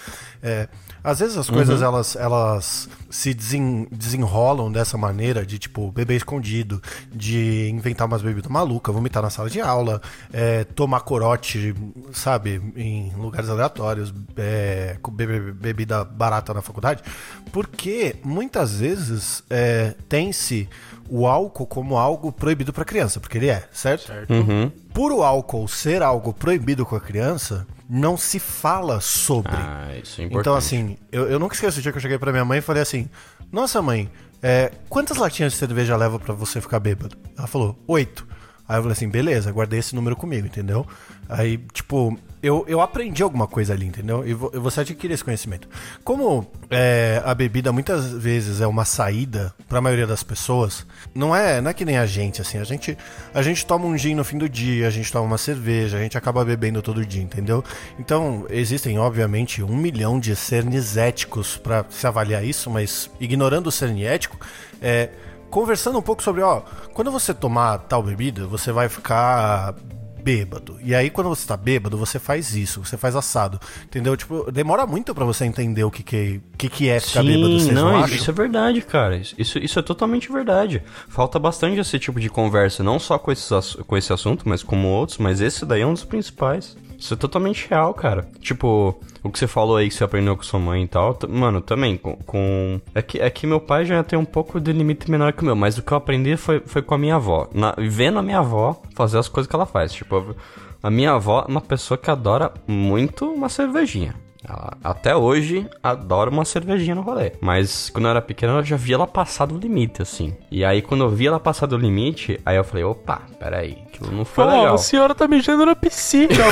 É, 0.41 0.67
às 1.03 1.19
vezes 1.19 1.37
as 1.37 1.49
coisas 1.49 1.81
elas, 1.81 2.15
elas 2.15 2.89
se 3.09 3.33
desen- 3.33 3.87
desenrolam 3.91 4.71
dessa 4.71 4.97
maneira 4.97 5.45
de 5.45 5.59
tipo 5.59 5.91
beber 5.91 6.15
escondido, 6.15 6.81
de 7.11 7.69
inventar 7.69 8.07
umas 8.07 8.21
bebidas 8.21 8.49
malucas, 8.51 8.93
vomitar 8.93 9.21
na 9.23 9.29
sala 9.29 9.49
de 9.49 9.59
aula, 9.61 10.01
é, 10.31 10.63
tomar 10.63 11.01
corote, 11.01 11.73
sabe, 12.13 12.61
em 12.75 13.11
lugares 13.15 13.49
aleatórios, 13.49 14.13
é, 14.37 14.97
beber 15.11 15.53
bebida 15.53 16.03
barata 16.03 16.53
na 16.53 16.61
faculdade, 16.61 17.03
porque 17.51 18.15
muitas 18.23 18.79
vezes 18.79 19.43
é, 19.49 19.93
tem-se 20.07 20.67
o 21.09 21.27
álcool 21.27 21.67
como 21.67 21.97
algo 21.97 22.31
proibido 22.31 22.71
para 22.71 22.85
criança, 22.85 23.19
porque 23.19 23.37
ele 23.37 23.49
é, 23.49 23.67
certo? 23.73 24.11
Uhum. 24.33 24.71
Por 24.93 25.11
o 25.11 25.23
álcool 25.23 25.67
ser 25.67 26.01
algo 26.01 26.33
proibido 26.33 26.85
com 26.85 26.95
a 26.95 26.99
criança, 26.99 27.65
não 27.89 28.17
se 28.17 28.39
fala 28.39 28.99
sobre. 28.99 29.51
Ah, 29.53 29.89
isso 30.01 30.21
é 30.21 30.25
importante. 30.25 30.41
então, 30.41 30.55
assim, 30.55 30.97
eu, 31.11 31.27
eu 31.29 31.39
nunca 31.39 31.55
esqueço 31.55 31.79
o 31.79 31.81
dia 31.81 31.91
que 31.91 31.97
eu 31.97 32.01
cheguei 32.01 32.17
pra 32.17 32.31
minha 32.31 32.45
mãe 32.45 32.59
e 32.59 32.61
falei 32.61 32.81
assim: 32.81 33.09
Nossa, 33.51 33.81
mãe, 33.81 34.09
é, 34.41 34.71
quantas 34.89 35.17
latinhas 35.17 35.53
de 35.53 35.59
cerveja 35.59 35.95
leva 35.95 36.19
pra 36.19 36.33
você 36.33 36.59
ficar 36.59 36.79
bêbado? 36.79 37.17
Ela 37.37 37.47
falou: 37.47 37.77
Oito. 37.87 38.27
Aí 38.67 38.77
eu 38.77 38.81
falei 38.81 38.93
assim: 38.93 39.09
Beleza, 39.09 39.51
guardei 39.51 39.79
esse 39.79 39.95
número 39.95 40.15
comigo, 40.15 40.47
entendeu? 40.47 40.85
Aí, 41.27 41.57
tipo, 41.73 42.17
eu, 42.43 42.65
eu 42.67 42.81
aprendi 42.81 43.21
alguma 43.21 43.47
coisa 43.47 43.73
ali, 43.73 43.85
entendeu? 43.85 44.27
E 44.27 44.33
vo- 44.33 44.51
você 44.55 44.81
adquire 44.81 45.13
esse 45.13 45.23
conhecimento. 45.23 45.67
Como 46.03 46.45
é, 46.69 47.21
a 47.23 47.33
bebida 47.35 47.71
muitas 47.71 48.11
vezes 48.11 48.61
é 48.61 48.67
uma 48.67 48.83
saída 48.83 49.53
pra 49.69 49.79
maioria 49.81 50.07
das 50.07 50.23
pessoas, 50.23 50.85
não 51.13 51.35
é, 51.35 51.61
não 51.61 51.69
é 51.69 51.73
que 51.73 51.85
nem 51.85 51.97
a 51.97 52.05
gente, 52.05 52.41
assim. 52.41 52.57
A 52.57 52.63
gente, 52.63 52.97
a 53.33 53.41
gente 53.41 53.65
toma 53.65 53.85
um 53.85 53.97
gin 53.97 54.15
no 54.15 54.23
fim 54.23 54.37
do 54.37 54.49
dia, 54.49 54.87
a 54.87 54.91
gente 54.91 55.11
toma 55.11 55.25
uma 55.25 55.37
cerveja, 55.37 55.97
a 55.97 56.01
gente 56.01 56.17
acaba 56.17 56.43
bebendo 56.43 56.81
todo 56.81 57.05
dia, 57.05 57.21
entendeu? 57.21 57.63
Então, 57.99 58.45
existem, 58.49 58.97
obviamente, 58.97 59.61
um 59.63 59.75
milhão 59.75 60.19
de 60.19 60.35
cernes 60.35 60.97
éticos 60.97 61.57
pra 61.57 61.85
se 61.89 62.07
avaliar 62.07 62.43
isso, 62.43 62.69
mas 62.69 63.09
ignorando 63.19 63.67
o 63.67 63.71
cerne 63.71 64.03
ético, 64.03 64.37
é, 64.81 65.09
conversando 65.49 65.99
um 65.99 66.01
pouco 66.01 66.23
sobre, 66.23 66.41
ó, 66.41 66.61
quando 66.93 67.11
você 67.11 67.33
tomar 67.33 67.77
tal 67.79 68.01
bebida, 68.01 68.47
você 68.47 68.71
vai 68.71 68.89
ficar 68.89 69.75
bêbado. 70.21 70.77
E 70.83 70.93
aí, 70.93 71.09
quando 71.09 71.29
você 71.29 71.47
tá 71.47 71.57
bêbado, 71.57 71.97
você 71.97 72.19
faz 72.19 72.55
isso, 72.55 72.83
você 72.83 72.97
faz 72.97 73.15
assado. 73.15 73.59
Entendeu? 73.85 74.15
Tipo, 74.15 74.51
demora 74.51 74.85
muito 74.85 75.13
pra 75.13 75.25
você 75.25 75.45
entender 75.45 75.83
o 75.83 75.91
que, 75.91 76.03
que, 76.03 76.41
que, 76.57 76.69
que 76.69 76.89
é 76.89 76.99
ficar 76.99 77.23
bêbado, 77.23 77.59
vocês 77.59 77.73
não, 77.73 77.91
não, 77.91 78.05
isso 78.05 78.29
é 78.29 78.33
verdade, 78.33 78.81
cara. 78.81 79.17
Isso, 79.37 79.57
isso 79.59 79.79
é 79.79 79.81
totalmente 79.81 80.31
verdade. 80.31 80.83
Falta 81.07 81.39
bastante 81.39 81.79
esse 81.79 81.99
tipo 81.99 82.19
de 82.19 82.29
conversa, 82.29 82.83
não 82.83 82.99
só 82.99 83.17
com, 83.17 83.31
esses, 83.31 83.75
com 83.87 83.97
esse 83.97 84.11
assunto, 84.13 84.47
mas 84.47 84.63
como 84.63 84.87
outros, 84.87 85.17
mas 85.17 85.41
esse 85.41 85.65
daí 85.65 85.81
é 85.81 85.85
um 85.85 85.93
dos 85.93 86.03
principais. 86.03 86.77
Isso 86.97 87.13
é 87.13 87.17
totalmente 87.17 87.67
real, 87.67 87.93
cara. 87.93 88.27
Tipo, 88.39 89.01
o 89.23 89.29
que 89.29 89.37
você 89.39 89.47
falou 89.47 89.77
aí 89.77 89.87
que 89.87 89.93
você 89.93 90.03
aprendeu 90.03 90.35
com 90.35 90.43
sua 90.43 90.59
mãe 90.59 90.83
e 90.83 90.87
tal, 90.87 91.17
mano, 91.29 91.61
também 91.61 91.95
com. 91.97 92.15
com- 92.17 92.81
É, 92.95 93.01
que, 93.01 93.19
é 93.19 93.29
que 93.29 93.45
meu 93.45 93.59
pai 93.59 93.85
já 93.85 94.03
tem 94.03 94.17
um 94.17 94.25
pouco 94.25 94.59
de 94.59 94.71
limite 94.73 95.09
menor 95.09 95.33
que 95.33 95.41
o 95.43 95.45
meu, 95.45 95.55
mas 95.55 95.77
o 95.77 95.83
que 95.83 95.91
eu 95.91 95.97
aprendi 95.97 96.35
foi, 96.37 96.61
foi 96.65 96.81
com 96.81 96.93
a 96.95 96.97
minha 96.97 97.15
avó. 97.15 97.47
Na, 97.53 97.75
vendo 97.77 98.19
a 98.19 98.23
minha 98.23 98.39
avó 98.39 98.81
fazer 98.95 99.17
as 99.19 99.27
coisas 99.27 99.49
que 99.49 99.55
ela 99.55 99.65
faz. 99.65 99.91
Tipo, 99.93 100.35
a 100.81 100.89
minha 100.89 101.11
avó 101.13 101.45
é 101.47 101.51
uma 101.51 101.61
pessoa 101.61 101.97
que 101.97 102.09
adora 102.09 102.51
muito 102.67 103.25
uma 103.31 103.47
cervejinha. 103.49 104.15
Ela, 104.47 104.75
até 104.83 105.15
hoje, 105.15 105.67
adora 105.83 106.29
uma 106.29 106.43
cervejinha 106.43 106.95
no 106.95 107.01
rolê. 107.01 107.33
Mas 107.39 107.89
quando 107.91 108.05
eu 108.05 108.11
era 108.11 108.21
pequeno, 108.21 108.53
eu 108.57 108.63
já 108.63 108.75
via 108.75 108.95
ela 108.95 109.05
passar 109.05 109.45
do 109.45 109.57
limite, 109.57 110.01
assim. 110.01 110.35
E 110.49 110.65
aí, 110.65 110.81
quando 110.81 111.03
eu 111.03 111.09
vi 111.09 111.27
ela 111.27 111.39
passar 111.39 111.67
do 111.67 111.77
limite, 111.77 112.39
aí 112.45 112.57
eu 112.57 112.63
falei, 112.63 112.83
opa, 112.83 113.21
peraí, 113.39 113.77
aquilo 113.87 114.11
não 114.11 114.25
foi 114.25 114.43
Pô, 114.45 114.49
legal. 114.51 114.73
a 114.73 114.77
senhora 114.79 115.13
tá 115.13 115.27
mijando 115.27 115.65
na 115.65 115.75
piscina, 115.75 116.27
velho. 116.33 116.51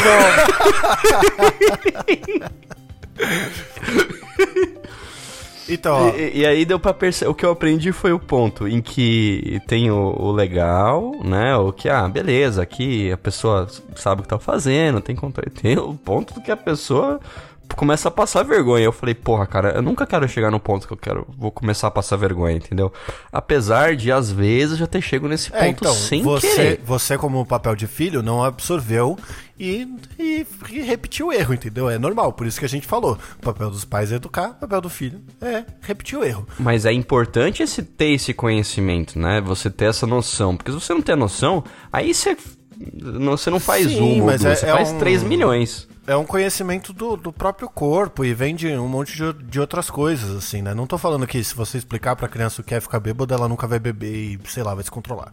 Então, 5.72 6.08
ó, 6.08 6.10
E, 6.16 6.40
e 6.40 6.46
aí 6.48 6.66
deu 6.66 6.80
pra 6.80 6.94
perceber. 6.94 7.30
O 7.30 7.36
que 7.36 7.46
eu 7.46 7.52
aprendi 7.52 7.92
foi 7.92 8.12
o 8.12 8.20
ponto 8.20 8.68
em 8.68 8.82
que 8.82 9.62
tem 9.68 9.92
o, 9.92 10.16
o 10.20 10.32
legal, 10.32 11.12
né? 11.24 11.56
O 11.58 11.72
que, 11.72 11.88
ah, 11.88 12.08
beleza, 12.10 12.64
aqui 12.64 13.12
a 13.12 13.18
pessoa 13.18 13.68
sabe 13.96 14.22
o 14.22 14.24
que 14.24 14.30
tá 14.30 14.40
fazendo, 14.40 15.00
tem 15.00 15.16
controle. 15.16 15.52
Tem 15.60 15.78
o 15.78 15.94
ponto 15.94 16.34
do 16.34 16.42
que 16.42 16.50
a 16.52 16.58
pessoa 16.58 17.20
começa 17.76 18.08
a 18.08 18.12
passar 18.12 18.44
vergonha. 18.44 18.86
Eu 18.86 18.92
falei, 18.92 19.14
porra, 19.16 19.46
cara, 19.48 19.70
eu 19.72 19.82
nunca 19.82 20.06
quero 20.06 20.28
chegar 20.28 20.52
no 20.52 20.60
ponto 20.60 20.88
que 20.88 20.94
eu 20.94 20.98
quero, 20.98 21.28
vou 21.38 21.52
começar 21.52 21.88
a 21.88 21.92
passar 21.92 22.16
vergonha, 22.18 22.56
entendeu? 22.58 22.92
Apesar 23.32 23.96
de, 23.96 24.12
às 24.12 24.32
vezes, 24.32 24.78
já 24.78 24.88
ter 24.88 25.02
chego 25.02 25.28
nesse 25.28 25.50
ponto 25.52 25.64
É, 25.64 25.68
então, 25.70 25.94
sem 25.94 26.22
você, 26.24 26.48
querer. 26.56 26.82
você 26.86 27.18
como 27.18 27.46
papel 27.46 27.76
de 27.76 27.88
filho 27.88 28.22
não 28.22 28.44
absorveu 28.44 29.18
e, 29.60 29.88
e, 30.18 30.46
e 30.72 30.82
repetiu 30.82 31.28
o 31.28 31.34
erro, 31.34 31.54
entendeu? 31.54 31.90
É 31.90 31.98
normal, 31.98 32.32
por 32.34 32.48
isso 32.48 32.60
que 32.60 32.66
a 32.66 32.70
gente 32.70 32.88
falou. 32.88 33.18
O 33.38 33.42
papel 33.42 33.70
dos 33.70 33.84
pais 33.86 34.12
é 34.12 34.16
educar, 34.16 34.52
o 34.52 34.56
papel 34.56 34.82
do 34.82 34.90
filho 34.90 35.20
é 35.42 35.64
repetir 35.82 36.18
o 36.18 36.24
erro. 36.24 36.48
Mas 36.58 36.86
é 36.86 36.94
importante 36.94 37.62
esse, 37.62 37.84
ter 37.84 38.12
esse 38.14 38.34
conhecimento, 38.34 39.20
né? 39.20 39.42
Você 39.42 39.70
ter 39.70 39.86
essa 39.86 40.08
noção. 40.08 40.56
Porque 40.56 40.72
se 40.72 40.80
você 40.80 40.94
não 40.94 41.02
tem 41.02 41.14
a 41.14 41.18
noção, 41.18 41.64
aí 41.92 42.14
você, 42.14 42.38
não- 42.94 43.36
você 43.38 43.50
não 43.50 43.60
faz 43.60 43.88
Sim, 43.88 44.00
um, 44.02 44.20
ou 44.22 44.26
mas 44.28 44.42
duas, 44.42 44.54
é- 44.54 44.56
você 44.56 44.66
é 44.66 44.72
faz 44.74 44.92
um- 44.92 44.98
3 45.00 45.24
milhões. 45.24 45.88
É 46.10 46.18
um 46.18 46.26
conhecimento 46.26 46.92
do, 46.92 47.16
do 47.16 47.32
próprio 47.32 47.70
corpo 47.70 48.26
e 48.26 48.34
vem 48.34 48.56
de 48.56 48.68
um 48.70 48.88
monte 48.88 49.16
de, 49.16 49.32
de 49.44 49.60
outras 49.60 49.92
coisas, 49.92 50.36
assim, 50.36 50.60
né? 50.60 50.74
Não 50.74 50.88
tô 50.88 50.98
falando 50.98 51.28
que 51.28 51.44
se 51.44 51.54
você 51.54 51.78
explicar 51.78 52.16
pra 52.16 52.28
criança 52.28 52.62
o 52.62 52.64
que 52.64 52.74
é 52.74 52.82
ficar 52.82 53.00
bêbado, 53.00 53.32
ela 53.32 53.48
nunca 53.48 53.68
vai 53.68 53.78
beber 53.78 54.12
e, 54.12 54.40
sei 54.46 54.64
lá, 54.64 54.74
vai 54.74 54.84
se 54.84 54.90
controlar. 54.90 55.32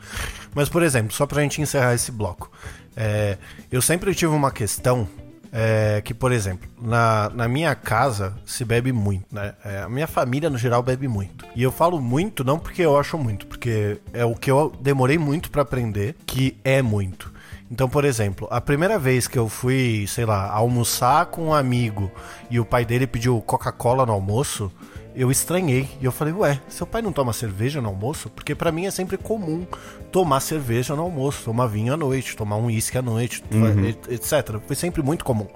Mas, 0.55 0.69
por 0.69 0.83
exemplo, 0.83 1.15
só 1.15 1.25
pra 1.25 1.41
gente 1.41 1.63
encerrar 1.63 1.95
esse 1.95 2.13
bloco. 2.13 2.53
é, 2.95 3.39
eu 3.73 3.81
sempre 3.81 4.15
tive 4.15 4.35
uma 4.35 4.51
questão 4.51 5.09
é, 5.51 6.03
que, 6.05 6.13
por 6.13 6.31
exemplo, 6.31 6.69
na, 6.79 7.31
na 7.31 7.49
minha 7.49 7.75
casa 7.75 8.37
se 8.45 8.63
bebe 8.63 8.93
muito, 8.93 9.35
né? 9.35 9.55
É, 9.65 9.79
a 9.79 9.89
minha 9.89 10.07
família, 10.07 10.51
no 10.51 10.59
geral, 10.59 10.83
bebe 10.83 11.09
muito. 11.09 11.47
E 11.57 11.63
eu 11.63 11.73
falo 11.73 11.99
muito 12.03 12.45
não 12.45 12.59
porque 12.59 12.83
eu 12.83 12.99
acho 12.99 13.17
muito, 13.17 13.47
porque 13.47 13.97
é 14.13 14.27
o 14.27 14.35
que 14.35 14.51
eu 14.51 14.71
demorei 14.79 15.17
muito 15.17 15.51
pra 15.51 15.63
aprender, 15.63 16.17
que 16.27 16.55
é 16.63 16.83
muito. 16.83 17.33
Então, 17.71 17.89
por 17.89 18.05
exemplo, 18.05 18.47
a 18.51 18.61
primeira 18.61 18.99
vez 18.99 19.27
que 19.27 19.39
eu 19.39 19.49
fui, 19.49 20.05
sei 20.09 20.25
lá, 20.25 20.51
almoçar 20.51 21.27
com 21.27 21.47
um 21.49 21.55
amigo 21.55 22.11
e 22.49 22.61
o 22.61 22.65
pai 22.65 22.85
dele 22.85 23.07
pediu 23.07 23.41
Coca-Cola 23.41 24.07
no 24.07 24.13
almoço, 24.13 24.71
eu 25.17 25.31
estranhei. 25.33 25.89
E 26.01 26.05
eu 26.05 26.13
falei, 26.13 26.33
ué, 26.33 26.61
seu 26.69 26.87
pai 26.87 27.03
não 27.03 27.11
toma 27.13 27.33
cerveja 27.33 27.81
no 27.81 27.89
almoço? 27.89 28.31
Porque 28.31 28.55
pra 28.55 28.71
mim 28.71 28.87
é 28.87 28.91
sempre 28.91 29.17
comum 29.17 29.67
tomar 30.13 30.41
cerveja 30.41 30.95
no 30.95 31.03
almoço, 31.03 31.43
tomar 31.45 31.67
vinho 31.67 31.93
à 31.93 31.97
noite, 31.97 32.37
tomar 32.37 32.57
um 32.57 32.67
uísque 32.67 32.97
à 32.99 33.03
noite, 33.03 33.43
et- 33.89 34.13
etc. 34.13 34.61
Foi 34.65 34.77
sempre 34.77 35.03
muito 35.03 35.25
comum. 35.25 35.49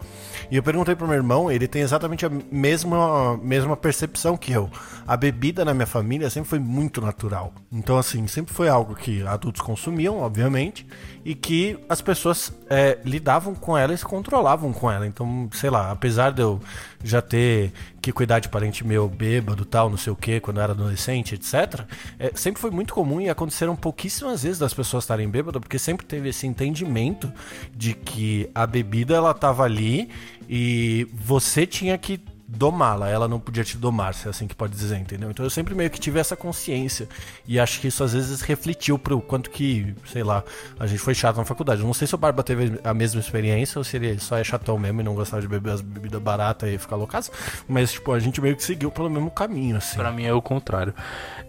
E 0.51 0.57
eu 0.57 0.63
perguntei 0.63 0.97
pro 0.97 1.07
meu 1.07 1.17
irmão, 1.17 1.51
ele 1.51 1.69
tem 1.69 1.81
exatamente 1.81 2.27
a 2.27 2.31
mesma, 2.51 3.37
mesma 3.37 3.77
percepção 3.77 4.37
que 4.37 4.51
eu. 4.51 4.69
A 5.07 5.17
bebida 5.17 5.65
na 5.65 5.73
minha 5.73 5.87
família 5.87 6.29
sempre 6.29 6.51
foi 6.51 6.59
muito 6.59 7.01
natural. 7.01 7.53
Então, 7.71 7.97
assim, 7.97 8.27
sempre 8.27 8.53
foi 8.53 8.69
algo 8.69 8.97
que 8.97 9.25
adultos 9.27 9.63
consumiam, 9.63 10.19
obviamente, 10.19 10.85
e 11.25 11.35
que 11.37 11.79
as 11.89 12.01
pessoas 12.01 12.53
é, 12.69 12.99
lidavam 13.05 13.55
com 13.55 13.79
ela 13.79 13.95
e 13.95 13.99
se 13.99 14.05
controlavam 14.05 14.73
com 14.73 14.91
ela. 14.91 15.07
Então, 15.07 15.49
sei 15.53 15.71
lá, 15.71 15.93
apesar 15.93 16.33
de 16.33 16.43
eu 16.43 16.61
já 17.05 17.23
ter 17.23 17.73
que 18.01 18.13
cuidar 18.13 18.39
de 18.39 18.49
parente 18.49 18.87
meu 18.87 19.09
bêbado 19.09 19.65
tal, 19.65 19.91
não 19.91 19.97
sei 19.97 20.13
o 20.13 20.17
que, 20.17 20.41
quando 20.41 20.57
eu 20.57 20.63
era 20.63 20.73
adolescente, 20.73 21.35
etc., 21.35 21.85
é, 22.19 22.33
sempre 22.35 22.61
foi 22.61 22.71
muito 22.71 22.95
comum 22.95 23.21
e 23.21 23.29
aconteceram 23.29 23.77
pouquíssimas 23.77 24.43
vezes 24.43 24.59
das 24.59 24.73
pessoas 24.73 25.05
estarem 25.05 25.29
bêbadas, 25.29 25.61
porque 25.61 25.79
sempre 25.79 26.07
teve 26.07 26.29
esse 26.29 26.47
entendimento 26.47 27.33
de 27.75 27.95
que 27.95 28.51
a 28.55 28.67
bebida 28.67 29.15
ela 29.15 29.35
tava 29.35 29.65
ali 29.65 30.09
e 30.49 31.07
você 31.13 31.67
tinha 31.67 31.97
que 31.99 32.21
domá-la, 32.57 33.09
ela 33.09 33.29
não 33.29 33.39
podia 33.39 33.63
te 33.63 33.77
domar, 33.79 34.13
se 34.13 34.27
é 34.27 34.31
assim 34.31 34.47
que 34.47 34.55
pode 34.55 34.75
dizer, 34.75 34.99
entendeu? 34.99 35.31
Então 35.31 35.45
eu 35.45 35.51
sempre 35.51 35.75
meio 35.75 35.89
que 35.89 36.01
tive 36.01 36.19
essa 36.19 36.35
consciência 36.35 37.09
e 37.47 37.61
acho 37.61 37.81
que 37.81 37.89
isso 37.89 38.03
às 38.03 38.13
vezes 38.13 38.41
refletiu 38.41 38.99
pro 38.99 39.21
quanto 39.21 39.51
que, 39.51 39.95
sei 40.07 40.25
lá, 40.25 40.43
a 40.79 40.87
gente 40.87 40.99
foi 40.99 41.15
chato 41.15 41.37
na 41.37 41.45
faculdade. 41.45 41.81
Eu 41.81 41.87
não 41.87 41.95
sei 41.95 42.09
se 42.09 42.15
o 42.15 42.19
Barba 42.19 42.43
teve 42.43 42.81
a 42.83 42.93
mesma 42.93 43.21
experiência 43.21 43.79
ou 43.79 43.85
se 43.85 43.97
ele 43.97 44.19
só 44.19 44.37
é 44.37 44.43
chatão 44.43 44.79
mesmo 44.79 45.01
e 45.01 45.05
não 45.05 45.15
gostava 45.15 45.41
de 45.41 45.47
beber 45.47 45.75
as 45.75 45.81
bebidas 45.81 46.21
baratas 46.21 46.69
e 46.69 46.77
ficar 46.77 46.97
loucaço, 46.97 47.31
mas 47.69 47.93
tipo, 47.93 48.13
a 48.13 48.19
gente 48.19 48.41
meio 48.41 48.57
que 48.57 48.65
seguiu 48.65 48.91
pelo 48.91 49.09
mesmo 49.09 49.31
caminho, 49.31 49.77
assim. 49.77 49.97
Pra 49.97 50.11
mim 50.11 50.25
é 50.25 50.33
o 50.33 50.43
contrário. 50.43 50.93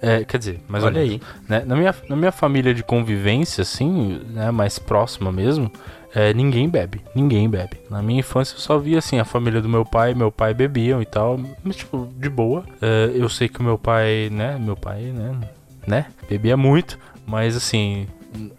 É, 0.02 0.24
quer 0.24 0.38
dizer, 0.38 0.62
mas 0.68 0.84
Olha 0.84 0.92
olha 0.92 1.02
aí. 1.02 1.22
Né, 1.48 1.64
na, 1.66 1.76
minha, 1.76 1.96
na 2.08 2.16
minha 2.16 2.32
família 2.32 2.74
de 2.74 2.84
convivência, 2.84 3.64
assim, 3.64 4.22
né, 4.30 4.52
mais 4.52 4.78
próxima 4.78 5.32
mesmo, 5.32 5.72
é, 6.14 6.34
ninguém 6.34 6.70
bebe. 6.70 7.02
Ninguém 7.16 7.50
bebe. 7.50 7.80
Na 7.90 8.02
minha 8.02 8.20
infância 8.20 8.56
eu 8.56 8.60
só 8.60 8.78
via, 8.78 9.00
assim, 9.00 9.20
a 9.20 9.26
família 9.26 9.62
do 9.62 9.70
meu 9.70 9.86
pai, 9.86 10.14
meu 10.14 10.32
pai 10.32 10.54
bebiam 10.54 11.02
e 11.02 11.06
tal, 11.06 11.40
mas, 11.64 11.76
tipo, 11.76 12.10
de 12.18 12.30
boa. 12.30 12.64
É, 12.82 13.12
eu 13.14 13.30
sei 13.30 13.48
que 13.48 13.60
o 13.60 13.64
meu 13.64 13.78
pai, 13.78 14.30
né, 14.32 14.58
meu 14.60 14.76
pai, 14.76 15.02
né, 15.02 15.36
né, 15.88 16.06
bebia 16.30 16.58
muito, 16.58 16.98
mas, 17.26 17.56
assim, 17.56 18.08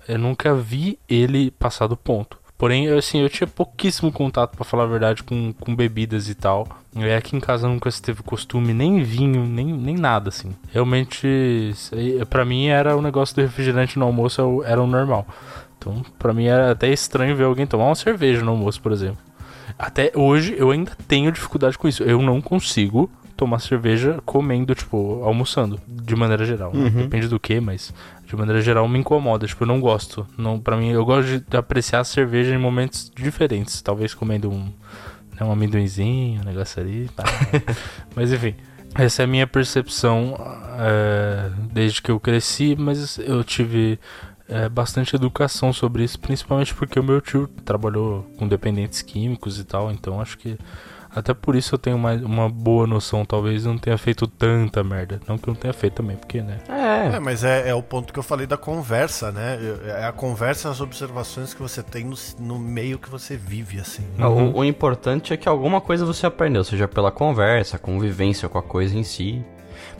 eu 0.08 0.18
nunca 0.18 0.54
vi 0.54 0.98
ele 1.08 1.50
passar 1.50 1.86
do 1.86 1.96
ponto. 1.96 2.40
Porém, 2.56 2.88
assim, 2.90 3.20
eu 3.20 3.28
tinha 3.28 3.46
pouquíssimo 3.48 4.12
contato, 4.12 4.54
pra 4.54 4.64
falar 4.64 4.84
a 4.84 4.86
verdade, 4.86 5.24
com, 5.24 5.52
com 5.52 5.74
bebidas 5.74 6.28
e 6.28 6.34
tal. 6.34 6.68
É, 6.94 7.16
aqui 7.16 7.34
em 7.34 7.40
casa 7.40 7.66
nunca 7.66 7.90
se 7.90 8.00
teve 8.00 8.22
costume, 8.22 8.72
nem 8.72 9.02
vinho, 9.02 9.44
nem, 9.44 9.66
nem 9.66 9.96
nada, 9.96 10.28
assim. 10.28 10.54
Realmente, 10.70 11.74
pra 12.30 12.44
mim 12.44 12.66
era 12.66 12.96
o 12.96 13.02
negócio 13.02 13.34
do 13.34 13.42
refrigerante 13.42 13.98
no 13.98 14.04
almoço, 14.04 14.62
é 14.64 14.70
era 14.70 14.80
o 14.80 14.86
normal. 14.86 15.26
Então, 15.82 16.04
pra 16.18 16.32
mim 16.32 16.46
era 16.46 16.70
até 16.70 16.88
estranho 16.88 17.34
ver 17.36 17.44
alguém 17.44 17.66
tomar 17.66 17.86
uma 17.86 17.94
cerveja 17.94 18.42
no 18.44 18.52
almoço, 18.52 18.80
por 18.80 18.92
exemplo. 18.92 19.18
Até 19.78 20.12
hoje 20.14 20.54
eu 20.56 20.70
ainda 20.70 20.92
tenho 21.08 21.32
dificuldade 21.32 21.76
com 21.76 21.88
isso. 21.88 22.02
Eu 22.04 22.22
não 22.22 22.40
consigo 22.40 23.10
tomar 23.36 23.58
cerveja 23.58 24.20
comendo, 24.24 24.74
tipo, 24.74 25.22
almoçando, 25.24 25.80
de 25.88 26.14
maneira 26.14 26.44
geral. 26.44 26.72
né? 26.72 26.88
Depende 27.02 27.26
do 27.26 27.40
que, 27.40 27.58
mas 27.60 27.92
de 28.24 28.36
maneira 28.36 28.60
geral 28.60 28.86
me 28.86 28.98
incomoda. 28.98 29.46
Tipo, 29.46 29.64
eu 29.64 29.68
não 29.68 29.80
gosto. 29.80 30.26
Não, 30.38 30.60
pra 30.60 30.76
mim, 30.76 30.90
eu 30.90 31.04
gosto 31.04 31.40
de 31.40 31.56
apreciar 31.56 32.00
a 32.00 32.04
cerveja 32.04 32.54
em 32.54 32.58
momentos 32.58 33.10
diferentes. 33.14 33.82
Talvez 33.82 34.14
comendo 34.14 34.50
um, 34.50 34.64
né, 35.34 35.42
um 35.44 35.50
amendoinzinho, 35.50 36.42
um 36.42 36.44
negócio 36.44 36.80
ali. 36.80 37.10
mas 38.14 38.32
enfim. 38.32 38.54
Essa 38.94 39.22
é 39.22 39.24
a 39.24 39.26
minha 39.26 39.46
percepção 39.46 40.36
é, 40.78 41.50
desde 41.72 42.02
que 42.02 42.10
eu 42.10 42.20
cresci, 42.20 42.76
mas 42.78 43.18
eu 43.18 43.42
tive 43.42 43.98
é, 44.52 44.68
bastante 44.68 45.16
educação 45.16 45.72
sobre 45.72 46.04
isso, 46.04 46.18
principalmente 46.20 46.74
porque 46.74 47.00
o 47.00 47.02
meu 47.04 47.20
tio 47.20 47.48
trabalhou 47.64 48.24
com 48.38 48.46
dependentes 48.46 49.02
químicos 49.02 49.58
e 49.58 49.64
tal, 49.64 49.90
então 49.90 50.20
acho 50.20 50.36
que 50.38 50.58
até 51.14 51.34
por 51.34 51.54
isso 51.54 51.74
eu 51.74 51.78
tenho 51.78 51.98
mais, 51.98 52.22
uma 52.22 52.48
boa 52.48 52.86
noção, 52.86 53.22
talvez 53.22 53.66
eu 53.66 53.72
não 53.72 53.78
tenha 53.78 53.98
feito 53.98 54.26
tanta 54.26 54.82
merda. 54.82 55.20
Não 55.28 55.36
que 55.36 55.46
eu 55.46 55.52
não 55.52 55.60
tenha 55.60 55.74
feito 55.74 55.92
também, 55.96 56.16
porque, 56.16 56.40
né? 56.40 56.56
É, 56.66 57.16
É, 57.16 57.20
mas 57.20 57.44
é, 57.44 57.68
é 57.68 57.74
o 57.74 57.82
ponto 57.82 58.14
que 58.14 58.18
eu 58.18 58.22
falei 58.22 58.46
da 58.46 58.56
conversa, 58.56 59.30
né? 59.30 59.58
É 60.00 60.06
a 60.06 60.12
conversa, 60.12 60.70
as 60.70 60.80
observações 60.80 61.52
que 61.52 61.60
você 61.60 61.82
tem 61.82 62.04
no, 62.06 62.16
no 62.38 62.58
meio 62.58 62.98
que 62.98 63.10
você 63.10 63.36
vive, 63.36 63.78
assim. 63.78 64.04
O, 64.18 64.60
o 64.60 64.64
importante 64.64 65.34
é 65.34 65.36
que 65.36 65.46
alguma 65.46 65.82
coisa 65.82 66.06
você 66.06 66.24
aprendeu, 66.24 66.64
seja 66.64 66.88
pela 66.88 67.10
conversa, 67.12 67.78
convivência 67.78 68.48
com 68.48 68.56
a 68.56 68.62
coisa 68.62 68.96
em 68.96 69.02
si. 69.04 69.44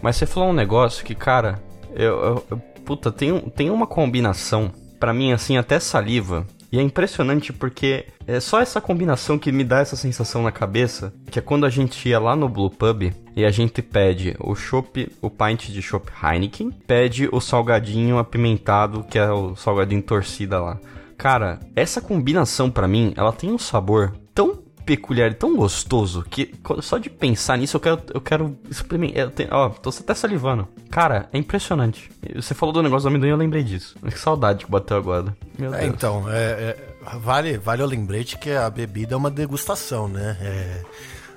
Mas 0.01 0.17
você 0.17 0.25
falou 0.25 0.49
um 0.49 0.55
negócio 0.55 1.05
que, 1.05 1.15
cara, 1.15 1.61
eu, 1.95 2.25
eu- 2.25 2.47
eu- 2.53 2.63
puta, 2.85 3.11
tem, 3.11 3.41
tem 3.51 3.71
uma 3.71 3.87
combinação, 3.87 4.71
pra 4.99 5.13
mim, 5.13 5.33
assim, 5.33 5.57
até 5.57 5.81
saliva. 5.81 6.47
E 6.73 6.79
é 6.79 6.83
impressionante 6.83 7.53
porque 7.53 8.07
é 8.27 8.41
só 8.41 8.61
essa 8.61 8.81
combinação 8.81 9.39
que 9.39 9.53
me 9.53 9.63
dá 9.63 9.81
essa 9.81 9.95
sensação 9.95 10.43
na 10.43 10.51
cabeça, 10.51 11.13
que 11.31 11.39
é 11.39 11.43
quando 11.43 11.67
a 11.67 11.69
gente 11.69 12.09
ia 12.09 12.19
lá 12.19 12.35
no 12.35 12.49
Blue 12.49 12.71
Pub 12.71 13.13
e 13.37 13.45
a 13.45 13.51
gente 13.51 13.83
pede 13.83 14.35
o 14.41 14.55
chopp, 14.55 15.07
o 15.21 15.29
pint 15.29 15.69
de 15.69 15.83
chopp 15.83 16.11
Heineken, 16.23 16.71
pede 16.87 17.29
o 17.31 17.41
salgadinho 17.41 18.17
apimentado, 18.17 19.05
que 19.05 19.19
é 19.19 19.31
o 19.31 19.55
salgadinho 19.55 20.03
torcida 20.03 20.59
lá. 20.61 20.81
Cara, 21.19 21.61
essa 21.77 22.01
combinação 22.01 22.71
pra 22.71 22.89
mim, 22.89 23.13
ela 23.19 23.33
tem 23.33 23.53
um 23.53 23.59
sabor 23.59 24.15
tão 24.35 24.62
peculiar 24.85 25.31
e 25.31 25.35
tão 25.35 25.57
gostoso 25.57 26.25
que 26.29 26.55
só 26.81 26.99
de 26.99 27.09
pensar 27.09 27.57
nisso 27.59 27.77
eu 27.77 27.81
quero, 27.81 28.03
eu 28.15 28.21
quero 28.21 28.59
experimentar. 28.71 29.19
Eu 29.25 29.31
tenho- 29.31 29.49
ó, 29.53 29.69
tô 29.71 29.91
até 29.91 30.15
salivando. 30.15 30.67
Cara, 30.91 31.29
é 31.33 31.39
impressionante. 31.39 32.11
Você 32.35 32.55
falou 32.55 32.73
do 32.73 32.83
negócio 32.83 33.03
do 33.03 33.09
amendoim, 33.09 33.31
eu 33.31 33.37
lembrei 33.37 33.63
disso. 33.63 33.97
Que 34.07 34.19
saudade 34.19 34.65
que 34.65 34.71
bateu 34.71 34.97
agora. 34.97 35.35
É, 35.81 35.87
então, 35.87 36.25
é, 36.31 36.35
é, 36.37 37.17
vale, 37.19 37.57
vale 37.59 37.83
o 37.83 37.87
lembrete 37.87 38.37
que 38.39 38.51
a 38.51 38.69
bebida 38.69 39.15
é 39.15 39.17
uma 39.17 39.31
degustação, 39.31 40.09
né? 40.09 40.37
É, 40.41 40.83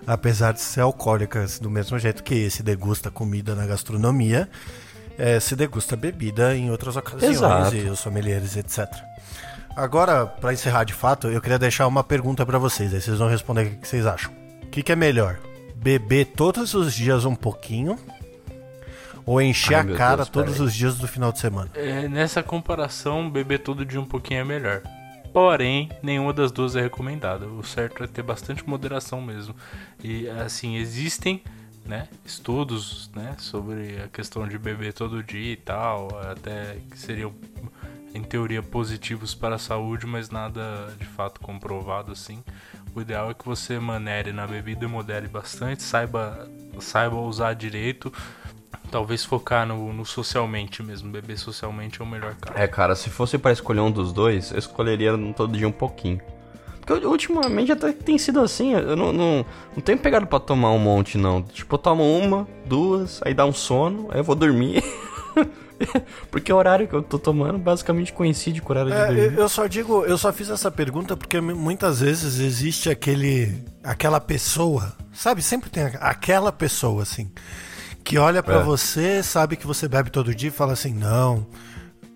apesar 0.08 0.52
de 0.54 0.62
ser 0.62 0.82
alcoólica, 0.82 1.46
do 1.62 1.70
mesmo 1.70 1.98
jeito 1.98 2.24
que 2.24 2.50
se 2.50 2.62
degusta 2.64 3.10
comida 3.10 3.56
na 3.56 3.66
gastronomia, 3.66 4.50
é, 5.18 5.40
se 5.40 5.56
degusta 5.56 5.96
bebida 5.96 6.56
em 6.56 6.70
outras 6.72 6.96
ocasiões 6.96 7.38
Exato. 7.38 7.76
e 7.76 7.90
os 7.90 8.00
sommeliers, 8.00 8.58
etc. 8.58 8.86
Agora, 9.76 10.26
pra 10.26 10.54
encerrar 10.54 10.86
de 10.86 10.94
fato, 10.94 11.28
eu 11.28 11.42
queria 11.42 11.60
deixar 11.60 11.86
uma 11.86 12.04
pergunta 12.04 12.46
pra 12.46 12.58
vocês, 12.58 12.94
aí 12.94 13.02
vocês 13.02 13.18
vão 13.18 13.28
responder 13.28 13.68
o 13.68 13.78
que 13.78 13.88
vocês 13.88 14.06
acham. 14.06 14.32
O 14.64 14.68
que, 14.68 14.82
que 14.82 14.92
é 14.92 14.96
melhor? 14.96 15.38
Beber 15.76 16.28
todos 16.28 16.74
os 16.74 16.94
dias 16.94 17.26
um 17.26 17.36
pouquinho 17.36 18.00
ou 19.26 19.42
encher 19.42 19.76
Ai, 19.76 19.92
a 19.92 19.96
cara 19.96 20.16
Deus, 20.18 20.30
todos 20.30 20.60
os 20.62 20.74
dias 20.74 20.98
do 20.98 21.08
final 21.08 21.32
de 21.32 21.40
semana? 21.40 21.70
É, 21.74 22.08
nessa 22.08 22.42
comparação, 22.42 23.30
beber 23.30 23.60
tudo 23.60 23.86
de 23.86 23.98
um 23.98 24.06
pouquinho 24.06 24.40
é 24.40 24.44
melhor. 24.46 24.82
Porém, 25.34 25.90
nenhuma 26.02 26.32
das 26.32 26.54
duas 26.54 26.78
é 26.78 26.82
recomendada. 26.82 27.46
O 27.46 27.62
certo 27.62 28.02
é 28.02 28.08
ter 28.08 28.24
bastante 28.24 28.68
moderação 28.68 29.22
mesmo. 29.22 29.54
E 30.02 30.30
assim, 30.30 30.78
existem 30.78 31.44
né, 31.86 32.08
estudos, 32.26 33.12
né, 33.14 33.36
sobre 33.38 34.02
a 34.02 34.08
questão 34.08 34.48
de 34.48 34.58
beber 34.58 34.94
todo 34.94 35.22
dia 35.22 35.52
e 35.52 35.58
tal, 35.58 36.08
até 36.20 36.78
que 36.90 36.98
seriam 36.98 37.34
em 38.16 38.24
teoria 38.24 38.64
positivos 38.64 39.36
para 39.36 39.56
a 39.56 39.60
saúde, 39.60 40.08
mas 40.08 40.30
nada 40.30 40.94
de 40.98 41.06
fato 41.06 41.42
comprovado 41.42 42.14
assim. 42.14 42.42
O 42.96 43.02
ideal 43.02 43.30
é 43.30 43.34
que 43.34 43.46
você 43.46 43.78
manere 43.78 44.32
na 44.32 44.48
bebida 44.48 44.86
e 44.86 44.88
modere 44.88 45.28
bastante, 45.28 45.84
saiba 45.84 46.48
saiba 46.80 47.18
usar 47.18 47.54
direito, 47.54 48.12
talvez 48.90 49.26
focar 49.26 49.68
no, 49.68 49.92
no, 49.92 50.06
socialmente 50.06 50.82
mesmo. 50.82 51.12
Beber 51.12 51.38
socialmente 51.38 52.02
é 52.02 52.04
o 52.04 52.08
melhor 52.08 52.36
caso. 52.36 52.58
É, 52.58 52.68
cara, 52.68 52.96
se 52.96 53.10
fosse 53.10 53.38
para 53.38 53.52
escolher 53.52 53.82
um 53.82 53.92
dos 53.92 54.14
dois, 54.14 54.52
eu 54.52 54.60
escolheria 54.60 55.12
todo 55.36 55.58
dia 55.58 55.68
um 55.68 55.72
pouquinho. 55.74 56.22
Porque 56.86 57.06
ultimamente 57.06 57.72
até 57.72 57.92
tem 57.92 58.18
sido 58.18 58.40
assim, 58.40 58.74
eu 58.74 58.96
não, 58.96 59.12
não, 59.12 59.46
não 59.76 59.82
tenho 59.82 59.98
pegado 59.98 60.28
para 60.28 60.40
tomar 60.40 60.72
um 60.72 60.78
monte, 60.78 61.18
não. 61.18 61.42
Tipo, 61.42 61.76
eu 61.76 61.80
tomo 61.80 62.18
uma, 62.18 62.48
duas, 62.66 63.22
aí 63.26 63.34
dá 63.34 63.46
um 63.46 63.54
sono, 63.54 64.08
aí 64.12 64.20
eu 64.20 64.24
vou 64.24 64.36
dormir. 64.36 64.84
porque 66.32 66.52
o 66.52 66.56
horário 66.56 66.88
que 66.88 66.94
eu 66.94 67.02
tô 67.02 67.18
tomando 67.20 67.58
basicamente 67.58 68.14
coincide 68.14 68.62
com 68.62 68.74
o 68.74 68.76
horário 68.76 68.94
é, 68.94 69.08
de 69.08 69.16
dormir. 69.22 69.40
Eu 69.40 69.50
só 69.50 69.68
digo, 69.68 70.06
eu 70.06 70.18
só 70.18 70.32
fiz 70.32 70.50
essa 70.50 70.72
pergunta 70.72 71.16
porque 71.16 71.40
muitas 71.40 72.00
vezes 72.02 72.40
existe 72.40 72.90
aquele. 72.90 73.64
aquela 73.84 74.20
pessoa, 74.20 74.94
sabe? 75.14 75.42
Sempre 75.42 75.70
tem 75.70 75.84
aquela 76.00 76.52
pessoa, 76.52 77.04
assim, 77.04 77.32
que 78.04 78.18
olha 78.18 78.42
para 78.42 78.60
é. 78.60 78.64
você, 78.64 79.22
sabe 79.24 79.56
que 79.56 79.68
você 79.68 79.88
bebe 79.88 80.10
todo 80.10 80.34
dia 80.34 80.50
e 80.50 80.52
fala 80.52 80.74
assim, 80.74 80.94
não. 80.94 81.48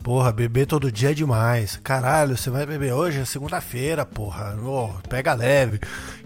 Porra, 0.03 0.31
beber 0.31 0.65
todo 0.65 0.91
dia 0.91 1.11
é 1.11 1.13
demais. 1.13 1.77
Caralho, 1.83 2.37
você 2.37 2.49
vai 2.49 2.65
beber 2.65 2.93
hoje? 2.93 3.19
É 3.19 3.25
segunda-feira, 3.25 4.05
porra. 4.05 4.57
Oh, 4.63 4.89
pega 5.09 5.33
leve. 5.33 5.79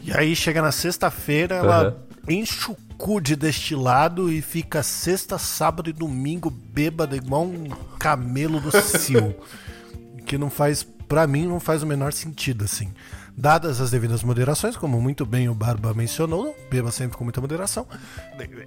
E 0.04 0.14
aí 0.14 0.36
chega 0.36 0.62
na 0.62 0.72
sexta-feira, 0.72 1.56
ela 1.56 1.98
enche 2.30 2.72
o 2.72 2.78
cu 3.04 3.20
de 3.20 3.36
destilado 3.36 4.32
e 4.32 4.42
fica 4.42 4.82
sexta, 4.82 5.38
sábado 5.38 5.90
e 5.90 5.94
domingo 5.94 6.50
bêbada 6.50 7.18
igual 7.18 7.44
um 7.44 7.68
camelo 8.00 8.62
do 8.62 8.72
cio. 8.72 9.36
que 10.26 10.38
não 10.38 10.50
faz, 10.50 10.88
pra 11.06 11.28
mim, 11.28 11.46
não 11.46 11.60
faz 11.60 11.84
o 11.84 11.86
menor 11.86 12.14
sentido, 12.14 12.64
assim. 12.64 12.94
Dadas 13.36 13.82
as 13.82 13.92
devidas 13.92 14.24
moderações, 14.24 14.78
como 14.78 15.02
muito 15.02 15.26
bem 15.26 15.50
o 15.50 15.54
Barba 15.54 15.94
mencionou, 15.94 16.56
beba 16.72 16.92
sempre 16.92 17.18
com 17.18 17.26
muita 17.26 17.42
moderação, 17.42 17.86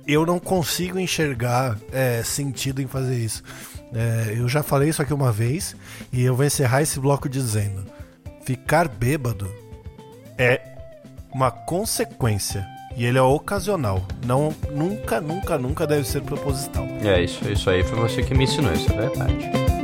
eu 0.06 0.26
não 0.26 0.38
consigo 0.38 0.98
enxergar 0.98 1.78
é, 1.90 2.22
sentido 2.22 2.82
em 2.82 2.86
fazer 2.86 3.16
isso. 3.16 3.42
É, 3.94 4.34
eu 4.36 4.46
já 4.50 4.62
falei 4.62 4.90
isso 4.90 5.00
aqui 5.00 5.14
uma 5.14 5.32
vez 5.32 5.74
e 6.12 6.22
eu 6.22 6.36
vou 6.36 6.44
encerrar 6.44 6.82
esse 6.82 7.00
bloco 7.00 7.26
dizendo: 7.26 7.86
ficar 8.44 8.86
bêbado 8.86 9.50
é 10.36 10.60
uma 11.32 11.50
consequência 11.50 12.75
e 12.96 13.04
ele 13.04 13.18
é 13.18 13.22
ocasional. 13.22 14.02
Não, 14.24 14.54
nunca, 14.72 15.20
nunca, 15.20 15.58
nunca 15.58 15.86
deve 15.86 16.06
ser 16.06 16.22
proposital. 16.22 16.86
É 17.04 17.22
isso, 17.22 17.46
isso 17.50 17.68
aí 17.68 17.84
foi 17.84 17.98
você 17.98 18.22
que 18.22 18.34
me 18.34 18.44
ensinou, 18.44 18.72
isso 18.72 18.90
é 18.92 18.96
verdade. 18.96 19.75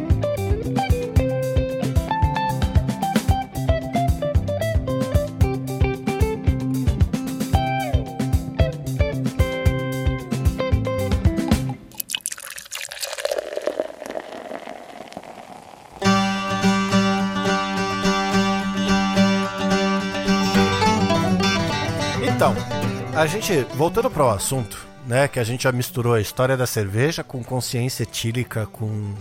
A 23.23 23.27
gente, 23.27 23.65
voltando 23.77 24.11
para 24.11 24.25
o 24.25 24.31
assunto, 24.31 24.85
né, 25.07 25.29
que 25.29 25.39
a 25.39 25.45
gente 25.45 25.63
já 25.63 25.71
misturou 25.71 26.15
a 26.15 26.21
história 26.21 26.57
da 26.57 26.67
cerveja 26.67 27.23
com 27.23 27.41
consciência 27.41 28.03
etílica, 28.03 28.67
com 28.67 29.15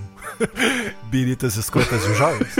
biritas 1.06 1.56
escotas 1.56 2.02
de 2.02 2.16
jovens. 2.16 2.56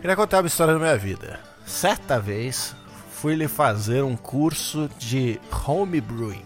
Queria 0.00 0.14
contar 0.14 0.38
uma 0.38 0.46
história 0.46 0.74
da 0.74 0.78
minha 0.78 0.96
vida. 0.96 1.40
Certa 1.66 2.20
vez, 2.20 2.76
fui 3.10 3.34
lhe 3.34 3.48
fazer 3.48 4.04
um 4.04 4.14
curso 4.14 4.88
de 5.00 5.40
homebrewing, 5.66 6.44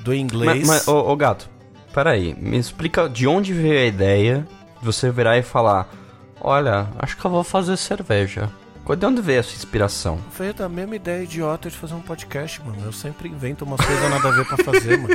do 0.00 0.14
inglês... 0.14 0.66
Mas, 0.66 0.86
mas 0.86 0.88
ô, 0.88 0.96
ô 0.96 1.14
gato, 1.14 1.46
peraí, 1.92 2.34
me 2.40 2.56
explica 2.56 3.06
de 3.06 3.26
onde 3.26 3.52
veio 3.52 3.80
a 3.80 3.84
ideia 3.84 4.48
de 4.80 4.86
você 4.86 5.10
virar 5.10 5.36
e 5.36 5.42
falar, 5.42 5.90
olha, 6.40 6.88
acho 6.98 7.18
que 7.18 7.24
eu 7.26 7.30
vou 7.30 7.44
fazer 7.44 7.76
cerveja. 7.76 8.50
De 8.94 9.04
onde 9.04 9.20
veio 9.20 9.40
essa 9.40 9.52
inspiração? 9.52 10.20
Veio 10.38 10.54
da 10.54 10.68
mesma 10.68 10.94
ideia 10.94 11.24
idiota 11.24 11.68
de 11.68 11.76
fazer 11.76 11.94
um 11.94 12.00
podcast, 12.00 12.62
mano. 12.62 12.78
Eu 12.84 12.92
sempre 12.92 13.28
invento 13.28 13.64
umas 13.64 13.84
coisas 13.84 14.08
nada 14.08 14.28
a 14.28 14.30
ver 14.30 14.46
pra 14.46 14.64
fazer, 14.64 14.96
mano. 14.96 15.14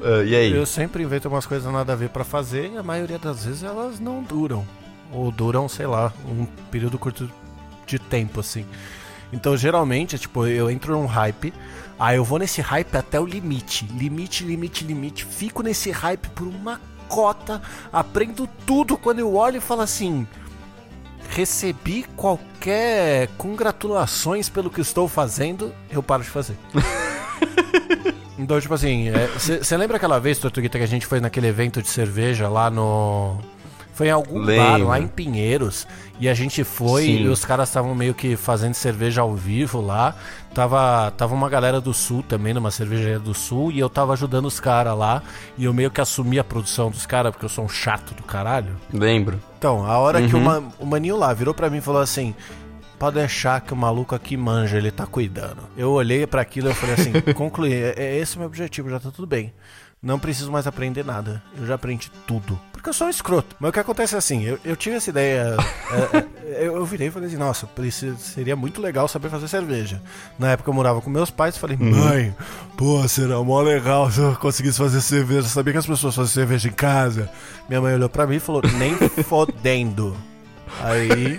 Uh, 0.00 0.22
e 0.28 0.36
aí? 0.36 0.52
Eu 0.54 0.66
sempre 0.66 1.02
invento 1.02 1.26
umas 1.26 1.46
coisas 1.46 1.72
nada 1.72 1.94
a 1.94 1.96
ver 1.96 2.10
pra 2.10 2.24
fazer 2.24 2.72
e 2.72 2.76
a 2.76 2.82
maioria 2.82 3.18
das 3.18 3.46
vezes 3.46 3.62
elas 3.62 3.98
não 3.98 4.22
duram. 4.22 4.66
Ou 5.10 5.32
duram, 5.32 5.66
sei 5.66 5.86
lá, 5.86 6.12
um 6.28 6.44
período 6.70 6.98
curto 6.98 7.30
de 7.86 7.98
tempo, 7.98 8.40
assim. 8.40 8.66
Então, 9.32 9.56
geralmente, 9.56 10.18
tipo, 10.18 10.46
eu 10.46 10.70
entro 10.70 10.92
num 10.92 11.06
hype, 11.06 11.54
aí 11.98 12.18
eu 12.18 12.24
vou 12.24 12.38
nesse 12.38 12.60
hype 12.60 12.94
até 12.94 13.18
o 13.18 13.24
limite. 13.24 13.86
Limite, 13.86 14.44
limite, 14.44 14.84
limite. 14.84 15.24
Fico 15.24 15.62
nesse 15.62 15.90
hype 15.90 16.28
por 16.28 16.46
uma 16.46 16.78
cota, 17.08 17.62
aprendo 17.90 18.46
tudo 18.66 18.96
quando 18.98 19.20
eu 19.20 19.34
olho 19.34 19.56
e 19.56 19.60
falo 19.60 19.80
assim 19.80 20.26
recebi 21.30 22.04
qualquer 22.16 23.28
congratulações 23.38 24.48
pelo 24.48 24.70
que 24.70 24.80
estou 24.80 25.08
fazendo, 25.08 25.74
eu 25.90 26.02
paro 26.02 26.22
de 26.22 26.30
fazer. 26.30 26.56
então, 28.38 28.60
tipo 28.60 28.74
assim, 28.74 29.06
você 29.38 29.74
é, 29.74 29.78
lembra 29.78 29.96
aquela 29.96 30.18
vez, 30.18 30.38
Tortuguita, 30.38 30.78
que 30.78 30.84
a 30.84 30.88
gente 30.88 31.06
foi 31.06 31.20
naquele 31.20 31.48
evento 31.48 31.82
de 31.82 31.88
cerveja 31.88 32.48
lá 32.48 32.70
no. 32.70 33.38
Foi 33.92 34.08
em 34.08 34.10
algum 34.10 34.38
Lembra. 34.38 34.78
bar 34.78 34.88
lá 34.88 35.00
em 35.00 35.06
Pinheiros. 35.06 35.86
E 36.20 36.28
a 36.28 36.34
gente 36.34 36.62
foi 36.62 37.02
Sim. 37.02 37.22
e 37.22 37.28
os 37.28 37.44
caras 37.44 37.68
estavam 37.68 37.94
meio 37.94 38.14
que 38.14 38.36
fazendo 38.36 38.74
cerveja 38.74 39.22
ao 39.22 39.34
vivo 39.34 39.80
lá. 39.80 40.14
Tava, 40.54 41.10
tava 41.10 41.34
uma 41.34 41.48
galera 41.48 41.80
do 41.80 41.92
sul 41.92 42.22
também, 42.22 42.54
numa 42.54 42.70
cervejaria 42.70 43.18
do 43.18 43.34
sul, 43.34 43.72
e 43.72 43.80
eu 43.80 43.90
tava 43.90 44.12
ajudando 44.12 44.46
os 44.46 44.60
caras 44.60 44.96
lá. 44.96 45.22
E 45.58 45.64
eu 45.64 45.74
meio 45.74 45.90
que 45.90 46.00
assumi 46.00 46.38
a 46.38 46.44
produção 46.44 46.90
dos 46.90 47.04
caras, 47.04 47.32
porque 47.32 47.44
eu 47.44 47.48
sou 47.48 47.64
um 47.64 47.68
chato 47.68 48.14
do 48.14 48.22
caralho. 48.22 48.76
Lembro. 48.92 49.40
Então, 49.58 49.84
a 49.84 49.98
hora 49.98 50.20
uhum. 50.20 50.28
que 50.28 50.36
uma, 50.36 50.62
o 50.78 50.86
maninho 50.86 51.16
lá 51.16 51.32
virou 51.34 51.52
pra 51.52 51.68
mim 51.68 51.78
e 51.78 51.80
falou 51.80 52.00
assim: 52.00 52.32
pode 52.98 53.16
deixar 53.16 53.60
que 53.60 53.72
o 53.72 53.76
maluco 53.76 54.14
aqui 54.14 54.36
manja, 54.36 54.78
ele 54.78 54.90
tá 54.90 55.06
cuidando. 55.06 55.58
Eu 55.76 55.90
olhei 55.90 56.26
para 56.26 56.40
aquilo 56.40 56.70
e 56.70 56.74
falei 56.74 56.94
assim: 56.94 57.12
concluí, 57.34 57.72
é, 57.72 57.94
é 57.96 58.16
esse 58.18 58.36
o 58.36 58.38
meu 58.38 58.46
objetivo, 58.46 58.88
já 58.88 59.00
tá 59.00 59.10
tudo 59.10 59.26
bem. 59.26 59.52
Não 60.04 60.18
preciso 60.18 60.52
mais 60.52 60.66
aprender 60.66 61.02
nada. 61.02 61.42
Eu 61.56 61.64
já 61.64 61.76
aprendi 61.76 62.12
tudo. 62.26 62.60
Porque 62.70 62.90
eu 62.90 62.92
sou 62.92 63.06
um 63.06 63.10
escroto. 63.10 63.56
Mas 63.58 63.70
o 63.70 63.72
que 63.72 63.80
acontece 63.80 64.14
é 64.14 64.18
assim, 64.18 64.44
eu, 64.44 64.58
eu 64.62 64.76
tive 64.76 64.96
essa 64.96 65.08
ideia. 65.08 65.56
é, 66.44 66.64
é, 66.64 66.68
eu, 66.68 66.84
virei 66.84 67.08
e 67.08 67.10
falei 67.10 67.26
assim, 67.26 67.38
nossa, 67.38 67.66
seria 68.18 68.54
muito 68.54 68.82
legal 68.82 69.08
saber 69.08 69.30
fazer 69.30 69.48
cerveja. 69.48 70.02
Na 70.38 70.50
época 70.50 70.68
eu 70.68 70.74
morava 70.74 71.00
com 71.00 71.08
meus 71.08 71.30
pais 71.30 71.56
e 71.56 71.58
falei, 71.58 71.78
uhum. 71.80 71.90
mãe, 71.90 72.36
pô, 72.76 73.08
será 73.08 73.42
mó 73.42 73.62
legal 73.62 74.10
se 74.10 74.20
eu 74.20 74.36
conseguisse 74.36 74.76
fazer 74.76 75.00
cerveja. 75.00 75.48
sabia 75.48 75.72
que 75.72 75.78
as 75.78 75.86
pessoas 75.86 76.14
fazem 76.14 76.34
cerveja 76.34 76.68
em 76.68 76.72
casa. 76.72 77.30
Minha 77.66 77.80
mãe 77.80 77.94
olhou 77.94 78.10
pra 78.10 78.26
mim 78.26 78.36
e 78.36 78.40
falou, 78.40 78.60
nem 78.76 78.94
fodendo. 79.24 80.14
Aí, 80.82 81.38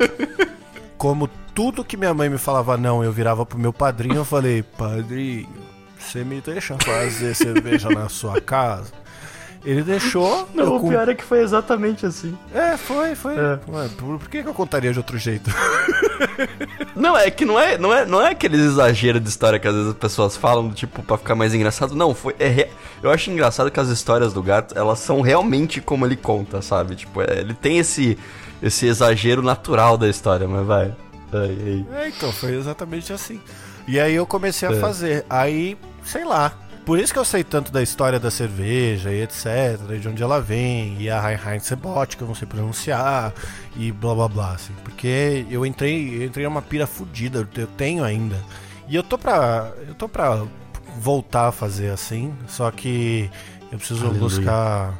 como 0.97 1.29
tudo 1.53 1.85
que 1.85 1.95
minha 1.95 2.15
mãe 2.15 2.29
me 2.29 2.39
falava 2.39 2.75
não, 2.77 3.03
eu 3.03 3.11
virava 3.11 3.45
pro 3.45 3.59
meu 3.59 3.71
padrinho, 3.71 4.15
eu 4.15 4.25
falei, 4.25 4.63
padrinho 4.63 5.74
você 5.97 6.23
me 6.23 6.41
deixa 6.41 6.77
fazer 6.83 7.35
cerveja 7.35 7.89
na 7.89 8.09
sua 8.09 8.39
casa? 8.41 8.91
Ele 9.65 9.81
deixou. 9.81 10.47
Não, 10.53 10.75
o 10.75 10.79
com... 10.79 10.89
pior 10.89 11.09
é 11.09 11.15
que 11.15 11.23
foi 11.23 11.41
exatamente 11.41 12.05
assim. 12.05 12.37
É, 12.53 12.77
foi, 12.77 13.15
foi. 13.15 13.33
É. 13.35 13.59
Ué, 13.67 13.89
por, 13.97 14.19
por, 14.19 14.29
que, 14.29 14.37
eu 14.37 14.53
contaria 14.53 14.93
de 14.93 14.99
outro 14.99 15.17
jeito? 15.17 15.49
não, 16.95 17.17
é 17.17 17.31
que 17.31 17.43
não 17.43 17.59
é, 17.59 17.75
não 17.75 17.91
é, 17.91 18.05
não 18.05 18.21
é 18.21 18.29
aqueles 18.29 18.61
exageros 18.61 19.23
de 19.23 19.27
história 19.27 19.57
que 19.57 19.67
às 19.67 19.73
vezes 19.73 19.89
as 19.89 19.97
pessoas 19.97 20.37
falam, 20.37 20.71
tipo, 20.71 21.01
pra 21.01 21.17
ficar 21.17 21.33
mais 21.33 21.51
engraçado. 21.55 21.95
Não, 21.95 22.13
foi. 22.13 22.35
É, 22.39 22.69
eu 23.01 23.09
acho 23.09 23.31
engraçado 23.31 23.71
que 23.71 23.79
as 23.79 23.89
histórias 23.89 24.33
do 24.33 24.43
gato, 24.43 24.77
elas 24.77 24.99
são 24.99 25.19
realmente 25.21 25.81
como 25.81 26.05
ele 26.05 26.15
conta, 26.15 26.61
sabe? 26.61 26.95
Tipo, 26.95 27.23
é, 27.23 27.39
ele 27.39 27.55
tem 27.55 27.79
esse, 27.79 28.19
esse 28.61 28.85
exagero 28.85 29.41
natural 29.41 29.97
da 29.97 30.07
história, 30.07 30.47
mas 30.47 30.65
vai. 30.65 30.93
Ai, 31.33 31.85
ai. 31.91 32.03
É, 32.03 32.09
então, 32.09 32.31
foi 32.31 32.53
exatamente 32.53 33.11
assim. 33.11 33.41
E 33.87 33.99
aí 33.99 34.15
eu 34.15 34.25
comecei 34.25 34.67
a 34.67 34.71
é. 34.71 34.79
fazer. 34.79 35.25
Aí 35.29 35.77
sei 36.05 36.23
lá. 36.23 36.53
Por 36.85 36.99
isso 36.99 37.11
que 37.11 37.17
eu 37.17 37.25
sei 37.25 37.43
tanto 37.43 37.71
da 37.71 37.81
história 37.81 38.19
da 38.19 38.29
cerveja 38.29 39.11
e 39.11 39.23
etc, 39.23 39.99
de 39.99 40.07
onde 40.07 40.21
ela 40.21 40.39
vem, 40.39 41.01
e 41.01 41.09
a 41.09 41.19
Heinz-Bot, 41.31 42.15
que 42.15 42.21
eu 42.21 42.27
não 42.27 42.35
sei 42.35 42.47
pronunciar, 42.47 43.33
e 43.75 43.91
blá 43.91 44.13
blá 44.13 44.27
blá, 44.27 44.51
assim. 44.51 44.71
Porque 44.83 45.47
eu 45.49 45.65
entrei, 45.65 46.17
eu 46.17 46.25
entrei 46.25 46.45
numa 46.45 46.61
pira 46.61 46.85
fodida, 46.85 47.47
eu 47.57 47.67
tenho 47.67 48.03
ainda. 48.03 48.39
E 48.87 48.95
eu 48.95 49.01
tô 49.01 49.17
pra. 49.17 49.71
Eu 49.87 49.95
tô 49.95 50.07
pra 50.07 50.45
voltar 50.99 51.47
a 51.47 51.51
fazer 51.51 51.89
assim, 51.89 52.33
só 52.47 52.69
que 52.69 53.29
eu 53.71 53.79
preciso 53.79 54.05
Aleluia. 54.05 54.21
buscar 54.21 54.93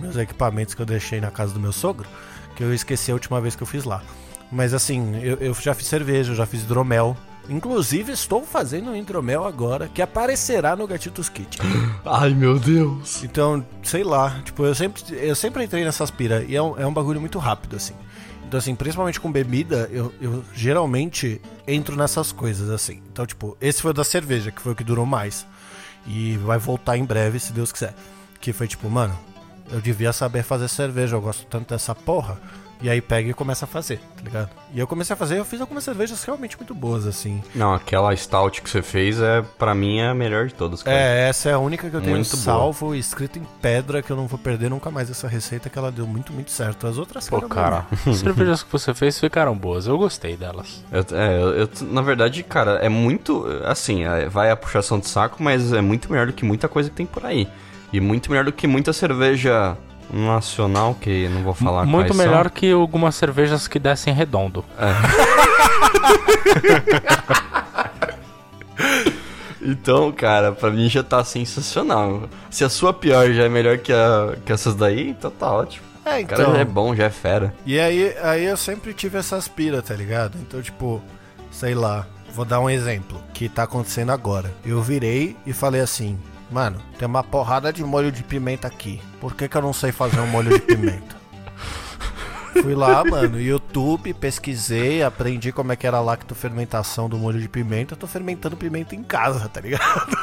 meus 0.00 0.16
equipamentos 0.16 0.74
que 0.74 0.82
eu 0.82 0.86
deixei 0.86 1.20
na 1.20 1.30
casa 1.30 1.54
do 1.54 1.60
meu 1.60 1.72
sogro, 1.72 2.08
que 2.56 2.64
eu 2.64 2.74
esqueci 2.74 3.12
a 3.12 3.14
última 3.14 3.40
vez 3.40 3.54
que 3.54 3.62
eu 3.62 3.66
fiz 3.66 3.84
lá. 3.84 4.02
Mas 4.50 4.74
assim, 4.74 5.16
eu, 5.22 5.36
eu 5.36 5.54
já 5.54 5.74
fiz 5.74 5.86
cerveja, 5.86 6.32
eu 6.32 6.36
já 6.36 6.44
fiz 6.44 6.62
hidromel, 6.62 7.16
Inclusive, 7.48 8.12
estou 8.12 8.44
fazendo 8.44 8.90
um 8.90 8.96
hidromel 8.96 9.44
agora 9.44 9.88
que 9.88 10.00
aparecerá 10.00 10.76
no 10.76 10.86
Gatitos 10.86 11.28
Kit. 11.28 11.58
Ai, 12.04 12.30
meu 12.30 12.58
Deus. 12.58 13.24
Então, 13.24 13.64
sei 13.82 14.04
lá, 14.04 14.40
tipo, 14.44 14.64
eu 14.64 14.74
sempre, 14.74 15.02
eu 15.10 15.34
sempre 15.34 15.64
entrei 15.64 15.84
nessas 15.84 16.10
pira 16.10 16.44
e 16.44 16.54
é 16.54 16.62
um, 16.62 16.78
é 16.78 16.86
um 16.86 16.92
bagulho 16.92 17.20
muito 17.20 17.38
rápido, 17.38 17.76
assim. 17.76 17.94
Então, 18.46 18.58
assim, 18.58 18.74
principalmente 18.74 19.20
com 19.20 19.30
bebida, 19.30 19.88
eu, 19.92 20.12
eu 20.20 20.44
geralmente 20.52 21.40
entro 21.66 21.94
nessas 21.94 22.32
coisas, 22.32 22.68
assim. 22.68 23.00
Então, 23.12 23.24
tipo, 23.24 23.56
esse 23.60 23.80
foi 23.80 23.92
o 23.92 23.94
da 23.94 24.02
cerveja, 24.02 24.50
que 24.50 24.60
foi 24.60 24.72
o 24.72 24.74
que 24.74 24.82
durou 24.82 25.06
mais. 25.06 25.46
E 26.06 26.36
vai 26.38 26.58
voltar 26.58 26.96
em 26.96 27.04
breve, 27.04 27.38
se 27.38 27.52
Deus 27.52 27.70
quiser. 27.70 27.94
Que 28.40 28.52
foi 28.52 28.66
tipo, 28.66 28.90
mano, 28.90 29.16
eu 29.70 29.80
devia 29.80 30.12
saber 30.12 30.42
fazer 30.42 30.68
cerveja, 30.68 31.14
eu 31.14 31.20
gosto 31.20 31.46
tanto 31.46 31.68
dessa 31.68 31.94
porra. 31.94 32.40
E 32.82 32.88
aí 32.88 33.00
pega 33.00 33.28
e 33.28 33.34
começa 33.34 33.66
a 33.66 33.68
fazer, 33.68 33.98
tá 34.16 34.22
ligado? 34.22 34.48
E 34.72 34.80
eu 34.80 34.86
comecei 34.86 35.12
a 35.12 35.16
fazer, 35.16 35.38
eu 35.38 35.44
fiz 35.44 35.60
algumas 35.60 35.84
cervejas 35.84 36.22
realmente 36.24 36.56
muito 36.56 36.74
boas, 36.74 37.06
assim. 37.06 37.42
Não, 37.54 37.74
aquela 37.74 38.14
stout 38.16 38.62
que 38.62 38.70
você 38.70 38.80
fez 38.80 39.20
é, 39.20 39.42
para 39.58 39.74
mim, 39.74 39.98
é 39.98 40.08
a 40.08 40.14
melhor 40.14 40.46
de 40.46 40.54
todas, 40.54 40.82
cara. 40.82 40.96
É, 40.96 41.28
essa 41.28 41.50
é 41.50 41.52
a 41.52 41.58
única 41.58 41.90
que 41.90 41.96
eu 41.96 42.00
tenho 42.00 42.16
Muito 42.16 42.30
boa. 42.30 42.42
salvo, 42.42 42.94
escrito 42.94 43.38
em 43.38 43.46
pedra, 43.60 44.00
que 44.00 44.10
eu 44.10 44.16
não 44.16 44.26
vou 44.26 44.38
perder 44.38 44.70
nunca 44.70 44.90
mais 44.90 45.10
essa 45.10 45.28
receita, 45.28 45.68
que 45.68 45.78
ela 45.78 45.92
deu 45.92 46.06
muito, 46.06 46.32
muito 46.32 46.50
certo. 46.50 46.86
As 46.86 46.96
outras 46.96 47.28
Pô, 47.28 47.36
ficaram 47.40 47.48
cara, 47.54 47.86
as 48.06 48.16
cervejas 48.16 48.62
que 48.62 48.72
você 48.72 48.94
fez 48.94 49.18
ficaram 49.20 49.54
boas. 49.56 49.86
Eu 49.86 49.98
gostei 49.98 50.36
delas. 50.36 50.82
Eu, 50.90 51.04
é, 51.18 51.42
eu, 51.42 51.50
eu- 51.58 51.68
na 51.82 52.00
verdade, 52.00 52.42
cara, 52.42 52.76
é 52.76 52.88
muito. 52.88 53.44
Assim, 53.66 54.04
é, 54.04 54.26
vai 54.28 54.50
a 54.50 54.56
puxação 54.56 54.98
de 54.98 55.06
saco, 55.08 55.42
mas 55.42 55.72
é 55.72 55.80
muito 55.82 56.10
melhor 56.10 56.28
do 56.28 56.32
que 56.32 56.44
muita 56.46 56.66
coisa 56.68 56.88
que 56.88 56.96
tem 56.96 57.04
por 57.06 57.26
aí. 57.26 57.46
E 57.92 58.00
muito 58.00 58.30
melhor 58.30 58.44
do 58.44 58.52
que 58.52 58.66
muita 58.66 58.92
cerveja 58.92 59.76
nacional, 60.12 60.94
que 61.00 61.28
não 61.28 61.42
vou 61.42 61.54
falar 61.54 61.84
Muito 61.86 62.08
quais 62.08 62.18
melhor 62.18 62.44
são. 62.44 62.52
que 62.52 62.70
algumas 62.72 63.14
cervejas 63.14 63.66
que 63.68 63.78
dessem 63.78 64.12
redondo. 64.12 64.64
Então, 69.62 70.10
cara, 70.10 70.52
pra 70.52 70.70
mim 70.70 70.88
já 70.88 71.02
tá 71.02 71.22
sensacional. 71.22 72.28
Se 72.50 72.64
a 72.64 72.68
sua 72.70 72.92
pior 72.94 73.30
já 73.32 73.44
é 73.44 73.48
melhor 73.48 73.76
que, 73.78 73.92
a, 73.92 74.34
que 74.44 74.52
essas 74.52 74.74
daí, 74.74 75.10
então 75.10 75.30
tá 75.30 75.52
ótimo. 75.52 75.84
É, 76.04 76.20
O 76.20 76.26
cara 76.26 76.42
então. 76.42 76.54
já 76.54 76.60
é 76.60 76.64
bom, 76.64 76.94
já 76.96 77.04
é 77.04 77.10
fera. 77.10 77.52
E 77.66 77.78
aí, 77.78 78.14
aí 78.22 78.44
eu 78.46 78.56
sempre 78.56 78.94
tive 78.94 79.18
essas 79.18 79.48
pira, 79.48 79.82
tá 79.82 79.94
ligado? 79.94 80.38
Então, 80.38 80.62
tipo, 80.62 81.02
sei 81.50 81.74
lá, 81.74 82.06
vou 82.34 82.46
dar 82.46 82.58
um 82.58 82.70
exemplo 82.70 83.20
que 83.34 83.50
tá 83.50 83.64
acontecendo 83.64 84.10
agora. 84.12 84.50
Eu 84.64 84.80
virei 84.80 85.36
e 85.46 85.52
falei 85.52 85.82
assim, 85.82 86.18
mano, 86.50 86.80
tem 86.98 87.06
uma 87.06 87.22
porrada 87.22 87.72
de 87.72 87.84
molho 87.84 88.10
de 88.10 88.22
pimenta 88.22 88.66
aqui. 88.66 89.00
Por 89.20 89.34
que, 89.34 89.48
que 89.48 89.56
eu 89.56 89.62
não 89.62 89.72
sei 89.72 89.92
fazer 89.92 90.20
um 90.20 90.26
molho 90.26 90.50
de 90.50 90.60
pimenta? 90.60 91.19
Fui 92.62 92.74
lá, 92.74 93.04
mano, 93.04 93.40
YouTube, 93.40 94.12
pesquisei, 94.14 95.02
aprendi 95.02 95.52
como 95.52 95.72
é 95.72 95.76
que 95.76 95.86
era 95.86 95.98
a 95.98 96.00
lactofermentação 96.00 97.08
do 97.08 97.16
molho 97.18 97.40
de 97.40 97.48
pimenta. 97.48 97.96
Tô 97.96 98.06
fermentando 98.06 98.56
pimenta 98.56 98.94
em 98.94 99.02
casa, 99.02 99.48
tá 99.48 99.60
ligado? 99.60 100.16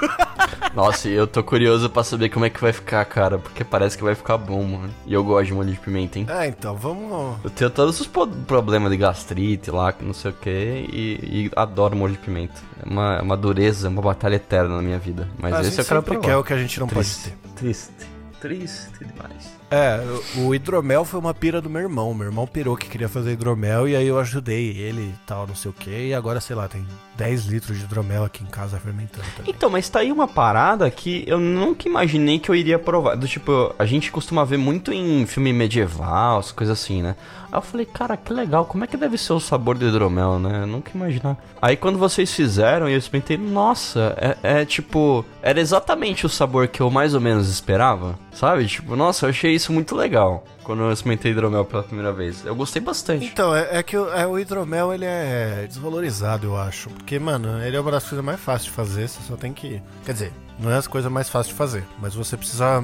Nossa, 0.74 1.10
e 1.10 1.14
eu 1.14 1.26
tô 1.26 1.44
curioso 1.44 1.90
pra 1.90 2.04
saber 2.04 2.30
como 2.30 2.46
é 2.46 2.50
que 2.50 2.62
vai 2.62 2.72
ficar, 2.72 3.04
cara, 3.06 3.38
porque 3.38 3.64
parece 3.64 3.98
que 3.98 4.04
vai 4.04 4.14
ficar 4.16 4.38
bom, 4.38 4.64
mano. 4.64 4.94
E 5.06 5.14
eu 5.14 5.24
gosto 5.24 5.48
de 5.48 5.54
molho 5.54 5.72
de 5.72 5.80
pimenta, 5.80 6.20
hein? 6.20 6.28
É, 6.30 6.48
então, 6.48 6.76
vamos. 6.76 7.38
Eu 7.44 7.50
tenho 7.50 7.70
todos 7.70 8.00
os 8.00 8.08
problemas 8.08 8.92
de 8.92 8.98
gastrite 8.98 9.72
lá, 9.72 9.92
que 9.92 10.04
não 10.06 10.14
sei 10.14 10.32
o 10.32 10.34
que, 10.34 10.50
e, 10.50 11.52
adoro 11.56 11.96
molho 11.96 12.14
de 12.14 12.20
pimenta. 12.20 12.62
É 12.86 12.88
uma, 12.88 13.16
é 13.18 13.22
uma 13.22 13.38
dureza, 13.38 13.88
é 13.88 13.90
uma 13.90 14.02
batalha 14.02 14.36
eterna 14.36 14.76
na 14.76 14.82
minha 14.82 15.00
vida. 15.00 15.28
Mas 15.40 15.54
a 15.54 15.62
esse 15.62 15.80
eu 15.80 15.86
quero 15.86 16.04
provar. 16.04 16.22
quer 16.22 16.38
o 16.38 16.44
que 16.44 16.54
a 16.54 16.58
gente 16.58 16.80
não 16.80 16.88
Triste, 16.88 17.30
pode 17.30 17.54
ter. 17.54 17.60
triste, 17.60 17.92
triste 18.40 18.90
demais. 19.00 19.57
É, 19.70 20.00
o 20.38 20.56
hidromel 20.56 21.04
foi 21.04 21.20
uma 21.20 21.34
pira 21.34 21.62
do 21.62 21.70
meu 21.70 21.82
irmão. 21.82 22.14
Meu 22.14 22.28
irmão 22.28 22.48
pirou 22.48 22.78
que 22.78 22.88
queria 22.88 23.10
fazer 23.10 23.34
hidromel 23.34 23.88
e 23.88 23.96
aí 23.96 24.08
eu 24.08 24.20
ajudei 24.20 24.78
ele 24.78 25.02
e 25.02 25.16
tal, 25.26 25.46
não 25.46 25.56
sei 25.56 25.72
o 25.72 25.74
que. 25.74 26.08
E 26.08 26.14
agora, 26.14 26.40
sei 26.40 26.56
lá, 26.56 26.68
tem 26.68 26.86
10 27.18 27.46
litros 27.46 27.78
de 27.78 27.84
hidromel 27.84 28.24
aqui 28.24 28.44
em 28.44 28.48
casa 28.48 28.80
fermentando 28.80 29.26
também. 29.36 29.54
Então, 29.54 29.70
mas 29.70 29.90
tá 29.90 30.00
aí 30.00 30.12
uma 30.12 30.28
parada 30.28 30.90
que 30.90 31.24
eu 31.28 31.40
nunca 31.40 31.88
imaginei 31.88 32.40
que 32.40 32.50
eu 32.50 32.56
iria 32.56 32.80
provar. 32.80 33.16
Do 33.16 33.28
tipo, 33.28 33.74
a 33.78 33.86
gente 33.86 34.12
costuma 34.12 34.46
ver 34.46 34.58
muito 34.58 34.94
em 34.94 35.26
filme 35.26 35.52
medieval, 35.52 36.40
as 36.40 36.52
coisas 36.52 36.80
assim, 36.80 37.02
né? 37.02 37.16
Aí 37.52 37.58
eu 37.58 37.62
falei, 37.62 37.86
cara, 37.86 38.16
que 38.16 38.32
legal, 38.32 38.66
como 38.66 38.84
é 38.84 38.88
que 38.88 38.98
deve 38.98 39.18
ser 39.18 39.34
o 39.34 39.40
sabor 39.40 39.78
do 39.78 39.88
hidromel, 39.88 40.38
né? 40.38 40.62
Eu 40.62 40.68
nunca 40.68 40.92
imaginar. 40.94 41.38
Aí 41.62 41.76
quando 41.76 41.98
vocês 41.98 42.32
fizeram 42.34 42.88
e 42.88 42.94
eu 42.94 42.98
experimentei, 42.98 43.38
nossa, 43.38 44.16
é, 44.44 44.62
é 44.62 44.66
tipo, 44.66 45.26
era 45.42 45.60
exatamente 45.60 46.26
o 46.26 46.30
sabor 46.30 46.68
que 46.68 46.82
eu 46.82 46.90
mais 46.92 47.14
ou 47.14 47.22
menos 47.22 47.50
esperava, 47.50 48.20
sabe? 48.32 48.68
Tipo, 48.68 48.96
nossa, 48.96 49.26
eu 49.26 49.30
achei 49.30 49.57
isso 49.58 49.74
muito 49.74 49.96
legal 49.96 50.44
quando 50.64 50.84
eu 50.84 50.92
experimentei 50.92 51.32
hidromel 51.32 51.64
pela 51.66 51.84
primeira 51.84 52.12
vez. 52.14 52.46
Eu 52.46 52.56
gostei 52.56 52.82
bastante. 52.82 53.26
Então, 53.26 53.56
é, 53.56 53.78
é 53.78 53.84
que 53.84 53.98
o, 53.98 54.12
é, 54.14 54.26
o 54.28 54.38
hidromel 54.40 54.94
ele 54.94 55.06
é 55.06 55.66
desvalorizado, 55.68 56.48
eu 56.48 56.58
acho. 56.58 56.90
Porque, 56.90 57.18
mano, 57.20 57.62
ele 57.64 57.76
é 57.76 57.80
uma 57.80 57.92
das 57.92 58.04
coisas 58.04 58.24
mais 58.24 58.40
fáceis 58.40 58.66
de 58.66 58.72
fazer, 58.72 59.08
você 59.08 59.20
só 59.28 59.36
tem 59.36 59.54
que. 59.54 59.82
Quer 60.06 60.14
dizer, 60.14 60.34
não 60.60 60.72
é 60.72 60.76
as 60.78 60.88
coisas 60.88 61.12
mais 61.12 61.30
fáceis 61.30 61.54
de 61.54 61.58
fazer, 61.58 61.84
mas 62.02 62.14
você 62.16 62.36
precisa. 62.38 62.84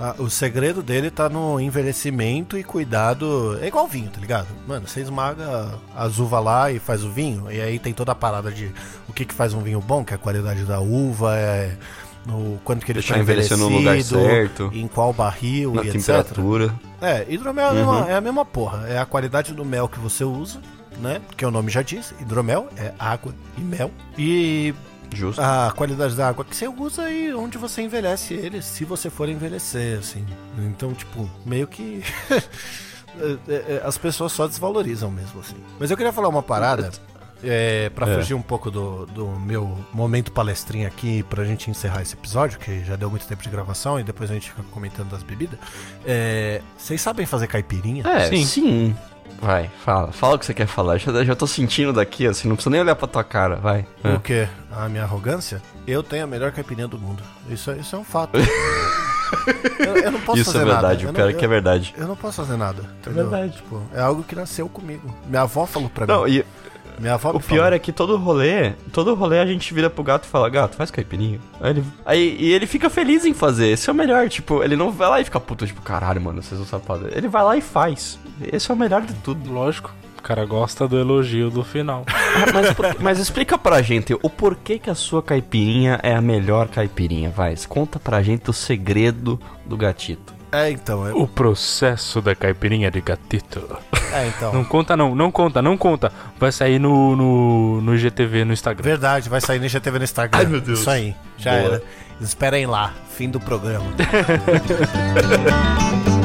a- 0.00 0.14
o 0.18 0.30
segredo 0.30 0.80
dele 0.82 1.10
tá 1.10 1.28
no 1.28 1.58
envelhecimento 1.60 2.56
e 2.56 2.62
cuidado. 2.64 3.58
É 3.60 3.66
igual 3.66 3.86
vinho, 3.88 4.08
tá 4.10 4.20
ligado? 4.20 4.46
Mano, 4.66 4.86
você 4.86 5.00
esmaga 5.00 5.70
as 5.96 6.18
uvas 6.18 6.42
lá 6.44 6.70
e 6.70 6.78
faz 6.78 7.02
o 7.04 7.10
vinho, 7.10 7.50
e 7.50 7.60
aí 7.60 7.78
tem 7.78 7.92
toda 7.92 8.12
a 8.12 8.14
parada 8.14 8.50
de 8.50 8.70
o 9.08 9.12
que, 9.12 9.24
que 9.24 9.34
faz 9.34 9.52
um 9.54 9.60
vinho 9.60 9.80
bom, 9.80 10.04
que 10.04 10.12
é 10.12 10.16
a 10.16 10.18
qualidade 10.18 10.64
da 10.64 10.80
uva, 10.80 11.36
é. 11.36 11.76
No, 12.28 12.60
quanto 12.62 12.84
que 12.84 12.92
ele 12.92 12.98
Deixar 12.98 13.14
tá 13.14 13.20
envelhecer 13.20 13.56
no 13.56 13.68
lugar 13.68 13.96
envelhecido, 13.96 14.20
certo. 14.20 14.70
em 14.74 14.86
qual 14.86 15.14
barril 15.14 15.72
Na 15.72 15.82
e 15.82 15.88
etc. 15.88 15.94
temperatura. 15.94 16.74
É, 17.00 17.24
hidromel 17.26 17.64
é, 17.64 17.70
a 17.70 17.72
mesma, 17.72 18.10
é 18.10 18.14
a 18.16 18.20
mesma 18.20 18.44
porra. 18.44 18.86
É 18.86 18.98
a 18.98 19.06
qualidade 19.06 19.54
do 19.54 19.64
mel 19.64 19.88
que 19.88 19.98
você 19.98 20.24
usa, 20.24 20.60
né? 20.98 21.22
Que 21.38 21.46
o 21.46 21.50
nome 21.50 21.70
já 21.70 21.80
diz. 21.80 22.12
Hidromel 22.20 22.68
é 22.76 22.92
água 22.98 23.34
e 23.56 23.62
mel. 23.62 23.90
E 24.18 24.74
Justo. 25.14 25.40
a 25.40 25.72
qualidade 25.74 26.14
da 26.14 26.28
água 26.28 26.44
que 26.44 26.54
você 26.54 26.68
usa 26.68 27.10
e 27.10 27.32
onde 27.32 27.56
você 27.56 27.80
envelhece 27.80 28.34
ele, 28.34 28.60
se 28.60 28.84
você 28.84 29.08
for 29.08 29.26
envelhecer, 29.30 29.98
assim. 29.98 30.26
Então, 30.58 30.92
tipo, 30.92 31.30
meio 31.46 31.66
que. 31.66 32.04
é, 33.18 33.38
é, 33.48 33.54
é, 33.54 33.82
As 33.86 33.96
pessoas 33.96 34.32
só 34.32 34.46
desvalorizam 34.46 35.10
mesmo, 35.10 35.40
assim. 35.40 35.56
Mas 35.80 35.90
eu 35.90 35.96
queria 35.96 36.12
falar 36.12 36.28
uma 36.28 36.42
parada. 36.42 36.90
É, 37.42 37.88
pra 37.90 38.08
É. 38.08 38.14
fugir 38.16 38.34
um 38.34 38.42
pouco 38.42 38.70
do, 38.70 39.06
do 39.06 39.26
meu 39.28 39.76
momento 39.92 40.32
palestrinha 40.32 40.88
aqui, 40.88 41.22
pra 41.22 41.44
gente 41.44 41.70
encerrar 41.70 42.02
esse 42.02 42.14
episódio, 42.14 42.58
que 42.58 42.84
já 42.84 42.96
deu 42.96 43.08
muito 43.08 43.26
tempo 43.26 43.42
de 43.42 43.48
gravação 43.48 43.98
e 44.00 44.02
depois 44.02 44.30
a 44.30 44.34
gente 44.34 44.50
fica 44.50 44.62
comentando 44.72 45.10
das 45.10 45.22
bebidas. 45.22 45.58
É, 46.04 46.60
Vocês 46.76 47.00
sabem 47.00 47.24
fazer 47.26 47.46
caipirinha? 47.46 48.02
É, 48.08 48.28
Sim. 48.28 48.44
sim. 48.44 48.96
Vai, 49.40 49.70
fala. 49.84 50.10
Fala 50.10 50.34
o 50.34 50.38
que 50.38 50.46
você 50.46 50.52
quer 50.54 50.66
falar. 50.66 50.98
Já, 50.98 51.22
já 51.22 51.36
tô 51.36 51.46
sentindo 51.46 51.92
daqui, 51.92 52.26
assim, 52.26 52.48
não 52.48 52.56
precisa 52.56 52.70
nem 52.70 52.80
olhar 52.80 52.96
pra 52.96 53.06
tua 53.06 53.22
cara, 53.22 53.54
vai. 53.56 53.86
É. 54.02 54.14
O 54.14 54.18
quê? 54.20 54.48
A 54.72 54.88
minha 54.88 55.04
arrogância? 55.04 55.62
Eu 55.86 56.02
tenho 56.02 56.24
a 56.24 56.26
melhor 56.26 56.50
caipirinha 56.50 56.88
do 56.88 56.98
mundo. 56.98 57.22
Isso, 57.48 57.70
é- 57.70 57.76
isso 57.76 57.94
é 57.94 57.98
um 58.00 58.04
fato. 58.04 58.32
eu, 59.78 59.96
eu 59.96 60.10
não 60.10 60.20
posso 60.22 60.40
Isso 60.40 60.50
é 60.50 60.52
fazer 60.54 60.64
verdade, 60.64 61.04
nada. 61.04 61.06
o 61.06 61.08
Eu 61.10 61.14
pior 61.14 61.30
é 61.30 61.32
que 61.38 61.44
é 61.44 61.48
verdade. 61.48 61.94
Eu 61.96 62.08
não 62.08 62.16
posso 62.16 62.42
fazer 62.42 62.56
nada. 62.56 62.82
entendeu? 63.00 63.28
verdade. 63.30 63.56
Tipo, 63.56 63.82
é 63.94 64.00
algo 64.00 64.22
que 64.24 64.34
nasceu 64.34 64.68
comigo. 64.68 65.14
Minha 65.26 65.42
avó 65.42 65.66
falou 65.66 65.88
pra 65.88 66.06
Não, 66.06 66.24
mim. 66.24 66.30
e 66.32 66.44
Minha 66.98 67.14
avó 67.14 67.30
o 67.30 67.40
pior 67.40 67.58
falou. 67.62 67.72
é 67.74 67.78
que 67.78 67.92
todo 67.92 68.16
rolê, 68.16 68.72
todo 68.92 69.14
rolê 69.14 69.38
a 69.38 69.46
gente 69.46 69.72
vira 69.72 69.88
pro 69.90 70.02
gato 70.02 70.24
e 70.24 70.28
fala, 70.28 70.48
gato, 70.48 70.76
faz 70.76 70.90
caipirinha. 70.90 71.38
Aí 71.60 71.70
ele, 71.70 71.84
aí, 72.04 72.36
e 72.38 72.52
ele 72.52 72.66
fica 72.66 72.90
feliz 72.90 73.24
em 73.24 73.34
fazer, 73.34 73.68
esse 73.68 73.88
é 73.88 73.92
o 73.92 73.96
melhor, 73.96 74.28
tipo, 74.28 74.62
ele 74.62 74.76
não 74.76 74.90
vai 74.90 75.08
lá 75.08 75.20
e 75.20 75.24
fica 75.24 75.38
puto, 75.40 75.66
tipo, 75.66 75.80
caralho, 75.82 76.20
mano, 76.20 76.42
vocês 76.42 76.58
não 76.58 76.66
sabem 76.66 76.86
fazer. 76.86 77.16
Ele 77.16 77.28
vai 77.28 77.42
lá 77.44 77.56
e 77.56 77.60
faz. 77.60 78.18
Esse 78.52 78.70
é 78.70 78.74
o 78.74 78.76
melhor 78.76 79.02
de 79.02 79.14
tudo. 79.14 79.52
Lógico. 79.52 79.92
O 80.18 80.22
cara 80.22 80.44
gosta 80.44 80.86
do 80.88 80.98
elogio 80.98 81.48
do 81.50 81.62
final. 81.64 82.04
Ah, 82.38 82.52
mas, 82.52 82.72
por- 82.74 82.96
mas 83.00 83.18
explica 83.18 83.56
pra 83.58 83.80
gente 83.82 84.14
o 84.22 84.28
porquê 84.30 84.78
que 84.78 84.90
a 84.90 84.94
sua 84.94 85.22
caipirinha 85.22 85.98
é 86.02 86.14
a 86.14 86.20
melhor 86.20 86.68
caipirinha, 86.68 87.30
vai. 87.30 87.54
Conta 87.68 87.98
pra 87.98 88.22
gente 88.22 88.48
o 88.50 88.52
segredo 88.52 89.40
do 89.64 89.76
gatito. 89.76 90.34
É, 90.52 90.70
então. 90.70 91.06
É, 91.08 91.12
O 91.14 91.26
processo 91.26 92.20
da 92.20 92.34
caipirinha 92.34 92.90
de 92.90 93.00
gatito. 93.00 93.60
É, 94.12 94.28
então. 94.28 94.52
Não 94.52 94.64
conta 94.64 94.96
não, 94.96 95.14
não 95.14 95.30
conta, 95.30 95.62
não 95.62 95.76
conta. 95.76 96.12
Vai 96.38 96.52
sair 96.52 96.78
no, 96.78 97.16
no, 97.16 97.80
no 97.80 97.94
IGTV 97.94 98.44
no 98.44 98.52
Instagram. 98.52 98.84
Verdade, 98.84 99.28
vai 99.28 99.40
sair 99.40 99.58
no 99.58 99.66
IGTV 99.66 99.98
no 99.98 100.04
Instagram. 100.04 100.38
Ai, 100.38 100.46
meu 100.46 100.60
Deus. 100.60 100.80
Isso 100.80 100.90
aí. 100.90 101.14
Já 101.36 101.52
Boa. 101.52 101.62
era. 101.62 101.82
Esperem 102.20 102.66
lá. 102.66 102.92
Fim 103.10 103.30
do 103.30 103.40
programa. 103.40 103.86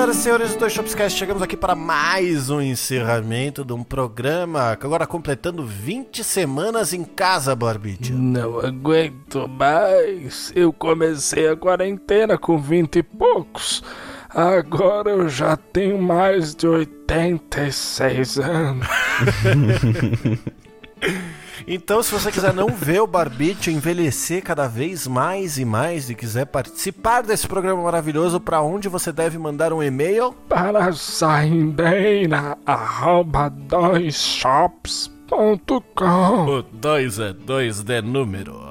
senhoras 0.00 0.16
e 0.16 0.22
senhores 0.22 0.52
do 0.52 0.58
Dois 0.60 0.72
Shopscast, 0.72 1.18
chegamos 1.18 1.42
aqui 1.42 1.54
para 1.54 1.74
mais 1.74 2.48
um 2.48 2.58
encerramento 2.58 3.62
de 3.62 3.74
um 3.74 3.84
programa 3.84 4.74
que 4.74 4.86
agora 4.86 5.06
completando 5.06 5.62
20 5.62 6.24
semanas 6.24 6.94
em 6.94 7.04
casa, 7.04 7.54
Barbite. 7.54 8.10
Não 8.10 8.60
aguento 8.60 9.46
mais. 9.46 10.50
Eu 10.56 10.72
comecei 10.72 11.48
a 11.48 11.54
quarentena 11.54 12.38
com 12.38 12.58
20 12.58 12.96
e 12.96 13.02
poucos. 13.02 13.82
Agora 14.30 15.10
eu 15.10 15.28
já 15.28 15.54
tenho 15.54 16.00
mais 16.00 16.54
de 16.54 16.66
86 16.66 18.38
anos. 18.38 18.86
Então, 21.66 22.02
se 22.02 22.12
você 22.12 22.32
quiser 22.32 22.52
não 22.54 22.68
ver 22.68 23.00
o 23.00 23.06
Barbite 23.06 23.70
envelhecer 23.70 24.42
cada 24.42 24.66
vez 24.66 25.06
mais 25.06 25.58
e 25.58 25.64
mais 25.64 26.10
e 26.10 26.14
quiser 26.14 26.46
participar 26.46 27.22
desse 27.22 27.46
programa 27.46 27.82
maravilhoso, 27.82 28.40
para 28.40 28.60
onde 28.62 28.88
você 28.88 29.12
deve 29.12 29.38
mandar 29.38 29.72
um 29.72 29.82
e-mail? 29.82 30.34
Para 30.48 30.90
doisshops.com 33.48 35.10
O 36.48 36.62
2 36.62 37.18
é 37.18 37.32
2 37.32 37.82
de 37.82 38.02
número. 38.02 38.70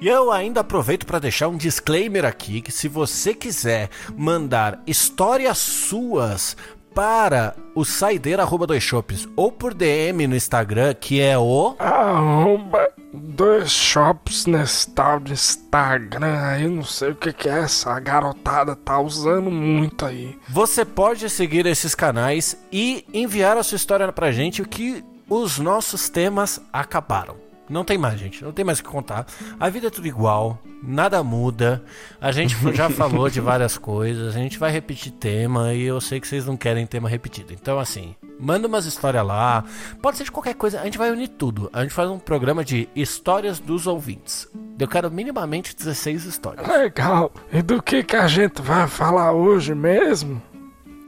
E 0.00 0.08
eu 0.08 0.32
ainda 0.32 0.60
aproveito 0.60 1.04
para 1.04 1.18
deixar 1.18 1.48
um 1.48 1.58
disclaimer 1.58 2.24
aqui 2.24 2.62
que 2.62 2.72
se 2.72 2.88
você 2.88 3.34
quiser 3.34 3.90
mandar 4.16 4.82
histórias 4.86 5.58
suas 5.58 6.56
para 6.94 7.54
o 7.74 7.84
saideira 7.84 8.42
arroba 8.42 8.66
dois 8.66 8.82
shops 8.82 9.28
ou 9.36 9.50
por 9.50 9.74
DM 9.74 10.26
no 10.26 10.36
Instagram, 10.36 10.94
que 10.94 11.20
é 11.20 11.38
o 11.38 11.74
arroba 11.78 12.88
dois 13.12 13.70
shops 13.70 14.46
nesse 14.46 14.90
tal 14.90 15.20
de 15.20 15.32
Instagram. 15.32 16.58
Eu 16.60 16.70
não 16.70 16.84
sei 16.84 17.10
o 17.10 17.16
que, 17.16 17.32
que 17.32 17.48
é 17.48 17.60
essa 17.60 17.98
garotada 18.00 18.76
tá 18.76 19.00
usando 19.00 19.50
muito 19.50 20.04
aí. 20.04 20.38
Você 20.48 20.84
pode 20.84 21.28
seguir 21.28 21.66
esses 21.66 21.94
canais 21.94 22.56
e 22.72 23.04
enviar 23.12 23.56
a 23.56 23.62
sua 23.62 23.76
história 23.76 24.10
pra 24.12 24.32
gente 24.32 24.62
o 24.62 24.68
que 24.68 25.04
os 25.28 25.58
nossos 25.58 26.08
temas 26.08 26.60
acabaram. 26.72 27.49
Não 27.70 27.84
tem 27.84 27.96
mais, 27.96 28.18
gente. 28.18 28.42
Não 28.42 28.50
tem 28.50 28.64
mais 28.64 28.80
o 28.80 28.82
que 28.82 28.88
contar. 28.88 29.24
A 29.58 29.68
vida 29.68 29.86
é 29.86 29.90
tudo 29.90 30.08
igual. 30.08 30.58
Nada 30.82 31.22
muda. 31.22 31.82
A 32.20 32.32
gente 32.32 32.56
já 32.74 32.90
falou 32.90 33.30
de 33.30 33.40
várias 33.40 33.78
coisas. 33.78 34.34
A 34.34 34.38
gente 34.38 34.58
vai 34.58 34.72
repetir 34.72 35.12
tema. 35.12 35.72
E 35.72 35.84
eu 35.84 36.00
sei 36.00 36.20
que 36.20 36.26
vocês 36.26 36.44
não 36.46 36.56
querem 36.56 36.84
tema 36.84 37.08
repetido. 37.08 37.52
Então, 37.52 37.78
assim, 37.78 38.16
manda 38.40 38.66
umas 38.66 38.86
histórias 38.86 39.24
lá. 39.24 39.62
Pode 40.02 40.16
ser 40.16 40.24
de 40.24 40.32
qualquer 40.32 40.54
coisa. 40.54 40.80
A 40.80 40.84
gente 40.84 40.98
vai 40.98 41.12
unir 41.12 41.28
tudo. 41.28 41.70
A 41.72 41.82
gente 41.82 41.94
faz 41.94 42.10
um 42.10 42.18
programa 42.18 42.64
de 42.64 42.88
histórias 42.94 43.60
dos 43.60 43.86
ouvintes. 43.86 44.48
Eu 44.76 44.88
quero 44.88 45.10
minimamente 45.10 45.76
16 45.76 46.24
histórias. 46.24 46.66
Legal. 46.66 47.30
E 47.52 47.62
do 47.62 47.80
que, 47.80 48.02
que 48.02 48.16
a 48.16 48.26
gente 48.26 48.60
vai 48.60 48.88
falar 48.88 49.32
hoje 49.32 49.74
mesmo? 49.76 50.42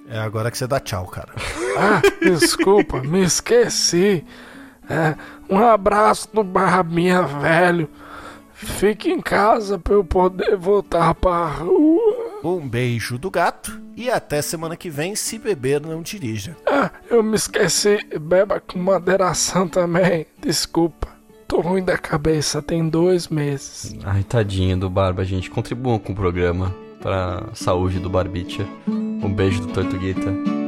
É 0.08 0.18
agora 0.18 0.50
que 0.50 0.58
você 0.58 0.66
dá 0.66 0.78
tchau, 0.78 1.06
cara. 1.06 1.32
Ah, 1.76 2.02
desculpa, 2.22 3.00
me 3.00 3.22
esqueci. 3.22 4.24
É, 4.90 5.14
um 5.52 5.58
abraço 5.58 6.28
do 6.32 6.42
Barbinha 6.42 7.22
Velho. 7.22 7.88
Fique 8.54 9.10
em 9.10 9.20
casa 9.20 9.78
pra 9.78 9.94
eu 9.94 10.04
poder 10.04 10.56
voltar 10.56 11.14
pra 11.14 11.46
rua. 11.46 12.40
Um 12.44 12.66
beijo 12.66 13.18
do 13.18 13.30
gato 13.30 13.80
e 13.96 14.08
até 14.08 14.40
semana 14.40 14.76
que 14.76 14.88
vem, 14.88 15.14
se 15.14 15.38
beber 15.38 15.80
não 15.80 16.00
dirija. 16.00 16.56
Ah, 16.66 16.90
eu 17.10 17.22
me 17.22 17.36
esqueci. 17.36 17.98
Beba 18.20 18.60
com 18.60 18.78
moderação 18.78 19.68
também. 19.68 20.26
Desculpa. 20.40 21.08
Tô 21.46 21.60
ruim 21.60 21.84
da 21.84 21.98
cabeça, 21.98 22.62
tem 22.62 22.88
dois 22.88 23.28
meses. 23.28 23.94
Ai, 24.04 24.22
tadinho 24.22 24.78
do 24.78 24.88
Barba, 24.88 25.24
gente. 25.24 25.50
Contribuam 25.50 25.98
com 25.98 26.12
o 26.12 26.16
programa 26.16 26.74
pra 27.00 27.48
saúde 27.52 27.98
do 27.98 28.08
Barbicha. 28.08 28.66
Um 28.86 29.32
beijo 29.32 29.60
do 29.60 29.72
Tortuguita. 29.72 30.61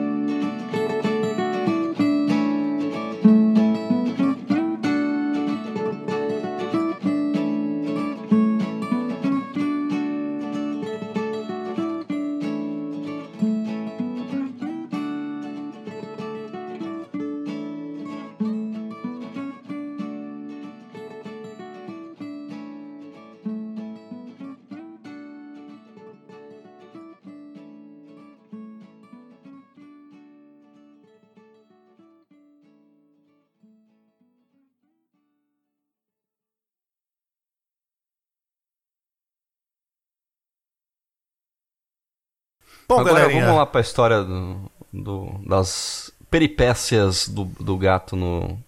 Agora 43.09 43.21
galerinha, 43.23 43.45
vamos 43.47 43.59
lá 43.59 43.67
pra 43.67 43.81
história 43.81 44.23
do, 44.23 44.71
do- 44.93 45.39
das 45.47 46.11
peripécias 46.31 47.29
do, 47.29 47.45
do 47.45 47.77
gato 47.77 48.17
no, 48.17 48.59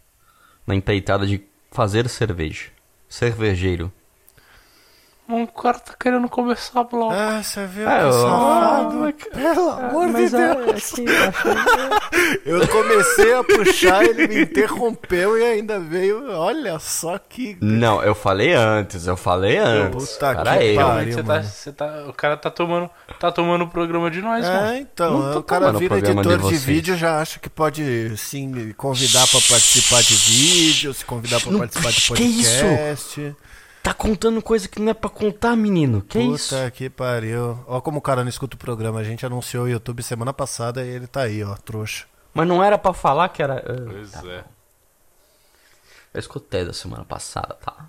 na 0.67 0.75
empreitada 0.75 1.27
de 1.27 1.43
fazer 1.71 2.09
cerveja. 2.09 2.67
Cervejeiro. 3.09 3.93
O 5.29 5.47
cara 5.49 5.79
tá 5.81 5.93
querendo 5.99 6.29
começar 6.29 6.87
logo. 6.93 7.11
Ah, 7.13 7.43
você 7.43 7.67
viu 7.67 7.89
Ah, 7.89 7.99
que 7.99 8.05
eu- 8.05 8.13
safado? 8.13 9.15
Pelo 9.35 9.71
amor 9.71 10.07
de 10.15 10.29
Deus. 10.31 10.93
Eu 12.45 12.69
comecei 12.69 13.35
a 13.35 13.43
puxar, 13.43 14.05
ele 14.05 14.29
me 14.29 14.43
interrompeu 14.43 15.37
e 15.39 15.45
ainda 15.45 15.81
veio. 15.81 16.31
Olha 16.31 16.79
só 16.79 17.19
que. 17.19 17.57
Não, 17.61 18.03
eu 18.05 18.15
falei 18.15 18.53
antes, 18.55 19.07
eu 19.09 19.17
falei 19.17 19.59
antes. 19.59 20.13
Puta 20.13 20.35
Cara, 20.35 20.59
que 20.59 20.75
pariu. 20.77 21.13
Você 21.15 21.23
tá, 21.23 21.33
mano. 21.35 21.45
você 21.45 21.73
tá, 21.73 22.05
o 22.09 22.13
cara 22.13 22.37
tá 22.37 22.51
tomando, 22.51 22.91
tá 23.19 23.33
tomando 23.33 23.65
o 23.65 23.69
programa 23.69 24.11
de 24.11 24.23
nós, 24.23 24.45
mano. 24.45 24.67
É, 24.69 24.79
então, 24.79 25.39
o 25.39 25.43
cara 25.43 25.73
vira 25.73 26.01
de 26.01 26.11
editor 26.13 26.37
de, 26.37 26.43
vocês. 26.43 26.63
vídeo 26.65 26.97
já 26.97 27.21
acha 27.21 27.39
que 27.41 27.51
pode 27.51 28.17
sim 28.17 28.73
convidar 28.77 29.27
pra 29.27 29.41
participar 29.41 30.03
de 30.03 30.15
vídeo, 30.15 30.95
se 30.95 31.05
convidar 31.05 31.41
pra 31.41 31.51
Não, 31.51 31.59
participar 31.59 31.91
de 31.91 32.13
que 32.15 32.23
isso? 32.25 32.65
Tá 33.87 33.95
contando 33.95 34.43
coisa 34.43 34.67
que 34.69 34.83
não 34.83 34.91
é 34.91 34.95
pra 34.95 35.09
contar, 35.09 35.55
menino. 35.55 36.03
Que 36.03 36.19
Puta 36.19 36.35
isso? 36.35 36.71
que 36.73 36.91
pariu. 36.91 37.57
Ó 37.69 37.81
como 37.81 37.99
o 37.99 38.03
cara 38.03 38.25
não 38.25 38.29
escuta 38.29 38.57
o 38.57 38.59
programa. 38.59 38.99
A 38.99 39.05
gente 39.05 39.25
anunciou 39.25 39.63
o 39.67 39.69
YouTube 39.69 40.03
semana 40.03 40.33
passada 40.33 40.85
e 40.85 40.89
ele 40.89 41.07
tá 41.07 41.21
aí, 41.21 41.45
ó, 41.45 41.55
trouxa. 41.55 42.05
Mas 42.35 42.49
não 42.49 42.61
era 42.65 42.77
pra 42.77 42.93
falar 42.93 43.29
que 43.29 43.41
era. 43.41 43.59
Ah, 43.59 43.85
Pois 43.89 44.11
tá. 44.11 44.23
é. 44.27 44.45
Eu 46.13 46.19
escutei 46.19 46.65
da 46.65 46.73
semana 46.73 47.05
passada, 47.05 47.55
tá? 47.65 47.89